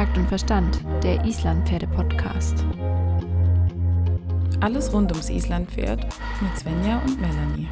Takt 0.00 0.16
und 0.16 0.28
Verstand, 0.28 0.80
der 1.02 1.22
Islandpferde-Podcast. 1.26 2.64
Alles 4.60 4.90
rund 4.94 5.12
ums 5.12 5.28
Islandpferd 5.28 6.06
mit 6.40 6.58
Svenja 6.58 7.02
und 7.04 7.20
Melanie. 7.20 7.68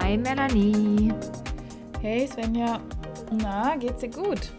Hi 0.00 0.18
Melanie. 0.18 1.12
Hey 2.00 2.26
Svenja, 2.26 2.80
na, 3.40 3.76
geht's 3.76 4.00
dir 4.00 4.10
gut? 4.10 4.52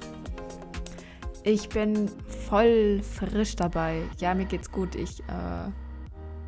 Ich 1.43 1.67
bin 1.67 2.09
voll 2.51 3.01
frisch 3.01 3.55
dabei. 3.55 4.03
Ja, 4.19 4.35
mir 4.35 4.43
geht's 4.43 4.73
gut. 4.73 4.95
Ich 4.95 5.21
äh, 5.21 5.71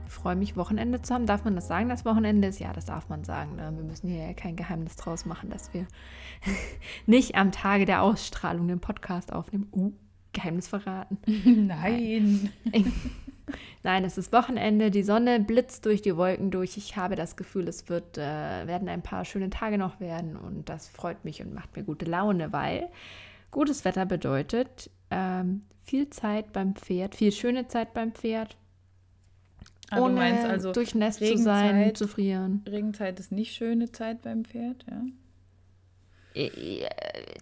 freue 0.05 0.35
mich, 0.35 0.57
Wochenende 0.57 1.01
zu 1.01 1.13
haben. 1.13 1.25
Darf 1.25 1.45
man 1.45 1.55
das 1.55 1.69
sagen, 1.69 1.87
dass 1.87 2.03
Wochenende 2.03 2.49
ist? 2.49 2.59
Ja, 2.59 2.73
das 2.73 2.83
darf 2.83 3.07
man 3.07 3.23
sagen. 3.23 3.55
Ne? 3.55 3.71
Wir 3.73 3.85
müssen 3.85 4.09
hier 4.09 4.25
ja 4.27 4.33
kein 4.33 4.57
Geheimnis 4.57 4.97
draus 4.97 5.25
machen, 5.25 5.49
dass 5.49 5.73
wir 5.73 5.87
nicht 7.05 7.35
am 7.35 7.53
Tage 7.53 7.85
der 7.85 8.01
Ausstrahlung 8.01 8.67
den 8.67 8.81
Podcast 8.81 9.31
aufnehmen. 9.31 9.69
Uh, 9.71 9.93
Geheimnis 10.33 10.67
verraten. 10.67 11.19
Nein. 11.67 12.49
Nein, 13.83 14.03
es 14.03 14.17
ist 14.17 14.33
Wochenende, 14.33 14.91
die 14.91 15.03
Sonne 15.03 15.39
blitzt 15.39 15.85
durch 15.85 16.01
die 16.01 16.17
Wolken 16.17 16.51
durch. 16.51 16.75
Ich 16.75 16.97
habe 16.97 17.15
das 17.15 17.37
Gefühl, 17.37 17.69
es 17.69 17.87
wird, 17.87 18.17
äh, 18.17 18.67
werden 18.67 18.89
ein 18.89 19.03
paar 19.03 19.23
schöne 19.23 19.49
Tage 19.49 19.77
noch 19.77 20.01
werden 20.01 20.35
und 20.35 20.67
das 20.67 20.89
freut 20.89 21.23
mich 21.23 21.41
und 21.41 21.53
macht 21.53 21.77
mir 21.77 21.83
gute 21.83 22.03
Laune, 22.03 22.51
weil 22.51 22.89
gutes 23.51 23.85
Wetter 23.85 24.05
bedeutet 24.05 24.89
ähm, 25.09 25.61
viel 25.83 26.09
Zeit 26.09 26.53
beim 26.53 26.75
Pferd, 26.75 27.15
viel 27.15 27.31
schöne 27.31 27.67
Zeit 27.67 27.93
beim 27.93 28.13
Pferd. 28.13 28.57
Ah, 29.89 29.97
du 29.97 30.03
ohne 30.03 30.15
meinst 30.15 30.45
also 30.45 30.71
durchnässt 30.71 31.19
zu 31.19 31.37
sein, 31.37 31.93
zu 31.93 32.07
frieren. 32.07 32.63
Regenzeit 32.67 33.19
ist 33.19 33.31
nicht 33.31 33.53
schöne 33.53 33.91
Zeit 33.91 34.21
beim 34.21 34.43
Pferd, 34.45 34.85
ja? 34.89 35.03
Äh, 36.35 36.87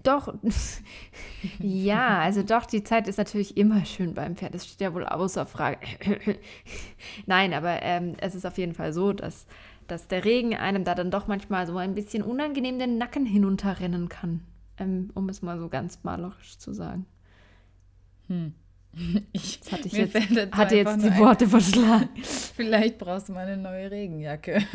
Doch, 0.03 0.33
ja, 1.59 2.19
also 2.19 2.43
doch, 2.43 2.65
die 2.65 2.83
Zeit 2.83 3.07
ist 3.07 3.17
natürlich 3.17 3.55
immer 3.55 3.85
schön 3.85 4.13
beim 4.13 4.35
Pferd. 4.35 4.53
Das 4.53 4.65
steht 4.65 4.81
ja 4.81 4.93
wohl 4.93 5.05
außer 5.05 5.45
Frage. 5.45 5.79
Nein, 7.25 7.53
aber 7.53 7.81
ähm, 7.83 8.15
es 8.19 8.35
ist 8.35 8.45
auf 8.45 8.57
jeden 8.57 8.73
Fall 8.73 8.91
so, 8.91 9.13
dass, 9.13 9.45
dass 9.87 10.07
der 10.07 10.25
Regen 10.25 10.55
einem 10.55 10.83
da 10.83 10.93
dann 10.95 11.11
doch 11.11 11.27
manchmal 11.27 11.67
so 11.67 11.77
ein 11.77 11.95
bisschen 11.95 12.23
unangenehm 12.23 12.79
den 12.79 12.97
Nacken 12.97 13.25
hinunterrennen 13.25 14.09
kann. 14.09 14.41
Ähm, 14.77 15.11
um 15.13 15.29
es 15.29 15.41
mal 15.41 15.59
so 15.59 15.69
ganz 15.69 16.03
malerisch 16.03 16.57
zu 16.57 16.73
sagen. 16.73 17.05
Ich, 19.31 19.61
Das 19.61 19.71
hatte 19.71 19.87
ich 19.87 19.93
jetzt, 19.93 20.13
dazu 20.15 20.51
hatte 20.57 20.75
jetzt 20.75 20.97
die 21.01 21.17
Worte 21.17 21.47
verschlagen. 21.47 22.09
Vielleicht 22.55 22.97
brauchst 22.97 23.29
du 23.29 23.33
mal 23.33 23.47
eine 23.47 23.55
neue 23.57 23.89
Regenjacke. 23.91 24.61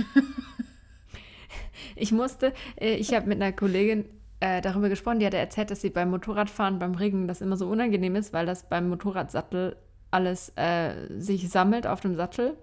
Ich 1.95 2.12
musste, 2.12 2.53
äh, 2.81 2.95
ich 2.95 3.15
habe 3.15 3.27
mit 3.27 3.41
einer 3.41 3.53
Kollegin 3.53 4.05
äh, 4.41 4.61
darüber 4.61 4.89
gesprochen, 4.91 5.19
die 5.19 5.27
hatte 5.27 5.39
erzählt, 5.39 5.71
dass 5.71 5.81
sie 5.81 5.91
beim 5.91 6.11
Motorradfahren 6.11 6.79
beim 6.79 6.95
Regen 6.95 7.27
das 7.27 7.41
immer 7.41 7.57
so 7.57 7.67
unangenehm 7.69 8.17
ist, 8.17 8.33
weil 8.34 8.45
das 8.45 8.69
beim 8.69 8.89
Motorradsattel 8.91 9.77
alles 10.11 10.53
äh, 10.57 10.93
sich 11.19 11.49
sammelt 11.49 11.87
auf 11.87 12.01
dem 12.01 12.15
Sattel. 12.15 12.57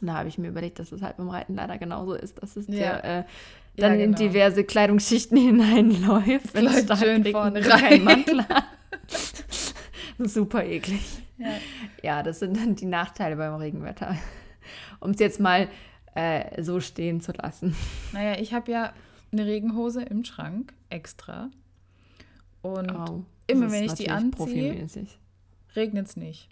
Und 0.00 0.08
da 0.08 0.14
habe 0.14 0.28
ich 0.28 0.38
mir 0.38 0.48
überlegt, 0.48 0.78
dass 0.80 0.90
das 0.90 1.02
halt 1.02 1.16
beim 1.18 1.28
Reiten 1.28 1.54
leider 1.54 1.78
genauso 1.78 2.14
ist, 2.14 2.42
dass 2.42 2.56
es 2.56 2.66
Ja. 2.66 2.74
dir 2.74 3.04
äh, 3.04 3.24
dann 3.76 3.92
Ja, 3.98 4.04
in 4.04 4.14
genau. 4.14 4.18
diverse 4.18 4.64
Kleidungsschichten 4.64 5.36
hineinläuft. 5.38 6.52
wenn 6.54 6.66
es 6.66 6.88
läuft 6.88 7.02
schön 7.04 7.24
vorne 7.26 7.64
rein. 7.68 8.04
Mantel. 8.04 8.44
Super 10.28 10.64
eklig. 10.64 11.02
Ja. 11.38 11.54
Ja, 12.02 12.22
das 12.22 12.38
sind 12.38 12.56
dann 12.56 12.74
die 12.76 12.86
Nachteile 12.86 13.36
beim 13.36 13.54
Regenwetter. 13.54 14.16
Um 15.00 15.10
es 15.10 15.20
jetzt 15.20 15.40
mal 15.40 15.68
äh, 16.14 16.62
so 16.62 16.80
stehen 16.80 17.20
zu 17.20 17.32
lassen. 17.32 17.76
Naja, 18.12 18.40
ich 18.40 18.54
habe 18.54 18.70
ja 18.72 18.92
eine 19.32 19.46
Regenhose 19.46 20.02
im 20.02 20.24
Schrank 20.24 20.72
extra. 20.88 21.50
Und 22.62 22.90
Oh, 22.90 23.24
immer 23.46 23.70
wenn 23.70 23.84
ich 23.84 23.92
die 23.94 24.10
anziehe, 24.10 24.86
regnet 25.76 26.06
es 26.08 26.16
nicht. 26.16 26.48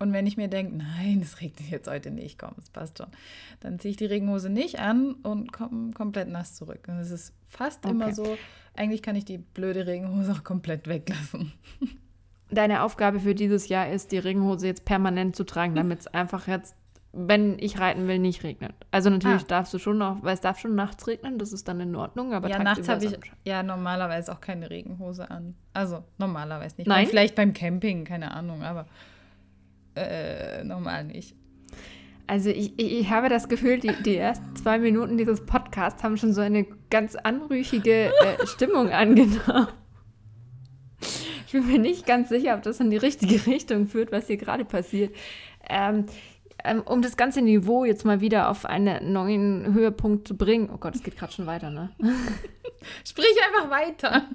Und 0.00 0.12
wenn 0.12 0.26
ich 0.26 0.36
mir 0.36 0.48
denke, 0.48 0.76
nein, 0.76 1.20
es 1.22 1.40
regnet 1.40 1.70
jetzt 1.70 1.88
heute 1.88 2.10
nicht, 2.10 2.38
komm, 2.38 2.54
es 2.58 2.68
passt 2.68 2.98
schon, 2.98 3.06
dann 3.60 3.78
ziehe 3.78 3.90
ich 3.92 3.96
die 3.96 4.06
Regenhose 4.06 4.50
nicht 4.50 4.80
an 4.80 5.12
und 5.22 5.52
komme 5.52 5.92
komplett 5.92 6.28
nass 6.28 6.54
zurück. 6.56 6.86
Und 6.88 6.98
es 6.98 7.10
ist 7.10 7.32
fast 7.46 7.84
immer 7.84 8.06
Okay. 8.06 8.14
so, 8.14 8.38
eigentlich 8.74 9.02
kann 9.02 9.14
ich 9.14 9.24
die 9.24 9.38
blöde 9.38 9.86
Regenhose 9.86 10.32
auch 10.32 10.42
komplett 10.44 10.88
weglassen. 10.88 11.52
Deine 12.50 12.82
Aufgabe 12.82 13.20
für 13.20 13.34
dieses 13.34 13.68
Jahr 13.68 13.88
ist, 13.90 14.12
die 14.12 14.18
Regenhose 14.18 14.66
jetzt 14.66 14.84
permanent 14.84 15.34
zu 15.36 15.44
tragen, 15.44 15.74
damit 15.74 16.00
es 16.00 16.06
einfach 16.14 16.46
jetzt, 16.46 16.76
wenn 17.12 17.58
ich 17.58 17.78
reiten 17.80 18.06
will, 18.08 18.18
nicht 18.18 18.42
regnet. 18.44 18.72
Also 18.90 19.08
natürlich 19.10 19.42
Ah. 19.42 19.48
darfst 19.48 19.72
du 19.72 19.78
schon 19.78 19.98
noch, 19.98 20.22
weil 20.22 20.34
es 20.34 20.40
darf 20.40 20.58
schon 20.58 20.74
nachts 20.74 21.06
regnen, 21.06 21.38
das 21.38 21.52
ist 21.52 21.68
dann 21.68 21.80
in 21.80 21.94
Ordnung, 21.96 22.32
aber 22.34 22.48
ja, 22.48 22.58
nachts 22.62 22.88
habe 22.88 23.04
ich 23.04 23.16
ja 23.44 23.62
normalerweise 23.62 24.32
auch 24.32 24.40
keine 24.40 24.68
Regenhose 24.70 25.30
an. 25.30 25.54
Also 25.72 26.04
normalerweise 26.18 26.76
nicht. 26.78 26.86
Nein? 26.86 27.06
Vielleicht 27.06 27.34
beim 27.34 27.52
Camping, 27.52 28.04
keine 28.04 28.32
Ahnung, 28.32 28.62
aber 28.62 28.86
äh, 29.96 30.64
normal 30.64 31.04
nicht. 31.04 31.34
Also 32.26 32.48
ich, 32.50 32.78
ich, 32.78 33.00
ich 33.00 33.10
habe 33.10 33.28
das 33.28 33.48
Gefühl, 33.48 33.78
die, 33.78 33.92
die 34.02 34.16
ersten 34.16 34.56
zwei 34.56 34.78
Minuten 34.78 35.18
dieses 35.18 35.44
Podcasts 35.44 36.02
haben 36.02 36.16
schon 36.16 36.32
so 36.32 36.40
eine 36.40 36.64
ganz 36.90 37.16
anrüchige 37.16 38.06
äh, 38.06 38.46
Stimmung 38.46 38.90
angenommen. 38.90 39.68
Ich 41.54 41.60
bin 41.60 41.70
mir 41.70 41.78
nicht 41.78 42.04
ganz 42.04 42.30
sicher, 42.30 42.56
ob 42.56 42.62
das 42.62 42.80
in 42.80 42.90
die 42.90 42.96
richtige 42.96 43.46
Richtung 43.46 43.86
führt, 43.86 44.10
was 44.10 44.26
hier 44.26 44.38
gerade 44.38 44.64
passiert. 44.64 45.14
Ähm, 45.70 46.06
ähm, 46.64 46.82
um 46.84 47.00
das 47.00 47.16
ganze 47.16 47.42
Niveau 47.42 47.84
jetzt 47.84 48.04
mal 48.04 48.20
wieder 48.20 48.50
auf 48.50 48.64
einen 48.64 49.12
neuen 49.12 49.72
Höhepunkt 49.72 50.26
zu 50.26 50.36
bringen. 50.36 50.68
Oh 50.74 50.78
Gott, 50.78 50.96
es 50.96 51.04
geht 51.04 51.16
gerade 51.16 51.32
schon 51.32 51.46
weiter, 51.46 51.70
ne? 51.70 51.90
Sprich 53.04 53.36
einfach 53.46 53.70
weiter. 53.70 54.22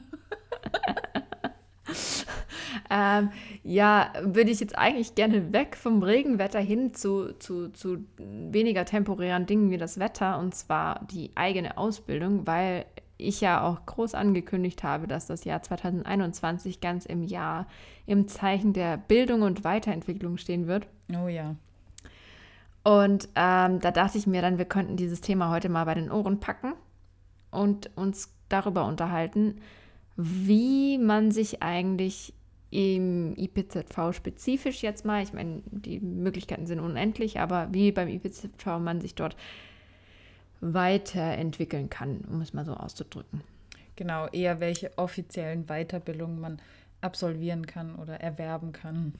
Ähm, 2.91 3.31
ja, 3.63 4.13
würde 4.21 4.51
ich 4.51 4.59
jetzt 4.59 4.77
eigentlich 4.77 5.15
gerne 5.15 5.53
weg 5.53 5.75
vom 5.75 6.01
Regenwetter 6.01 6.59
hin 6.59 6.93
zu, 6.93 7.33
zu, 7.37 7.69
zu 7.69 8.05
weniger 8.17 8.85
temporären 8.85 9.45
Dingen 9.45 9.69
wie 9.69 9.77
das 9.77 9.99
Wetter 9.99 10.39
und 10.39 10.55
zwar 10.55 11.05
die 11.05 11.31
eigene 11.35 11.77
Ausbildung, 11.77 12.47
weil 12.47 12.85
ich 13.19 13.41
ja 13.41 13.61
auch 13.61 13.85
groß 13.85 14.15
angekündigt 14.15 14.83
habe, 14.83 15.05
dass 15.05 15.27
das 15.27 15.43
Jahr 15.43 15.61
2021 15.61 16.79
ganz 16.79 17.05
im 17.05 17.23
Jahr 17.23 17.67
im 18.05 18.27
Zeichen 18.27 18.73
der 18.73 18.97
Bildung 18.97 19.41
und 19.41 19.63
Weiterentwicklung 19.63 20.37
stehen 20.37 20.67
wird. 20.67 20.87
Oh 21.13 21.27
ja. 21.27 21.55
Und 22.83 23.27
ähm, 23.35 23.79
da 23.81 23.91
dachte 23.91 24.17
ich 24.17 24.25
mir 24.25 24.41
dann, 24.41 24.57
wir 24.57 24.65
könnten 24.65 24.95
dieses 24.95 25.21
Thema 25.21 25.51
heute 25.51 25.69
mal 25.69 25.83
bei 25.83 25.95
den 25.95 26.09
Ohren 26.09 26.39
packen 26.39 26.73
und 27.51 27.95
uns 27.97 28.33
darüber 28.47 28.85
unterhalten, 28.85 29.55
wie 30.15 30.97
man 30.97 31.31
sich 31.31 31.61
eigentlich 31.61 32.33
im 32.71 33.35
IPZV 33.35 34.13
spezifisch 34.13 34.81
jetzt 34.81 35.03
mal, 35.03 35.23
ich 35.23 35.33
meine, 35.33 35.61
die 35.65 35.99
Möglichkeiten 35.99 36.67
sind 36.67 36.79
unendlich, 36.79 37.39
aber 37.39 37.67
wie 37.71 37.91
beim 37.91 38.07
IPZV 38.07 38.79
man 38.79 39.01
sich 39.01 39.15
dort 39.15 39.35
weiterentwickeln 40.61 41.89
kann, 41.89 42.21
um 42.29 42.41
es 42.41 42.53
mal 42.53 42.65
so 42.65 42.73
auszudrücken. 42.73 43.41
Genau, 43.95 44.27
eher 44.27 44.59
welche 44.59 44.97
offiziellen 44.97 45.65
Weiterbildungen 45.65 46.39
man 46.39 46.61
absolvieren 47.01 47.65
kann 47.65 47.95
oder 47.95 48.19
erwerben 48.21 48.71
kann. 48.71 49.13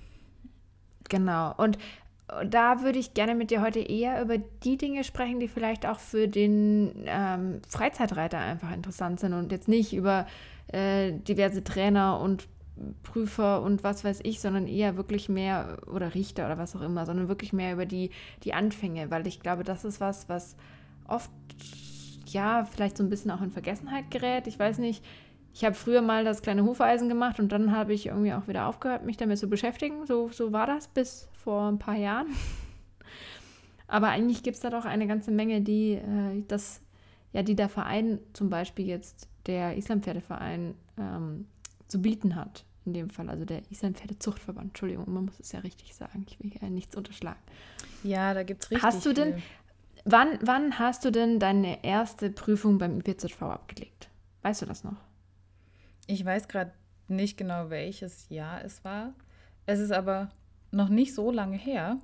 Genau. 1.09 1.53
Und 1.57 1.77
da 2.45 2.81
würde 2.83 2.99
ich 2.99 3.13
gerne 3.13 3.35
mit 3.35 3.51
dir 3.51 3.61
heute 3.61 3.79
eher 3.79 4.21
über 4.21 4.37
die 4.37 4.77
Dinge 4.77 5.03
sprechen, 5.03 5.39
die 5.39 5.47
vielleicht 5.47 5.85
auch 5.85 5.99
für 5.99 6.27
den 6.27 7.03
ähm, 7.05 7.61
Freizeitreiter 7.67 8.37
einfach 8.37 8.71
interessant 8.71 9.19
sind 9.19 9.33
und 9.33 9.51
jetzt 9.51 9.67
nicht 9.67 9.93
über 9.93 10.27
äh, 10.67 11.13
diverse 11.13 11.63
Trainer 11.63 12.19
und 12.19 12.47
Prüfer 13.03 13.61
und 13.61 13.83
was 13.83 14.03
weiß 14.03 14.21
ich, 14.23 14.39
sondern 14.39 14.67
eher 14.67 14.95
wirklich 14.95 15.27
mehr 15.27 15.77
oder 15.87 16.13
Richter 16.15 16.45
oder 16.45 16.57
was 16.57 16.75
auch 16.75 16.81
immer, 16.81 17.05
sondern 17.05 17.27
wirklich 17.27 17.51
mehr 17.51 17.73
über 17.73 17.85
die, 17.85 18.11
die 18.43 18.53
Anfänge, 18.53 19.11
weil 19.11 19.27
ich 19.27 19.41
glaube, 19.41 19.63
das 19.63 19.83
ist 19.83 19.99
was, 19.99 20.29
was 20.29 20.55
oft 21.11 21.31
ja 22.27 22.65
vielleicht 22.65 22.97
so 22.97 23.03
ein 23.03 23.09
bisschen 23.09 23.31
auch 23.31 23.41
in 23.41 23.51
Vergessenheit 23.51 24.11
gerät. 24.11 24.47
Ich 24.47 24.59
weiß 24.59 24.77
nicht, 24.77 25.03
ich 25.53 25.65
habe 25.65 25.75
früher 25.75 26.01
mal 26.01 26.23
das 26.23 26.41
kleine 26.41 26.63
Hufeisen 26.63 27.09
gemacht 27.09 27.39
und 27.39 27.51
dann 27.51 27.71
habe 27.71 27.93
ich 27.93 28.05
irgendwie 28.07 28.33
auch 28.33 28.47
wieder 28.47 28.67
aufgehört, 28.67 29.05
mich 29.05 29.17
damit 29.17 29.39
zu 29.39 29.47
beschäftigen. 29.47 30.05
So, 30.05 30.29
so 30.29 30.51
war 30.51 30.67
das 30.67 30.87
bis 30.87 31.27
vor 31.43 31.67
ein 31.69 31.79
paar 31.79 31.95
Jahren. 31.97 32.27
Aber 33.87 34.09
eigentlich 34.09 34.43
gibt 34.43 34.55
es 34.55 34.61
da 34.61 34.69
doch 34.69 34.85
eine 34.85 35.07
ganze 35.07 35.31
Menge, 35.31 35.61
die 35.61 35.93
äh, 35.93 36.43
das, 36.47 36.81
ja, 37.33 37.41
die 37.41 37.55
der 37.55 37.69
Verein 37.69 38.19
zum 38.33 38.49
Beispiel 38.49 38.85
jetzt, 38.87 39.27
der 39.47 39.75
Islampferdeverein, 39.77 40.75
ähm, 40.97 41.47
zu 41.87 41.99
bieten 42.01 42.35
hat. 42.35 42.65
In 42.85 42.93
dem 42.93 43.09
Fall, 43.09 43.29
also 43.29 43.45
der 43.45 43.61
Islampferdezuchtverband. 43.71 44.67
Entschuldigung, 44.69 45.11
man 45.11 45.25
muss 45.25 45.39
es 45.39 45.51
ja 45.51 45.59
richtig 45.59 45.95
sagen. 45.95 46.25
Ich 46.27 46.39
will 46.39 46.51
hier 46.51 46.69
nichts 46.69 46.95
unterschlagen. 46.95 47.39
Ja, 48.03 48.33
da 48.33 48.43
gibt 48.43 48.63
es 48.63 48.71
richtig 48.71 48.83
Hast 48.83 49.05
du 49.05 49.13
denn- 49.13 49.33
viel. 49.35 49.43
Wann, 50.11 50.39
wann 50.41 50.79
hast 50.79 51.05
du 51.05 51.11
denn 51.11 51.39
deine 51.39 51.83
erste 51.83 52.31
Prüfung 52.31 52.79
beim 52.79 52.99
IPZV 52.99 53.43
abgelegt? 53.43 54.09
Weißt 54.41 54.63
du 54.63 54.65
das 54.65 54.83
noch? 54.83 54.95
Ich 56.07 56.25
weiß 56.25 56.47
gerade 56.47 56.71
nicht 57.07 57.37
genau, 57.37 57.69
welches 57.69 58.27
Jahr 58.29 58.65
es 58.65 58.83
war. 58.83 59.13
Es 59.67 59.79
ist 59.79 59.91
aber 59.91 60.29
noch 60.71 60.89
nicht 60.89 61.13
so 61.13 61.29
lange 61.29 61.57
her. 61.57 61.97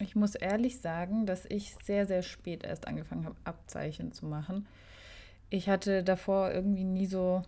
Ich 0.00 0.14
muss 0.14 0.34
ehrlich 0.34 0.82
sagen, 0.82 1.24
dass 1.24 1.46
ich 1.46 1.74
sehr, 1.82 2.06
sehr 2.06 2.20
spät 2.20 2.62
erst 2.62 2.86
angefangen 2.86 3.24
habe, 3.24 3.36
Abzeichen 3.44 4.12
zu 4.12 4.26
machen. 4.26 4.66
Ich 5.48 5.70
hatte 5.70 6.04
davor 6.04 6.52
irgendwie 6.52 6.84
nie 6.84 7.06
so, 7.06 7.40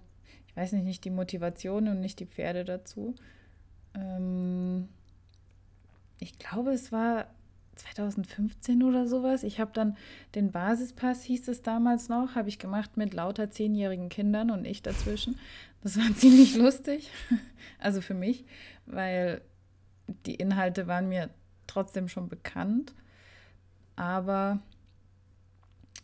ich 0.47 0.57
weiß 0.57 0.73
nicht, 0.73 0.85
nicht 0.85 1.05
die 1.05 1.11
Motivation 1.11 1.89
und 1.89 2.01
nicht 2.01 2.19
die 2.21 2.27
Pferde 2.27 2.65
dazu. 2.65 3.15
Ähm, 3.95 4.89
ich 6.19 6.39
glaube, 6.39 6.73
es 6.73 6.93
war 6.93 7.27
2015 7.77 8.83
oder 8.83 9.07
sowas. 9.07 9.43
Ich 9.43 9.61
habe 9.61 9.71
dann 9.73 9.97
den 10.35 10.51
Basispass, 10.51 11.23
hieß 11.23 11.49
es 11.49 11.63
damals 11.63 12.09
noch, 12.09 12.35
habe 12.35 12.49
ich 12.49 12.59
gemacht 12.59 12.97
mit 12.97 13.15
lauter 13.15 13.51
zehnjährigen 13.51 14.09
Kindern 14.09 14.51
und 14.51 14.65
ich 14.65 14.83
dazwischen. 14.83 15.39
Das 15.83 15.97
war 15.97 16.13
ziemlich 16.17 16.57
lustig, 16.57 17.11
also 17.79 18.01
für 18.01 18.15
mich, 18.15 18.45
weil 18.87 19.41
die 20.27 20.35
Inhalte 20.35 20.87
waren 20.87 21.09
mir 21.09 21.31
trotzdem 21.67 22.09
schon 22.09 22.29
bekannt. 22.29 22.95
Aber 23.97 24.61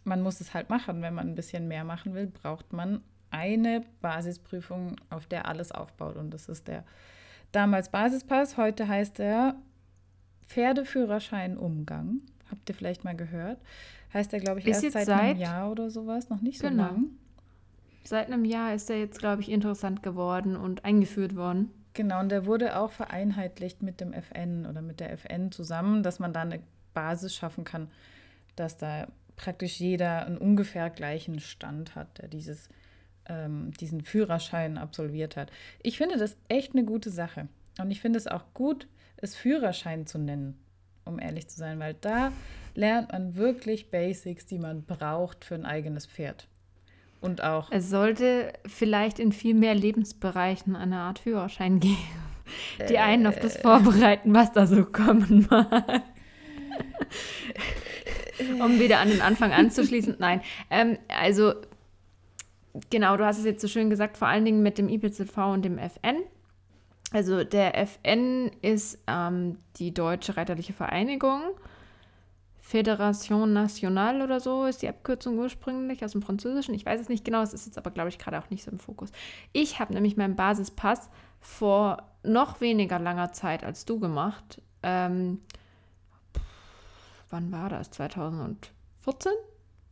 man 0.04 0.22
muss 0.22 0.40
es 0.40 0.54
halt 0.54 0.70
machen. 0.70 1.02
Wenn 1.02 1.14
man 1.14 1.28
ein 1.28 1.34
bisschen 1.34 1.68
mehr 1.68 1.84
machen 1.84 2.14
will, 2.14 2.26
braucht 2.26 2.72
man 2.72 3.02
eine 3.30 3.84
Basisprüfung, 4.00 4.96
auf 5.10 5.26
der 5.26 5.46
alles 5.46 5.72
aufbaut. 5.72 6.16
Und 6.16 6.30
das 6.30 6.48
ist 6.48 6.68
der 6.68 6.84
damals 7.52 7.90
Basispass. 7.90 8.56
Heute 8.56 8.88
heißt 8.88 9.20
er 9.20 9.56
Pferdeführerschein 10.52 11.56
Umgang. 11.56 12.20
Habt 12.50 12.68
ihr 12.68 12.74
vielleicht 12.74 13.04
mal 13.04 13.16
gehört? 13.16 13.58
Heißt 14.12 14.32
er, 14.34 14.40
glaube 14.40 14.60
ich, 14.60 14.66
ist 14.66 14.82
erst 14.82 14.92
seit, 14.92 15.06
seit, 15.06 15.20
einem 15.20 15.40
Jahr 15.40 15.70
oder 15.70 15.88
sowas, 15.88 16.28
noch 16.28 16.42
nicht 16.42 16.58
so 16.58 16.68
genau. 16.68 16.84
lang. 16.84 17.06
Seit 18.04 18.26
einem 18.26 18.44
Jahr 18.44 18.74
ist 18.74 18.90
er 18.90 18.98
jetzt, 18.98 19.18
glaube 19.18 19.40
ich, 19.40 19.50
interessant 19.50 20.02
geworden 20.02 20.56
und 20.56 20.84
eingeführt 20.84 21.36
worden. 21.36 21.70
Genau, 21.94 22.20
und 22.20 22.28
der 22.28 22.44
wurde 22.44 22.76
auch 22.78 22.90
vereinheitlicht 22.90 23.82
mit 23.82 24.00
dem 24.00 24.12
FN 24.12 24.66
oder 24.66 24.82
mit 24.82 25.00
der 25.00 25.12
FN 25.12 25.52
zusammen, 25.52 26.02
dass 26.02 26.18
man 26.18 26.34
da 26.34 26.42
eine 26.42 26.60
Basis 26.92 27.34
schaffen 27.34 27.64
kann, 27.64 27.88
dass 28.54 28.76
da 28.76 29.06
praktisch 29.36 29.80
jeder 29.80 30.26
einen 30.26 30.36
ungefähr 30.36 30.90
gleichen 30.90 31.40
Stand 31.40 31.94
hat, 31.94 32.18
der 32.18 32.28
dieses, 32.28 32.68
ähm, 33.26 33.72
diesen 33.80 34.02
Führerschein 34.02 34.76
absolviert 34.76 35.36
hat. 35.36 35.50
Ich 35.82 35.96
finde 35.96 36.18
das 36.18 36.36
echt 36.48 36.72
eine 36.74 36.84
gute 36.84 37.10
Sache. 37.10 37.48
Und 37.80 37.90
ich 37.90 38.02
finde 38.02 38.18
es 38.18 38.26
auch 38.26 38.44
gut, 38.52 38.86
es 39.22 39.36
Führerschein 39.36 40.06
zu 40.06 40.18
nennen, 40.18 40.58
um 41.04 41.18
ehrlich 41.18 41.48
zu 41.48 41.56
sein, 41.56 41.78
weil 41.80 41.94
da 41.94 42.32
lernt 42.74 43.12
man 43.12 43.36
wirklich 43.36 43.90
Basics, 43.90 44.46
die 44.46 44.58
man 44.58 44.84
braucht 44.84 45.44
für 45.44 45.54
ein 45.54 45.64
eigenes 45.64 46.06
Pferd. 46.06 46.48
Und 47.20 47.42
auch. 47.42 47.70
Es 47.70 47.88
sollte 47.88 48.52
vielleicht 48.66 49.20
in 49.20 49.32
viel 49.32 49.54
mehr 49.54 49.74
Lebensbereichen 49.74 50.74
eine 50.74 50.98
Art 50.98 51.20
Führerschein 51.20 51.78
geben, 51.80 51.96
die 52.88 52.98
einen 52.98 53.26
auf 53.26 53.38
das 53.38 53.56
äh. 53.56 53.60
vorbereiten, 53.60 54.34
was 54.34 54.52
da 54.52 54.66
so 54.66 54.84
kommen 54.84 55.46
mag. 55.48 56.02
um 58.60 58.80
wieder 58.80 58.98
an 58.98 59.08
den 59.08 59.20
Anfang 59.20 59.52
anzuschließen. 59.52 60.16
Nein, 60.18 60.40
ähm, 60.70 60.98
also 61.08 61.54
genau, 62.90 63.16
du 63.16 63.24
hast 63.24 63.38
es 63.38 63.44
jetzt 63.44 63.60
so 63.60 63.68
schön 63.68 63.90
gesagt, 63.90 64.16
vor 64.16 64.26
allen 64.28 64.44
Dingen 64.44 64.62
mit 64.62 64.78
dem 64.78 64.88
IPZV 64.88 65.36
und 65.52 65.64
dem 65.64 65.78
FN. 65.78 66.16
Also 67.12 67.44
der 67.44 67.78
FN 67.78 68.50
ist 68.62 68.98
ähm, 69.06 69.58
die 69.76 69.92
Deutsche 69.92 70.36
Reiterliche 70.36 70.72
Vereinigung. 70.72 71.42
Fédération 72.62 73.52
Nationale 73.52 74.24
oder 74.24 74.40
so 74.40 74.64
ist 74.64 74.80
die 74.80 74.88
Abkürzung 74.88 75.36
ursprünglich 75.38 76.04
aus 76.04 76.12
dem 76.12 76.22
Französischen. 76.22 76.74
Ich 76.74 76.86
weiß 76.86 77.00
es 77.00 77.08
nicht 77.08 77.24
genau, 77.24 77.42
es 77.42 77.52
ist 77.52 77.66
jetzt 77.66 77.76
aber, 77.76 77.90
glaube 77.90 78.08
ich, 78.08 78.18
gerade 78.18 78.38
auch 78.38 78.48
nicht 78.50 78.64
so 78.64 78.70
im 78.70 78.78
Fokus. 78.78 79.10
Ich 79.52 79.78
habe 79.78 79.92
nämlich 79.92 80.16
meinen 80.16 80.36
Basispass 80.36 81.10
vor 81.40 82.08
noch 82.22 82.60
weniger 82.60 82.98
langer 82.98 83.32
Zeit 83.32 83.64
als 83.64 83.84
du 83.84 83.98
gemacht. 83.98 84.62
Ähm, 84.82 85.42
wann 87.28 87.52
war 87.52 87.68
das? 87.68 87.90
2014 87.90 89.32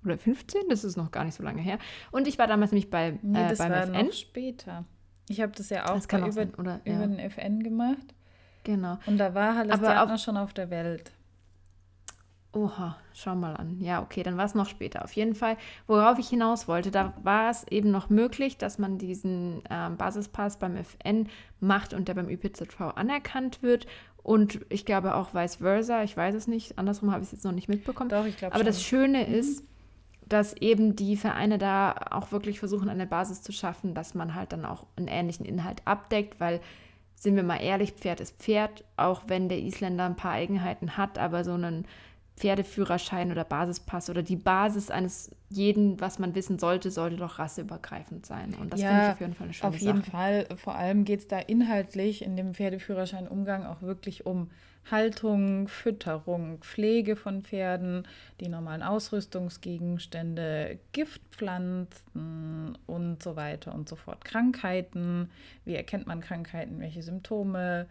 oder 0.05 0.17
15? 0.17 0.63
Das 0.71 0.85
ist 0.85 0.97
noch 0.97 1.11
gar 1.11 1.25
nicht 1.25 1.35
so 1.35 1.43
lange 1.43 1.61
her. 1.61 1.79
Und 2.13 2.29
ich 2.29 2.39
war 2.39 2.47
damals 2.47 2.71
nämlich 2.71 2.89
bei, 2.89 3.19
nee, 3.21 3.49
das 3.49 3.59
beim 3.59 3.73
war 3.73 3.83
FN. 3.83 4.07
Noch 4.07 4.13
später. 4.13 4.85
Ich 5.31 5.41
habe 5.41 5.53
das 5.57 5.71
ja 5.71 5.85
auch, 5.85 5.95
das 5.95 6.09
bei, 6.09 6.17
auch 6.19 6.23
über, 6.25 6.33
sein, 6.33 6.55
oder, 6.59 6.81
über 6.85 7.01
ja. 7.01 7.07
den 7.07 7.21
FN 7.21 7.63
gemacht. 7.63 8.15
Genau. 8.65 8.99
Und 9.07 9.17
da 9.19 9.33
war 9.33 9.55
Halles 9.55 9.81
Gärtner 9.81 10.19
schon 10.19 10.37
auf 10.37 10.53
der 10.53 10.71
Welt. 10.71 11.13
Oha, 12.53 12.97
schau 13.15 13.37
mal 13.37 13.55
an. 13.55 13.81
Ja, 13.81 14.03
okay, 14.03 14.25
dann 14.25 14.37
war 14.37 14.45
es 14.45 14.57
noch 14.57 14.67
später. 14.67 15.05
Auf 15.05 15.13
jeden 15.13 15.37
Fall, 15.37 15.57
worauf 15.87 16.19
ich 16.19 16.29
hinaus 16.29 16.67
wollte, 16.67 16.91
da 16.91 17.15
war 17.23 17.49
es 17.49 17.65
eben 17.69 17.93
noch 17.93 18.11
möglich, 18.11 18.59
dass 18.59 18.79
man 18.81 18.99
diesen 18.99 19.63
ähm, 19.71 19.97
Basispass 19.97 20.59
beim 20.59 20.75
FN 20.75 21.29
macht 21.61 21.95
und 21.95 22.09
der 22.09 22.15
beim 22.15 22.29
ÜPZV 22.29 22.81
anerkannt 22.97 23.63
wird. 23.63 23.87
Und 24.25 24.61
ich 24.69 24.85
glaube 24.85 25.15
auch 25.15 25.33
vice 25.33 25.57
versa. 25.57 26.03
Ich 26.03 26.17
weiß 26.17 26.35
es 26.35 26.49
nicht. 26.49 26.77
Andersrum 26.77 27.13
habe 27.13 27.23
ich 27.23 27.29
es 27.29 27.33
jetzt 27.33 27.45
noch 27.45 27.53
nicht 27.53 27.69
mitbekommen. 27.69 28.11
Doch, 28.11 28.27
ich 28.27 28.37
glaube 28.37 28.53
Aber 28.53 28.65
schon. 28.65 28.67
das 28.67 28.83
Schöne 28.83 29.27
mhm. 29.29 29.35
ist, 29.35 29.65
dass 30.31 30.55
eben 30.55 30.97
die 30.97 31.17
Vereine 31.17 31.59
da 31.59 31.95
auch 32.11 32.33
wirklich 32.33 32.61
versuchen, 32.61 32.89
eine 32.89 33.07
Basis 33.07 33.43
zu 33.43 33.53
schaffen, 33.53 33.95
dass 33.95 34.15
man 34.15 34.35
halt 34.35 34.53
dann 34.53 34.65
auch 34.65 34.87
einen 34.97 35.09
ähnlichen 35.09 35.45
Inhalt 35.45 35.83
abdeckt, 35.85 36.41
weil 36.41 36.61
sind 37.17 37.37
wir 37.37 37.43
mal 37.43 37.61
ehrlich, 37.61 37.93
Pferd 37.93 38.21
ist 38.21 38.39
Pferd, 38.39 38.85
auch 38.97 39.25
wenn 39.27 39.49
der 39.49 39.59
Isländer 39.59 40.07
ein 40.07 40.17
paar 40.17 40.33
Eigenheiten 40.33 40.97
hat, 40.97 41.19
aber 41.19 41.45
so 41.45 41.53
einen 41.53 41.85
Pferdeführerschein 42.37 43.31
oder 43.31 43.45
Basispass 43.45 44.09
oder 44.09 44.23
die 44.23 44.37
Basis 44.37 44.91
eines 44.91 45.31
jeden, 45.51 46.01
was 46.01 46.19
man 46.19 46.35
wissen 46.35 46.59
sollte, 46.59 46.91
sollte 46.91 47.17
doch 47.17 47.39
rasseübergreifend 47.39 48.25
sein. 48.25 48.55
Und 48.55 48.73
das 48.73 48.81
ja, 48.81 48.89
finde 48.89 49.05
ich 49.05 49.13
auf 49.13 49.21
jeden 49.21 49.35
Fall 49.35 49.45
eine 49.45 49.53
schöne 49.55 49.69
Auf 49.69 49.79
jeden 49.79 50.03
Sache. 50.03 50.11
Fall. 50.11 50.47
Vor 50.57 50.75
allem 50.77 51.05
geht 51.05 51.21
es 51.21 51.29
da 51.29 51.39
inhaltlich 51.39 52.23
in 52.23 52.37
dem 52.37 52.55
Pferdeführerschein-Umgang 52.55 53.67
auch 53.67 53.83
wirklich 53.83 54.25
um 54.25 54.49
Haltung, 54.91 55.69
Fütterung, 55.69 56.59
Pflege 56.59 57.17
von 57.17 57.43
Pferden, 57.43 58.07
die 58.41 58.49
normalen 58.49 58.83
Ausrüstungsgegenstände, 58.83 60.79
Giftpflanzen 60.93 62.79
und 62.87 63.23
so 63.23 63.37
weiter 63.37 63.75
und 63.75 63.89
so 63.89 63.97
fort. 63.97 64.25
Krankheiten, 64.25 65.31
wie 65.65 65.75
erkennt 65.75 66.07
man 66.07 66.21
Krankheiten, 66.21 66.81
welche 66.81 67.03
Symptome, 67.03 67.87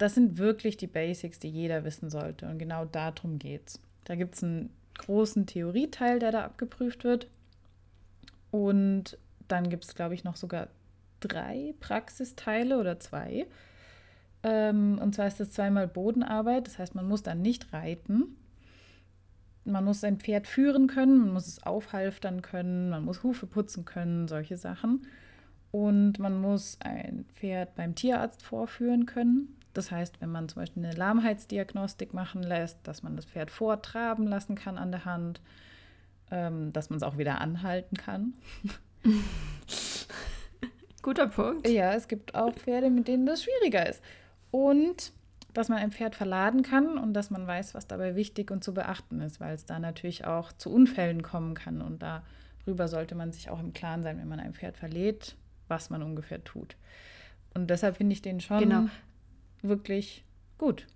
das 0.00 0.14
sind 0.14 0.38
wirklich 0.38 0.78
die 0.78 0.86
Basics, 0.86 1.38
die 1.38 1.50
jeder 1.50 1.84
wissen 1.84 2.08
sollte. 2.08 2.48
Und 2.48 2.58
genau 2.58 2.86
darum 2.86 3.38
geht 3.38 3.68
es. 3.68 3.80
Da 4.04 4.14
gibt 4.14 4.34
es 4.34 4.42
einen 4.42 4.70
großen 4.96 5.46
Theorieteil, 5.46 6.18
der 6.18 6.32
da 6.32 6.44
abgeprüft 6.44 7.04
wird. 7.04 7.28
Und 8.50 9.18
dann 9.46 9.68
gibt 9.68 9.84
es, 9.84 9.94
glaube 9.94 10.14
ich, 10.14 10.24
noch 10.24 10.36
sogar 10.36 10.68
drei 11.20 11.74
Praxisteile 11.80 12.78
oder 12.78 12.98
zwei. 12.98 13.46
Ähm, 14.42 14.98
und 15.02 15.14
zwar 15.14 15.26
ist 15.26 15.40
das 15.40 15.50
zweimal 15.50 15.88
Bodenarbeit. 15.88 16.66
Das 16.66 16.78
heißt, 16.78 16.94
man 16.94 17.06
muss 17.06 17.22
dann 17.22 17.42
nicht 17.42 17.72
reiten. 17.72 18.36
Man 19.64 19.84
muss 19.84 20.00
sein 20.00 20.18
Pferd 20.18 20.46
führen 20.46 20.86
können, 20.86 21.18
man 21.18 21.32
muss 21.34 21.46
es 21.46 21.62
aufhalftern 21.62 22.40
können, 22.40 22.88
man 22.88 23.04
muss 23.04 23.22
Hufe 23.22 23.46
putzen 23.46 23.84
können, 23.84 24.26
solche 24.26 24.56
Sachen. 24.56 25.06
Und 25.70 26.18
man 26.18 26.40
muss 26.40 26.78
ein 26.80 27.26
Pferd 27.34 27.74
beim 27.76 27.94
Tierarzt 27.94 28.42
vorführen 28.42 29.06
können. 29.06 29.56
Das 29.74 29.90
heißt, 29.90 30.20
wenn 30.20 30.30
man 30.30 30.48
zum 30.48 30.62
Beispiel 30.62 30.84
eine 30.84 30.96
Lahmheitsdiagnostik 30.96 32.12
machen 32.12 32.42
lässt, 32.42 32.78
dass 32.84 33.02
man 33.02 33.16
das 33.16 33.26
Pferd 33.26 33.50
vortraben 33.50 34.26
lassen 34.26 34.56
kann 34.56 34.78
an 34.78 34.90
der 34.90 35.04
Hand, 35.04 35.40
ähm, 36.30 36.72
dass 36.72 36.90
man 36.90 36.96
es 36.96 37.02
auch 37.02 37.18
wieder 37.18 37.40
anhalten 37.40 37.96
kann. 37.96 38.34
Guter 41.02 41.28
Punkt. 41.28 41.68
Ja, 41.68 41.94
es 41.94 42.08
gibt 42.08 42.34
auch 42.34 42.52
Pferde, 42.54 42.90
mit 42.90 43.08
denen 43.08 43.26
das 43.26 43.44
schwieriger 43.44 43.88
ist. 43.88 44.02
Und 44.50 45.12
dass 45.54 45.68
man 45.68 45.78
ein 45.78 45.90
Pferd 45.90 46.14
verladen 46.14 46.62
kann 46.62 46.98
und 46.98 47.14
dass 47.14 47.30
man 47.30 47.46
weiß, 47.46 47.74
was 47.74 47.86
dabei 47.86 48.14
wichtig 48.14 48.50
und 48.50 48.62
zu 48.62 48.72
beachten 48.74 49.20
ist, 49.20 49.40
weil 49.40 49.54
es 49.54 49.66
da 49.66 49.78
natürlich 49.78 50.24
auch 50.24 50.52
zu 50.52 50.72
Unfällen 50.72 51.22
kommen 51.22 51.54
kann. 51.54 51.82
Und 51.82 52.02
darüber 52.02 52.88
sollte 52.88 53.14
man 53.14 53.32
sich 53.32 53.50
auch 53.50 53.60
im 53.60 53.72
Klaren 53.72 54.02
sein, 54.02 54.18
wenn 54.18 54.28
man 54.28 54.40
ein 54.40 54.54
Pferd 54.54 54.76
verlädt, 54.76 55.36
was 55.68 55.90
man 55.90 56.02
ungefähr 56.02 56.42
tut. 56.44 56.76
Und 57.54 57.68
deshalb 57.68 57.96
finde 57.96 58.12
ich 58.12 58.22
den 58.22 58.40
schon 58.40 58.60
genau 58.60 58.86
wirklich 59.62 60.24
gut. 60.56 60.86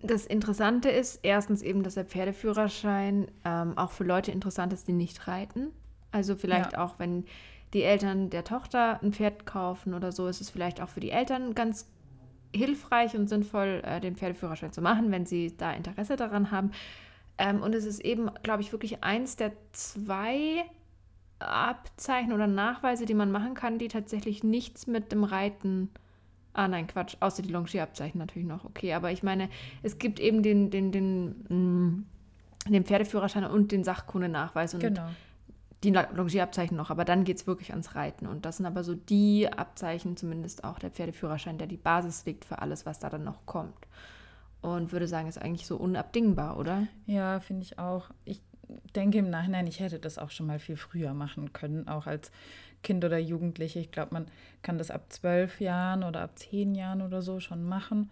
Das 0.00 0.26
Interessante 0.26 0.90
ist 0.90 1.20
erstens 1.24 1.62
eben, 1.62 1.82
dass 1.82 1.94
der 1.94 2.04
Pferdeführerschein 2.04 3.28
ähm, 3.44 3.76
auch 3.76 3.90
für 3.90 4.04
Leute 4.04 4.30
interessant 4.30 4.72
ist, 4.72 4.86
die 4.86 4.92
nicht 4.92 5.26
reiten. 5.26 5.72
Also 6.12 6.36
vielleicht 6.36 6.74
ja. 6.74 6.84
auch, 6.84 6.98
wenn 6.98 7.24
die 7.72 7.82
Eltern 7.82 8.30
der 8.30 8.44
Tochter 8.44 9.02
ein 9.02 9.12
Pferd 9.12 9.44
kaufen 9.44 9.94
oder 9.94 10.12
so, 10.12 10.28
ist 10.28 10.40
es 10.40 10.50
vielleicht 10.50 10.80
auch 10.80 10.88
für 10.88 11.00
die 11.00 11.10
Eltern 11.10 11.54
ganz 11.54 11.86
hilfreich 12.54 13.16
und 13.16 13.28
sinnvoll, 13.28 13.82
äh, 13.84 14.00
den 14.00 14.16
Pferdeführerschein 14.16 14.72
zu 14.72 14.80
machen, 14.80 15.10
wenn 15.10 15.26
sie 15.26 15.56
da 15.56 15.72
Interesse 15.72 16.16
daran 16.16 16.50
haben. 16.50 16.72
Ähm, 17.36 17.62
und 17.62 17.74
es 17.74 17.84
ist 17.84 18.00
eben, 18.00 18.30
glaube 18.42 18.62
ich, 18.62 18.72
wirklich 18.72 19.04
eins 19.04 19.36
der 19.36 19.52
zwei 19.72 20.64
Abzeichen 21.38 22.32
oder 22.32 22.46
Nachweise, 22.46 23.06
die 23.06 23.14
man 23.14 23.30
machen 23.30 23.54
kann, 23.54 23.78
die 23.78 23.88
tatsächlich 23.88 24.42
nichts 24.42 24.86
mit 24.86 25.12
dem 25.12 25.24
Reiten 25.24 25.90
Ah, 26.58 26.66
nein, 26.66 26.88
Quatsch. 26.88 27.16
Außer 27.20 27.40
die 27.40 27.52
Longierabzeichen 27.52 28.18
natürlich 28.18 28.48
noch. 28.48 28.64
Okay, 28.64 28.92
aber 28.92 29.12
ich 29.12 29.22
meine, 29.22 29.48
es 29.84 29.98
gibt 29.98 30.18
eben 30.18 30.42
den, 30.42 30.70
den, 30.70 30.90
den, 30.90 31.28
mm, 31.48 32.06
den 32.68 32.84
Pferdeführerschein 32.84 33.44
und 33.44 33.70
den 33.70 33.84
Sachkundenachweis. 33.84 34.74
Und 34.74 34.80
genau. 34.80 35.08
Die 35.84 35.90
Longierabzeichen 35.90 36.76
noch, 36.76 36.90
aber 36.90 37.04
dann 37.04 37.24
geht 37.24 37.36
es 37.36 37.46
wirklich 37.46 37.70
ans 37.70 37.94
Reiten. 37.94 38.26
Und 38.26 38.44
das 38.44 38.56
sind 38.56 38.66
aber 38.66 38.82
so 38.82 38.94
die 38.94 39.48
Abzeichen, 39.50 40.16
zumindest 40.16 40.64
auch 40.64 40.78
der 40.78 40.90
Pferdeführerschein, 40.90 41.58
der 41.58 41.68
die 41.68 41.76
Basis 41.76 42.24
legt 42.24 42.44
für 42.44 42.60
alles, 42.60 42.84
was 42.84 42.98
da 42.98 43.08
dann 43.08 43.24
noch 43.24 43.46
kommt. 43.46 43.86
Und 44.60 44.90
würde 44.90 45.06
sagen, 45.06 45.28
ist 45.28 45.40
eigentlich 45.40 45.66
so 45.66 45.76
unabdingbar, 45.76 46.58
oder? 46.58 46.88
Ja, 47.06 47.38
finde 47.38 47.62
ich 47.62 47.78
auch. 47.78 48.10
Ich 48.24 48.42
denke 48.96 49.18
im 49.18 49.30
Nachhinein, 49.30 49.68
ich 49.68 49.78
hätte 49.78 50.00
das 50.00 50.18
auch 50.18 50.30
schon 50.30 50.46
mal 50.46 50.58
viel 50.58 50.76
früher 50.76 51.14
machen 51.14 51.52
können, 51.52 51.86
auch 51.86 52.06
als 52.06 52.32
Kind 52.82 53.04
oder 53.04 53.18
Jugendliche. 53.18 53.78
Ich 53.78 53.92
glaube, 53.92 54.14
man 54.14 54.26
kann 54.62 54.78
das 54.78 54.90
ab 54.90 55.04
zwölf 55.10 55.60
Jahren 55.60 56.02
oder 56.02 56.22
ab 56.22 56.38
zehn 56.38 56.74
Jahren 56.74 57.02
oder 57.02 57.22
so 57.22 57.38
schon 57.38 57.62
machen. 57.62 58.10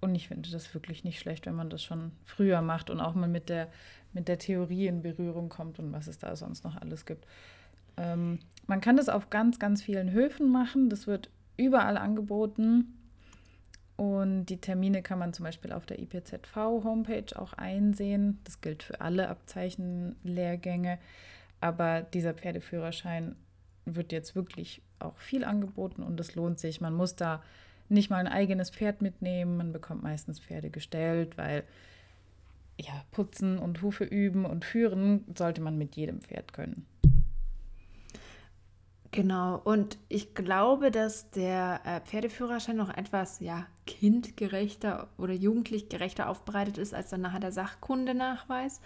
Und 0.00 0.14
ich 0.14 0.28
finde 0.28 0.50
das 0.50 0.72
wirklich 0.74 1.02
nicht 1.04 1.18
schlecht, 1.18 1.46
wenn 1.46 1.54
man 1.54 1.70
das 1.70 1.82
schon 1.82 2.12
früher 2.24 2.60
macht 2.60 2.90
und 2.90 3.00
auch 3.00 3.14
mal 3.14 3.28
mit 3.28 3.48
der, 3.48 3.68
mit 4.14 4.28
der 4.28 4.38
Theorie 4.38 4.86
in 4.86 5.02
Berührung 5.02 5.48
kommt 5.48 5.78
und 5.78 5.92
was 5.92 6.06
es 6.06 6.18
da 6.18 6.36
sonst 6.36 6.64
noch 6.64 6.76
alles 6.80 7.04
gibt. 7.04 7.26
Ähm, 7.96 8.38
man 8.66 8.80
kann 8.80 8.96
das 8.96 9.08
auf 9.08 9.30
ganz, 9.30 9.58
ganz 9.58 9.82
vielen 9.82 10.10
Höfen 10.12 10.50
machen. 10.50 10.88
Das 10.88 11.06
wird 11.06 11.30
überall 11.56 11.96
angeboten. 11.96 12.98
Und 13.96 14.46
die 14.46 14.60
Termine 14.60 15.02
kann 15.02 15.20
man 15.20 15.32
zum 15.32 15.44
Beispiel 15.44 15.72
auf 15.72 15.86
der 15.86 16.00
IPZV-Homepage 16.00 17.36
auch 17.36 17.52
einsehen. 17.52 18.40
Das 18.44 18.60
gilt 18.60 18.82
für 18.82 19.00
alle 19.00 19.28
Abzeichenlehrgänge. 19.28 20.98
Aber 21.60 22.02
dieser 22.02 22.34
Pferdeführerschein 22.34 23.36
wird 23.84 24.12
jetzt 24.12 24.34
wirklich 24.34 24.82
auch 24.98 25.16
viel 25.18 25.44
angeboten 25.44 26.02
und 26.02 26.18
es 26.18 26.34
lohnt 26.34 26.58
sich. 26.58 26.80
Man 26.80 26.94
muss 26.94 27.16
da 27.16 27.42
nicht 27.88 28.10
mal 28.10 28.16
ein 28.16 28.26
eigenes 28.26 28.70
Pferd 28.70 29.02
mitnehmen. 29.02 29.58
Man 29.58 29.72
bekommt 29.72 30.02
meistens 30.02 30.40
Pferde 30.40 30.70
gestellt, 30.70 31.38
weil 31.38 31.62
ja, 32.80 32.92
putzen 33.12 33.58
und 33.58 33.82
Hufe 33.82 34.04
üben 34.04 34.44
und 34.44 34.64
führen 34.64 35.24
sollte 35.36 35.60
man 35.60 35.78
mit 35.78 35.96
jedem 35.96 36.20
Pferd 36.20 36.52
können. 36.52 36.86
Genau, 39.14 39.60
und 39.62 39.96
ich 40.08 40.34
glaube, 40.34 40.90
dass 40.90 41.30
der 41.30 41.80
äh, 41.84 42.00
Pferdeführerschein 42.00 42.76
noch 42.76 42.88
etwas 42.88 43.38
ja, 43.38 43.64
kindgerechter 43.86 45.06
oder 45.18 45.32
jugendlich 45.32 45.88
gerechter 45.88 46.28
aufbereitet 46.28 46.78
ist 46.78 46.94
als 46.94 47.10
dann 47.10 47.20
nachher 47.20 47.38
der 47.38 47.52
Sachkundenachweis. 47.52 48.80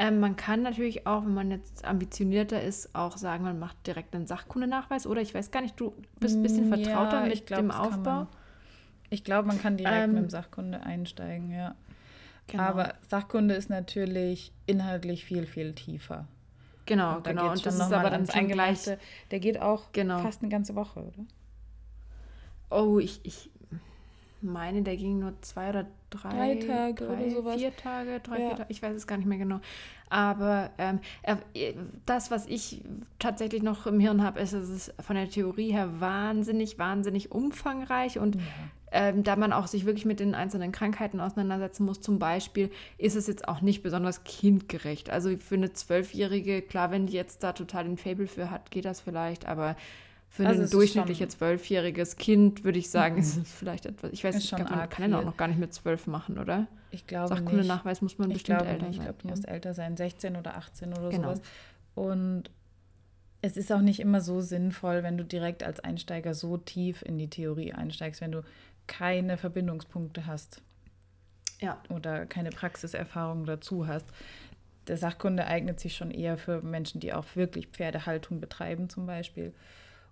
Ähm, 0.00 0.20
man 0.20 0.36
kann 0.36 0.62
natürlich 0.62 1.08
auch, 1.08 1.24
wenn 1.24 1.34
man 1.34 1.50
jetzt 1.50 1.84
ambitionierter 1.84 2.62
ist, 2.62 2.94
auch 2.94 3.16
sagen, 3.16 3.42
man 3.42 3.58
macht 3.58 3.84
direkt 3.84 4.14
einen 4.14 4.28
Sachkundenachweis. 4.28 5.08
Oder 5.08 5.22
ich 5.22 5.34
weiß 5.34 5.50
gar 5.50 5.60
nicht, 5.60 5.78
du 5.80 5.92
bist 6.20 6.36
ein 6.36 6.42
bisschen 6.44 6.68
vertrauter 6.68 7.22
ja, 7.22 7.26
mit 7.26 7.46
glaub, 7.46 7.58
dem 7.58 7.72
Aufbau. 7.72 8.28
Ich 9.10 9.24
glaube, 9.24 9.48
man 9.48 9.60
kann 9.60 9.76
direkt 9.76 10.04
ähm, 10.04 10.14
mit 10.14 10.22
dem 10.22 10.30
Sachkunde 10.30 10.84
einsteigen, 10.84 11.50
ja. 11.50 11.74
Genau. 12.48 12.62
Aber 12.62 12.94
Sachkunde 13.02 13.54
ist 13.54 13.70
natürlich 13.70 14.52
inhaltlich 14.66 15.24
viel, 15.24 15.46
viel 15.46 15.74
tiefer. 15.74 16.26
Genau, 16.86 17.16
und 17.16 17.24
genau. 17.24 17.50
Und 17.52 17.66
das 17.66 17.74
ist 17.74 17.92
aber 17.92 18.10
dann 18.10 18.26
schon 18.26 18.48
gleich. 18.48 18.90
Der 19.30 19.40
geht 19.40 19.60
auch 19.60 19.92
genau. 19.92 20.20
fast 20.20 20.42
eine 20.42 20.50
ganze 20.50 20.74
Woche, 20.74 21.00
oder? 21.00 21.26
Oh, 22.70 22.98
ich, 22.98 23.20
ich 23.24 23.50
meine, 24.40 24.82
der 24.82 24.96
ging 24.96 25.18
nur 25.18 25.34
zwei 25.42 25.70
oder 25.70 25.86
drei, 26.10 26.54
drei 26.54 26.66
Tage 26.66 27.06
drei, 27.06 27.12
oder 27.12 27.30
sowas. 27.30 27.56
Vier 27.56 27.76
Tage, 27.76 28.20
drei, 28.20 28.40
ja. 28.40 28.48
vier 28.48 28.56
Tage, 28.56 28.72
ich 28.72 28.82
weiß 28.82 28.96
es 28.96 29.06
gar 29.06 29.18
nicht 29.18 29.26
mehr 29.26 29.38
genau. 29.38 29.60
Aber 30.08 30.70
ähm, 30.78 31.00
das, 32.06 32.30
was 32.30 32.46
ich 32.46 32.82
tatsächlich 33.18 33.62
noch 33.62 33.86
im 33.86 34.00
Hirn 34.00 34.22
habe, 34.22 34.40
ist, 34.40 34.54
dass 34.54 34.68
es 34.68 34.94
von 35.00 35.16
der 35.16 35.28
Theorie 35.28 35.72
her 35.72 36.00
wahnsinnig, 36.00 36.78
wahnsinnig 36.78 37.32
umfangreich 37.32 38.18
und 38.18 38.36
ja. 38.36 38.42
Ähm, 38.92 39.22
da 39.22 39.36
man 39.36 39.52
auch 39.52 39.66
sich 39.66 39.84
wirklich 39.84 40.04
mit 40.04 40.20
den 40.20 40.34
einzelnen 40.34 40.72
Krankheiten 40.72 41.20
auseinandersetzen 41.20 41.84
muss, 41.84 42.00
zum 42.00 42.18
Beispiel, 42.18 42.70
ist 42.96 43.16
es 43.16 43.26
jetzt 43.26 43.48
auch 43.48 43.60
nicht 43.60 43.82
besonders 43.82 44.24
kindgerecht. 44.24 45.10
Also 45.10 45.36
für 45.36 45.56
eine 45.56 45.72
Zwölfjährige, 45.72 46.62
klar, 46.62 46.90
wenn 46.90 47.06
die 47.06 47.14
jetzt 47.14 47.42
da 47.42 47.52
total 47.52 47.84
den 47.84 47.96
Fable 47.96 48.26
für 48.26 48.50
hat, 48.50 48.70
geht 48.70 48.84
das 48.84 49.00
vielleicht, 49.00 49.46
aber 49.46 49.76
für 50.30 50.46
also 50.46 50.62
ein 50.62 50.70
durchschnittliches 50.70 51.30
zwölfjähriges 51.30 52.16
Kind 52.16 52.62
würde 52.62 52.78
ich 52.78 52.90
sagen, 52.90 53.14
mhm. 53.14 53.20
ist 53.20 53.36
es 53.36 53.52
vielleicht 53.52 53.86
etwas. 53.86 54.12
Ich 54.12 54.22
weiß 54.22 54.34
nicht, 54.34 54.44
ich 54.44 54.56
glaube, 54.56 54.74
man 54.74 54.88
kann 54.88 55.10
ja 55.10 55.18
auch 55.18 55.24
noch 55.24 55.36
gar 55.36 55.48
nicht 55.48 55.58
mit 55.58 55.72
zwölf 55.72 56.06
machen, 56.06 56.38
oder? 56.38 56.66
Ich 56.90 57.06
glaube 57.06 57.28
Sachkundenachweis 57.28 58.02
muss 58.02 58.18
man 58.18 58.30
ich 58.30 58.34
bestimmt 58.34 58.60
älter 58.60 58.72
nicht. 58.72 58.82
sein. 58.82 58.90
Ich 58.92 59.00
glaube, 59.00 59.18
du 59.22 59.28
musst 59.28 59.48
älter 59.48 59.74
sein, 59.74 59.96
16 59.96 60.36
oder 60.36 60.56
18 60.56 60.92
oder 60.92 61.10
genau. 61.10 61.34
sowas. 61.34 61.42
Und 61.94 62.50
es 63.40 63.56
ist 63.56 63.72
auch 63.72 63.80
nicht 63.80 64.00
immer 64.00 64.20
so 64.20 64.40
sinnvoll, 64.40 65.02
wenn 65.02 65.16
du 65.16 65.24
direkt 65.24 65.62
als 65.62 65.80
Einsteiger 65.80 66.34
so 66.34 66.56
tief 66.56 67.02
in 67.02 67.18
die 67.18 67.30
Theorie 67.30 67.72
einsteigst, 67.72 68.20
wenn 68.20 68.32
du 68.32 68.42
keine 68.88 69.36
Verbindungspunkte 69.36 70.26
hast. 70.26 70.60
Ja. 71.60 71.80
Oder 71.88 72.26
keine 72.26 72.50
Praxiserfahrung 72.50 73.46
dazu 73.46 73.86
hast. 73.86 74.06
Der 74.88 74.96
Sachkunde 74.96 75.46
eignet 75.46 75.78
sich 75.78 75.96
schon 75.96 76.10
eher 76.10 76.36
für 76.38 76.62
Menschen, 76.62 77.00
die 77.00 77.12
auch 77.12 77.24
wirklich 77.34 77.68
Pferdehaltung 77.68 78.40
betreiben, 78.40 78.88
zum 78.88 79.06
Beispiel 79.06 79.52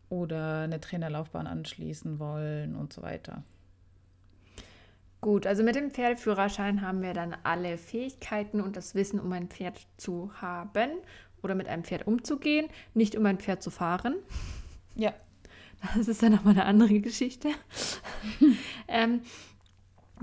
oder 0.09 0.61
eine 0.61 0.80
Trainerlaufbahn 0.80 1.47
anschließen 1.47 2.18
wollen 2.18 2.76
und 2.76 2.92
so 2.92 3.02
weiter. 3.02 3.42
Gut, 5.21 5.47
also 5.47 5.62
mit 5.62 5.75
dem 5.75 5.90
Pferdeführerschein 5.90 6.83
haben 6.83 7.02
wir 7.02 7.14
dann 7.14 7.37
alle 7.42 7.78
Fähigkeiten 7.78 8.61
und 8.61 8.76
das 8.76 8.95
Wissen, 8.95 9.18
um 9.18 9.33
ein 9.33 9.49
Pferd 9.49 9.87
zu 9.97 10.30
haben 10.40 10.90
oder 11.42 11.54
mit 11.54 11.68
einem 11.68 11.85
Pferd 11.85 12.06
umzugehen, 12.06 12.68
nicht 12.95 13.16
um 13.16 13.26
ein 13.26 13.38
Pferd 13.38 13.62
zu 13.62 13.71
fahren. 13.71 14.16
Ja. 14.95 15.14
Das 15.95 16.09
ist 16.09 16.23
dann 16.23 16.33
nochmal 16.33 16.54
eine 16.54 16.64
andere 16.64 17.00
Geschichte. 17.00 17.49
ähm, 18.88 19.21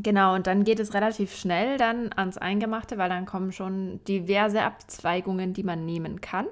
genau, 0.01 0.36
und 0.36 0.48
dann 0.48 0.63
geht 0.63 0.79
es 0.79 0.93
relativ 0.93 1.36
schnell 1.36 1.77
dann 1.77 2.12
ans 2.13 2.38
Eingemachte, 2.38 2.98
weil 2.98 3.10
dann 3.10 3.25
kommen 3.25 3.51
schon 3.51 4.03
diverse 4.05 4.62
Abzweigungen, 4.62 5.53
die 5.53 5.63
man 5.63 5.86
nehmen 5.86 6.22
kann. 6.22 6.48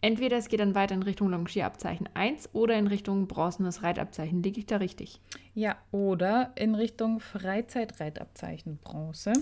Entweder 0.00 0.36
es 0.36 0.48
geht 0.48 0.60
dann 0.60 0.74
weiter 0.74 0.94
in 0.94 1.02
Richtung 1.02 1.30
Longierabzeichen 1.30 2.08
1 2.14 2.50
oder 2.52 2.78
in 2.78 2.86
Richtung 2.86 3.26
bronzenes 3.26 3.82
Reitabzeichen. 3.82 4.42
Liege 4.42 4.60
ich 4.60 4.66
da 4.66 4.76
richtig? 4.76 5.20
Ja, 5.54 5.76
oder 5.90 6.52
in 6.54 6.74
Richtung 6.74 7.18
Freizeitreitabzeichen 7.18 8.76
Bronze. 8.76 9.32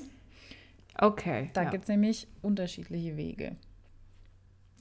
Okay. 0.97 1.51
Da 1.53 1.65
ja. 1.65 1.71
gibt 1.71 1.85
es 1.85 1.89
nämlich 1.89 2.29
unterschiedliche 2.41 3.17
Wege. 3.17 3.57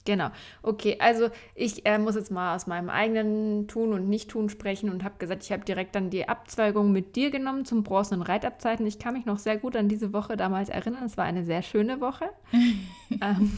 Genau. 0.06 0.30
Okay, 0.62 0.98
also 1.00 1.30
ich 1.56 1.86
äh, 1.86 1.98
muss 1.98 2.16
jetzt 2.16 2.32
mal 2.32 2.56
aus 2.56 2.68
meinem 2.68 2.90
eigenen 2.90 3.68
Tun 3.68 3.94
und 3.94 4.10
Nicht-Tun 4.10 4.50
sprechen 4.50 4.90
und 4.90 5.04
habe 5.04 5.16
gesagt, 5.18 5.44
ich 5.44 5.52
habe 5.52 5.64
direkt 5.64 5.96
dann 5.96 6.10
die 6.10 6.28
Abzweigung 6.28 6.92
mit 6.92 7.16
dir 7.16 7.32
genommen 7.32 7.64
zum 7.64 7.84
bronzenen 7.84 8.22
Reitabzeichen. 8.22 8.86
Ich 8.86 9.00
kann 9.00 9.14
mich 9.14 9.26
noch 9.26 9.40
sehr 9.40 9.58
gut 9.58 9.78
an 9.78 9.88
diese 9.88 10.12
Woche 10.12 10.36
damals 10.36 10.70
erinnern. 10.70 11.06
Es 11.06 11.16
war 11.16 11.24
eine 11.24 11.46
sehr 11.46 11.62
schöne 11.62 12.02
Woche. 12.02 12.26
ähm, 13.22 13.54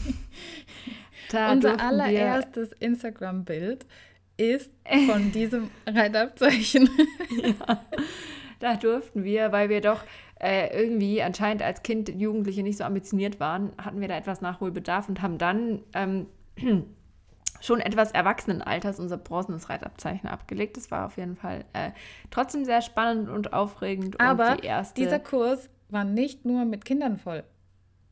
Unser 1.32 1.80
allererstes 1.80 2.72
Instagram-Bild 2.72 3.84
ist 4.36 4.70
von 5.08 5.32
diesem 5.32 5.70
Reitabzeichen. 5.86 6.88
ja, 7.42 7.80
da 8.60 8.76
durften 8.76 9.24
wir, 9.24 9.52
weil 9.52 9.68
wir 9.68 9.80
doch 9.80 10.02
äh, 10.40 10.82
irgendwie 10.82 11.22
anscheinend 11.22 11.62
als 11.62 11.82
Kind, 11.82 12.08
Jugendliche 12.08 12.62
nicht 12.62 12.78
so 12.78 12.84
ambitioniert 12.84 13.40
waren, 13.40 13.72
hatten 13.78 14.00
wir 14.00 14.08
da 14.08 14.16
etwas 14.16 14.40
Nachholbedarf 14.40 15.08
und 15.08 15.22
haben 15.22 15.38
dann 15.38 15.82
ähm, 15.94 16.26
schon 17.60 17.80
etwas 17.80 18.12
Erwachsenenalters 18.12 19.00
unser 19.00 19.16
bronzenes 19.16 19.68
Reitabzeichen 19.68 20.28
abgelegt. 20.28 20.76
Das 20.76 20.90
war 20.90 21.06
auf 21.06 21.16
jeden 21.16 21.36
Fall 21.36 21.64
äh, 21.72 21.90
trotzdem 22.30 22.64
sehr 22.64 22.82
spannend 22.82 23.28
und 23.28 23.52
aufregend. 23.52 24.20
Aber 24.20 24.52
und 24.52 24.62
die 24.62 24.66
erste 24.66 25.00
dieser 25.00 25.18
Kurs 25.18 25.68
war 25.88 26.04
nicht 26.04 26.44
nur 26.44 26.64
mit 26.64 26.84
Kindern 26.84 27.16
voll 27.16 27.44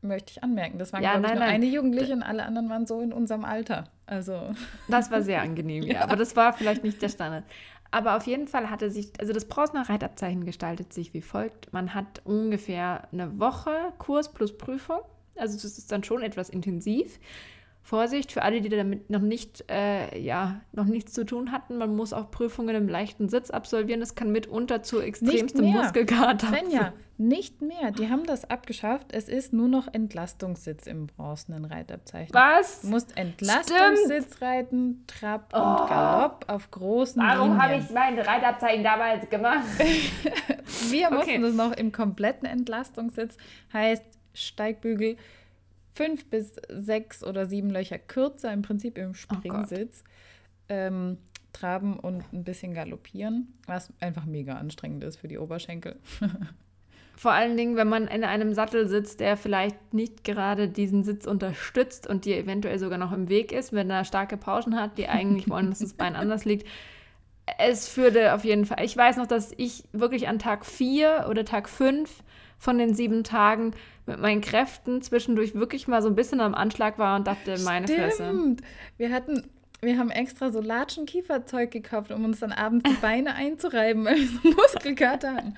möchte 0.07 0.31
ich 0.31 0.43
anmerken. 0.43 0.77
Das 0.77 0.93
waren, 0.93 1.03
ja, 1.03 1.13
glaube 1.13 1.27
ich, 1.27 1.33
nur 1.33 1.39
nein. 1.41 1.55
eine 1.55 1.65
Jugendliche 1.65 2.13
und 2.13 2.23
alle 2.23 2.45
anderen 2.45 2.69
waren 2.69 2.85
so 2.85 3.01
in 3.01 3.11
unserem 3.11 3.45
Alter. 3.45 3.85
Also. 4.05 4.53
Das 4.87 5.11
war 5.11 5.21
sehr 5.21 5.41
angenehm, 5.41 5.83
ja. 5.83 5.93
ja. 5.93 6.01
Aber 6.01 6.15
das 6.15 6.35
war 6.35 6.53
vielleicht 6.53 6.83
nicht 6.83 7.01
der 7.01 7.09
Standard. 7.09 7.43
Aber 7.91 8.17
auf 8.17 8.25
jeden 8.25 8.47
Fall 8.47 8.69
hatte 8.69 8.91
sich, 8.91 9.11
also 9.19 9.31
das 9.31 9.45
Brausner 9.45 9.89
Reitabzeichen 9.89 10.45
gestaltet 10.45 10.93
sich 10.93 11.13
wie 11.13 11.21
folgt. 11.21 11.71
Man 11.71 11.93
hat 11.93 12.21
ungefähr 12.25 13.07
eine 13.11 13.39
Woche 13.39 13.93
Kurs 13.97 14.33
plus 14.33 14.57
Prüfung. 14.57 14.99
Also 15.35 15.55
das 15.55 15.77
ist 15.77 15.91
dann 15.91 16.03
schon 16.03 16.21
etwas 16.21 16.49
intensiv. 16.49 17.19
Vorsicht 17.85 18.31
für 18.31 18.41
alle, 18.41 18.61
die 18.61 18.69
damit 18.69 19.11
noch 19.11 19.21
nicht, 19.21 19.63
äh, 19.69 20.17
ja, 20.19 20.61
noch 20.71 20.85
nichts 20.85 21.13
zu 21.13 21.23
tun 21.23 21.51
hatten. 21.51 21.77
Man 21.77 21.95
muss 21.95 22.13
auch 22.13 22.31
Prüfungen 22.31 22.75
im 22.75 22.89
leichten 22.89 23.29
Sitz 23.29 23.51
absolvieren. 23.51 23.99
Das 23.99 24.15
kann 24.15 24.31
mitunter 24.31 24.81
zu 24.81 24.99
extremstem 24.99 25.65
Muskelkater 25.65 26.47
Svenja, 26.47 26.93
nicht 27.19 27.61
mehr. 27.61 27.91
Die 27.91 28.09
haben 28.09 28.23
das 28.25 28.49
abgeschafft. 28.49 29.13
Es 29.13 29.29
ist 29.29 29.53
nur 29.53 29.67
noch 29.67 29.87
Entlastungssitz 29.93 30.87
im 30.87 31.05
bronzenen 31.05 31.63
Reitabzeichen. 31.63 32.33
Was? 32.33 32.81
Du 32.81 32.87
musst 32.87 33.15
Entlastungssitz 33.15 34.35
Stimmt. 34.35 34.41
reiten, 34.41 35.03
Trab 35.05 35.53
oh. 35.53 35.57
und 35.59 35.87
Galopp 35.87 36.45
auf 36.47 36.71
großen 36.71 37.21
Warum 37.21 37.61
habe 37.61 37.75
ich 37.75 37.91
mein 37.91 38.17
Reitabzeichen 38.17 38.83
damals 38.83 39.29
gemacht? 39.29 39.63
Wir 40.89 41.11
mussten 41.11 41.29
okay. 41.29 41.39
das 41.39 41.53
noch 41.53 41.71
im 41.73 41.91
kompletten 41.91 42.47
Entlastungssitz. 42.47 43.37
Heißt 43.71 44.03
Steigbügel 44.33 45.17
fünf 45.95 46.25
bis 46.29 46.55
sechs 46.69 47.23
oder 47.23 47.45
sieben 47.45 47.69
Löcher 47.69 47.97
kürzer, 47.97 48.51
im 48.51 48.61
Prinzip 48.61 48.97
im 48.97 49.11
oh 49.11 49.13
Springsitz. 49.13 50.03
Oh 50.05 50.09
ähm, 50.69 51.17
traben 51.53 51.97
und 51.97 52.23
ein 52.33 52.43
bisschen 52.43 52.73
galoppieren, 52.73 53.53
was 53.65 53.91
einfach 54.01 54.25
mega 54.25 54.55
anstrengend 54.55 55.03
ist 55.03 55.17
für 55.17 55.27
die 55.27 55.37
Oberschenkel. 55.37 55.95
Vor 57.17 57.31
allen 57.31 57.55
Dingen, 57.55 57.77
wenn 57.77 57.87
man 57.87 58.07
in 58.07 58.25
einem 58.25 58.53
Sattel 58.53 58.89
sitzt, 58.89 59.21
der 59.21 59.37
vielleicht 59.37 59.93
nicht 59.93 60.25
gerade 60.25 60.67
diesen 60.67 61.05
Sitz 61.05 61.25
unterstützt 61.25 62.07
und 62.07 62.25
dir 62.25 62.37
eventuell 62.37 62.77
sogar 62.77 62.97
noch 62.97 63.13
im 63.13 63.29
Weg 63.29 63.53
ist, 63.53 63.71
wenn 63.71 63.89
er 63.89 64.03
starke 64.03 64.35
Pauschen 64.35 64.77
hat, 64.77 64.97
die 64.97 65.07
eigentlich 65.07 65.49
wollen, 65.49 65.69
dass 65.69 65.79
das 65.79 65.93
Bein 65.93 66.15
anders 66.17 66.43
liegt. 66.43 66.67
Es 67.57 67.95
würde 67.95 68.33
auf 68.33 68.43
jeden 68.43 68.65
Fall. 68.65 68.83
Ich 68.83 68.97
weiß 68.97 69.15
noch, 69.15 69.27
dass 69.27 69.53
ich 69.55 69.85
wirklich 69.93 70.27
an 70.27 70.39
Tag 70.39 70.65
4 70.65 71.27
oder 71.29 71.45
Tag 71.45 71.69
5 71.69 72.21
von 72.57 72.77
den 72.77 72.93
sieben 72.93 73.23
Tagen 73.23 73.73
mit 74.05 74.19
meinen 74.19 74.41
Kräften 74.41 75.01
zwischendurch 75.01 75.55
wirklich 75.55 75.87
mal 75.87 76.01
so 76.01 76.09
ein 76.09 76.15
bisschen 76.15 76.41
am 76.41 76.53
Anschlag 76.53 76.97
war 76.97 77.15
und 77.15 77.27
dachte, 77.27 77.57
meine 77.59 77.87
Stimmt. 77.87 78.01
Fresse. 78.01 78.55
Wir 78.97 79.11
hatten, 79.11 79.43
wir 79.81 79.97
haben 79.97 80.11
extra 80.11 80.51
so 80.51 80.61
Latschen-Kieferzeug 80.61 81.71
gekauft, 81.71 82.11
um 82.11 82.23
uns 82.25 82.39
dann 82.39 82.51
abends 82.51 82.89
die 82.89 82.97
Beine 83.01 83.33
einzureiben, 83.35 84.05
weil 84.05 84.17
wir 84.17 84.27
so 84.27 84.49
Muskelkater 84.49 85.35
hatten. 85.35 85.55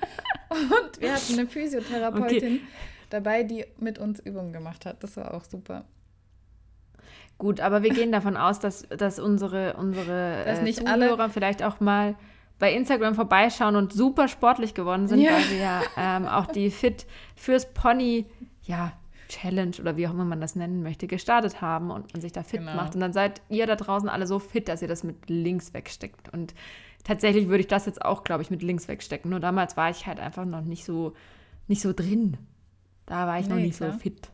Und 0.49 1.01
wir 1.01 1.13
hatten 1.13 1.33
eine 1.33 1.47
Physiotherapeutin 1.47 2.55
okay. 2.55 2.61
dabei, 3.09 3.43
die 3.43 3.65
mit 3.79 3.99
uns 3.99 4.19
Übungen 4.19 4.53
gemacht 4.53 4.85
hat. 4.85 5.03
Das 5.03 5.17
war 5.17 5.33
auch 5.33 5.43
super. 5.43 5.85
Gut, 7.37 7.59
aber 7.59 7.83
wir 7.83 7.91
gehen 7.91 8.11
davon 8.11 8.35
aus, 8.35 8.59
dass, 8.59 8.87
dass 8.89 9.19
unsere, 9.19 9.75
unsere 9.75 10.43
dass 10.45 10.59
äh, 10.59 10.71
Zuhörer 10.71 11.19
alle 11.19 11.29
vielleicht 11.29 11.61
auch 11.63 11.79
mal 11.79 12.15
bei 12.59 12.73
Instagram 12.73 13.15
vorbeischauen 13.15 13.75
und 13.75 13.93
super 13.93 14.27
sportlich 14.27 14.73
geworden 14.73 15.07
sind, 15.07 15.19
ja. 15.19 15.33
weil 15.33 15.49
wir 15.51 15.57
ja 15.57 15.81
ähm, 15.97 16.25
auch 16.25 16.47
die 16.47 16.71
Fit 16.71 17.05
fürs 17.35 17.71
Pony, 17.73 18.25
ja, 18.63 18.93
Challenge 19.27 19.75
oder 19.79 19.97
wie 19.97 20.07
auch 20.07 20.11
immer 20.11 20.25
man 20.25 20.41
das 20.41 20.55
nennen 20.55 20.83
möchte, 20.83 21.07
gestartet 21.07 21.61
haben 21.61 21.91
und 21.91 22.13
man 22.13 22.21
sich 22.21 22.31
da 22.31 22.43
fit 22.43 22.61
genau. 22.61 22.75
macht. 22.75 22.95
Und 22.95 23.01
dann 23.01 23.13
seid 23.13 23.41
ihr 23.49 23.67
da 23.67 23.75
draußen 23.75 24.09
alle 24.09 24.25
so 24.25 24.39
fit, 24.39 24.67
dass 24.67 24.81
ihr 24.81 24.87
das 24.87 25.03
mit 25.03 25.29
links 25.29 25.73
wegsteckt. 25.73 26.31
Und 26.33 26.53
tatsächlich 27.03 27.47
würde 27.47 27.61
ich 27.61 27.67
das 27.67 27.85
jetzt 27.85 28.03
auch, 28.03 28.23
glaube 28.23 28.43
ich, 28.43 28.49
mit 28.49 28.63
links 28.63 28.87
wegstecken. 28.87 29.29
Nur 29.29 29.39
damals 29.39 29.77
war 29.77 29.89
ich 29.89 30.07
halt 30.07 30.19
einfach 30.19 30.45
noch 30.45 30.61
nicht 30.61 30.85
so, 30.85 31.13
nicht 31.67 31.81
so 31.81 31.93
drin. 31.93 32.37
Da 33.05 33.27
war 33.27 33.39
ich 33.39 33.47
nee, 33.47 33.53
noch 33.53 33.61
nicht 33.61 33.77
klar. 33.77 33.91
so 33.91 33.99
fit. 33.99 34.29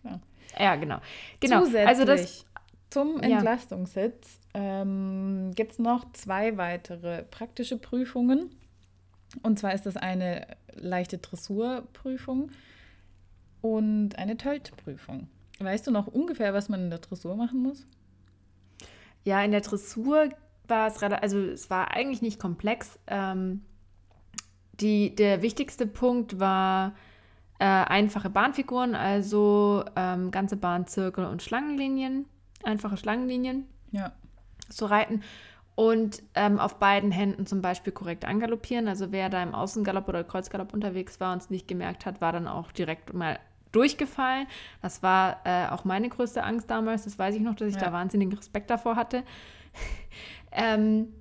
Klar. 0.00 0.20
Ja, 0.58 0.76
genau. 0.76 0.98
genau. 1.40 1.64
Zusätzlich 1.64 1.88
also 1.88 2.04
das, 2.04 2.46
zum 2.90 3.20
Entlastungssitz. 3.20 4.38
Ähm, 4.58 5.52
gibt 5.54 5.72
es 5.72 5.78
noch 5.78 6.12
zwei 6.12 6.56
weitere 6.56 7.22
praktische 7.22 7.78
Prüfungen. 7.78 8.50
Und 9.42 9.58
zwar 9.58 9.72
ist 9.72 9.86
das 9.86 9.96
eine 9.96 10.48
leichte 10.74 11.18
Dressurprüfung 11.18 12.50
und 13.60 14.18
eine 14.18 14.36
Töltprüfung. 14.36 15.28
Weißt 15.60 15.86
du 15.86 15.92
noch 15.92 16.08
ungefähr, 16.08 16.54
was 16.54 16.68
man 16.68 16.80
in 16.80 16.90
der 16.90 16.98
Dressur 16.98 17.36
machen 17.36 17.62
muss? 17.62 17.86
Ja, 19.22 19.42
in 19.42 19.52
der 19.52 19.60
Dressur 19.60 20.28
war 20.66 20.88
es 20.88 21.00
also 21.02 21.38
es 21.38 21.70
war 21.70 21.92
eigentlich 21.92 22.22
nicht 22.22 22.40
komplex. 22.40 22.98
Ähm, 23.06 23.62
die, 24.80 25.14
der 25.14 25.40
wichtigste 25.40 25.86
Punkt 25.86 26.40
war 26.40 26.94
äh, 27.60 27.64
einfache 27.64 28.30
Bahnfiguren, 28.30 28.96
also 28.96 29.84
ähm, 29.94 30.32
ganze 30.32 30.56
Bahn, 30.56 30.88
Zirkel 30.88 31.26
und 31.26 31.42
Schlangenlinien, 31.42 32.26
einfache 32.64 32.96
Schlangenlinien 32.96 33.66
ja. 33.92 34.12
Zu 34.68 34.86
reiten 34.86 35.22
und 35.78 36.24
ähm, 36.34 36.58
auf 36.58 36.80
beiden 36.80 37.12
Händen 37.12 37.46
zum 37.46 37.62
Beispiel 37.62 37.92
korrekt 37.92 38.24
angaloppieren. 38.24 38.88
Also 38.88 39.12
wer 39.12 39.28
da 39.28 39.40
im 39.42 39.54
Außengalopp 39.54 40.08
oder 40.08 40.24
Kreuzgalopp 40.24 40.74
unterwegs 40.74 41.20
war 41.20 41.32
und 41.32 41.42
es 41.42 41.50
nicht 41.50 41.68
gemerkt 41.68 42.04
hat, 42.04 42.20
war 42.20 42.32
dann 42.32 42.48
auch 42.48 42.72
direkt 42.72 43.14
mal 43.14 43.38
durchgefallen. 43.70 44.48
Das 44.82 45.04
war 45.04 45.40
äh, 45.44 45.68
auch 45.68 45.84
meine 45.84 46.08
größte 46.08 46.42
Angst 46.42 46.68
damals. 46.68 47.04
Das 47.04 47.16
weiß 47.16 47.36
ich 47.36 47.42
noch, 47.42 47.54
dass 47.54 47.68
ich 47.68 47.74
ja. 47.74 47.82
da 47.82 47.92
wahnsinnigen 47.92 48.36
Respekt 48.36 48.70
davor 48.70 48.96
hatte. 48.96 49.22
ähm, 50.50 51.12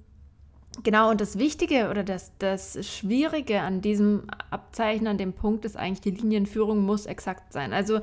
genau, 0.81 1.11
und 1.11 1.21
das 1.21 1.37
Wichtige 1.37 1.91
oder 1.91 2.03
das, 2.03 2.31
das 2.39 2.83
Schwierige 2.87 3.61
an 3.61 3.81
diesem 3.81 4.23
Abzeichen, 4.49 5.05
an 5.05 5.19
dem 5.19 5.33
Punkt 5.33 5.65
ist 5.65 5.77
eigentlich, 5.77 6.01
die 6.01 6.19
Linienführung 6.19 6.83
muss 6.83 7.05
exakt 7.05 7.53
sein. 7.53 7.73
Also 7.73 7.99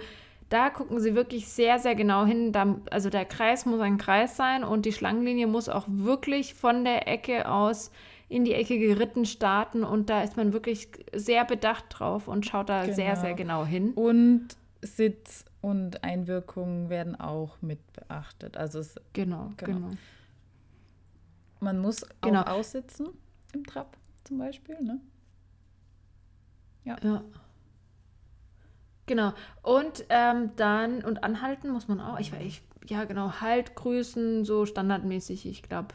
da 0.55 0.71
gucken 0.71 1.01
sie 1.01 1.15
wirklich 1.15 1.49
sehr, 1.49 1.79
sehr 1.79 1.95
genau 1.97 2.25
hin. 2.25 2.53
Da, 2.53 2.77
also 2.91 3.11
der 3.11 3.25
Kreis 3.25 3.67
muss 3.67 3.81
ein 3.81 3.99
Kreis 3.99 4.37
sein 4.37 4.63
und 4.63 4.87
die 4.87 4.93
Schlangenlinie 4.93 5.49
muss 5.49 5.69
auch 5.69 5.87
wirklich 5.89 6.55
von 6.55 6.85
der 6.85 7.09
Ecke 7.09 7.49
aus 7.51 7.91
in 8.29 8.45
die 8.45 8.55
Ecke 8.55 8.79
geritten 8.79 9.27
starten 9.27 9.85
und 9.85 10.11
da 10.11 10.23
ist 10.23 10.37
man 10.37 10.53
wirklich 10.53 10.89
sehr 11.13 11.45
bedacht 11.45 11.87
drauf 11.91 12.29
und 12.29 12.47
schaut 12.47 12.69
da 12.69 12.83
genau. 12.83 12.95
sehr, 12.95 13.17
sehr 13.17 13.35
genau 13.35 13.65
hin. 13.65 13.93
Und 13.95 14.49
Sitz 14.81 15.45
und 15.61 16.05
Einwirkungen 16.05 16.89
werden 16.89 17.19
auch 17.19 17.61
mit 17.61 17.81
beachtet. 17.93 18.57
Also 18.57 18.79
es, 18.79 18.95
genau, 19.13 19.51
genau, 19.57 19.79
genau. 19.79 19.91
Man 21.61 21.79
muss 21.79 22.07
genau. 22.21 22.43
auch 22.43 22.47
aussitzen 22.59 23.09
im 23.53 23.65
Trab 23.65 23.97
zum 24.25 24.39
Beispiel, 24.39 24.81
ne? 24.81 25.01
Ja. 26.85 26.97
ja. 27.03 27.25
Genau. 29.07 29.33
Und 29.63 30.05
ähm, 30.09 30.51
dann, 30.57 31.05
und 31.05 31.25
anhalten 31.25 31.71
muss 31.71 31.89
man 31.89 32.01
auch. 32.01 32.19
Ich, 32.19 32.33
ich, 32.41 32.63
ja, 32.87 33.05
genau, 33.05 33.41
halt, 33.41 33.75
grüßen, 33.75 34.45
so 34.45 34.67
standardmäßig, 34.67 35.47
ich 35.47 35.63
glaube 35.63 35.95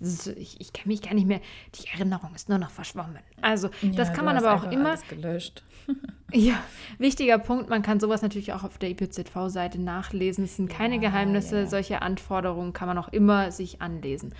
ich, 0.00 0.60
ich 0.60 0.72
kann 0.72 0.88
mich 0.88 1.02
gar 1.02 1.14
nicht 1.14 1.26
mehr, 1.26 1.40
die 1.74 1.86
Erinnerung 1.88 2.34
ist 2.34 2.48
nur 2.48 2.58
noch 2.58 2.70
verschwommen. 2.70 3.18
Also, 3.40 3.68
das 3.82 4.08
ja, 4.08 4.14
kann 4.14 4.24
man 4.24 4.36
aber 4.36 4.54
auch 4.54 4.70
immer. 4.70 4.96
gelöscht. 5.08 5.62
ja, 6.32 6.54
wichtiger 6.98 7.38
Punkt, 7.38 7.68
man 7.68 7.82
kann 7.82 8.00
sowas 8.00 8.22
natürlich 8.22 8.52
auch 8.52 8.64
auf 8.64 8.78
der 8.78 8.90
IPZV-Seite 8.90 9.80
nachlesen. 9.80 10.44
Es 10.44 10.56
sind 10.56 10.72
ja, 10.72 10.78
keine 10.78 10.98
Geheimnisse, 10.98 11.60
ja. 11.60 11.66
solche 11.66 12.02
Anforderungen 12.02 12.72
kann 12.72 12.88
man 12.88 12.98
auch 12.98 13.08
immer 13.08 13.52
sich 13.52 13.82
anlesen. 13.82 14.34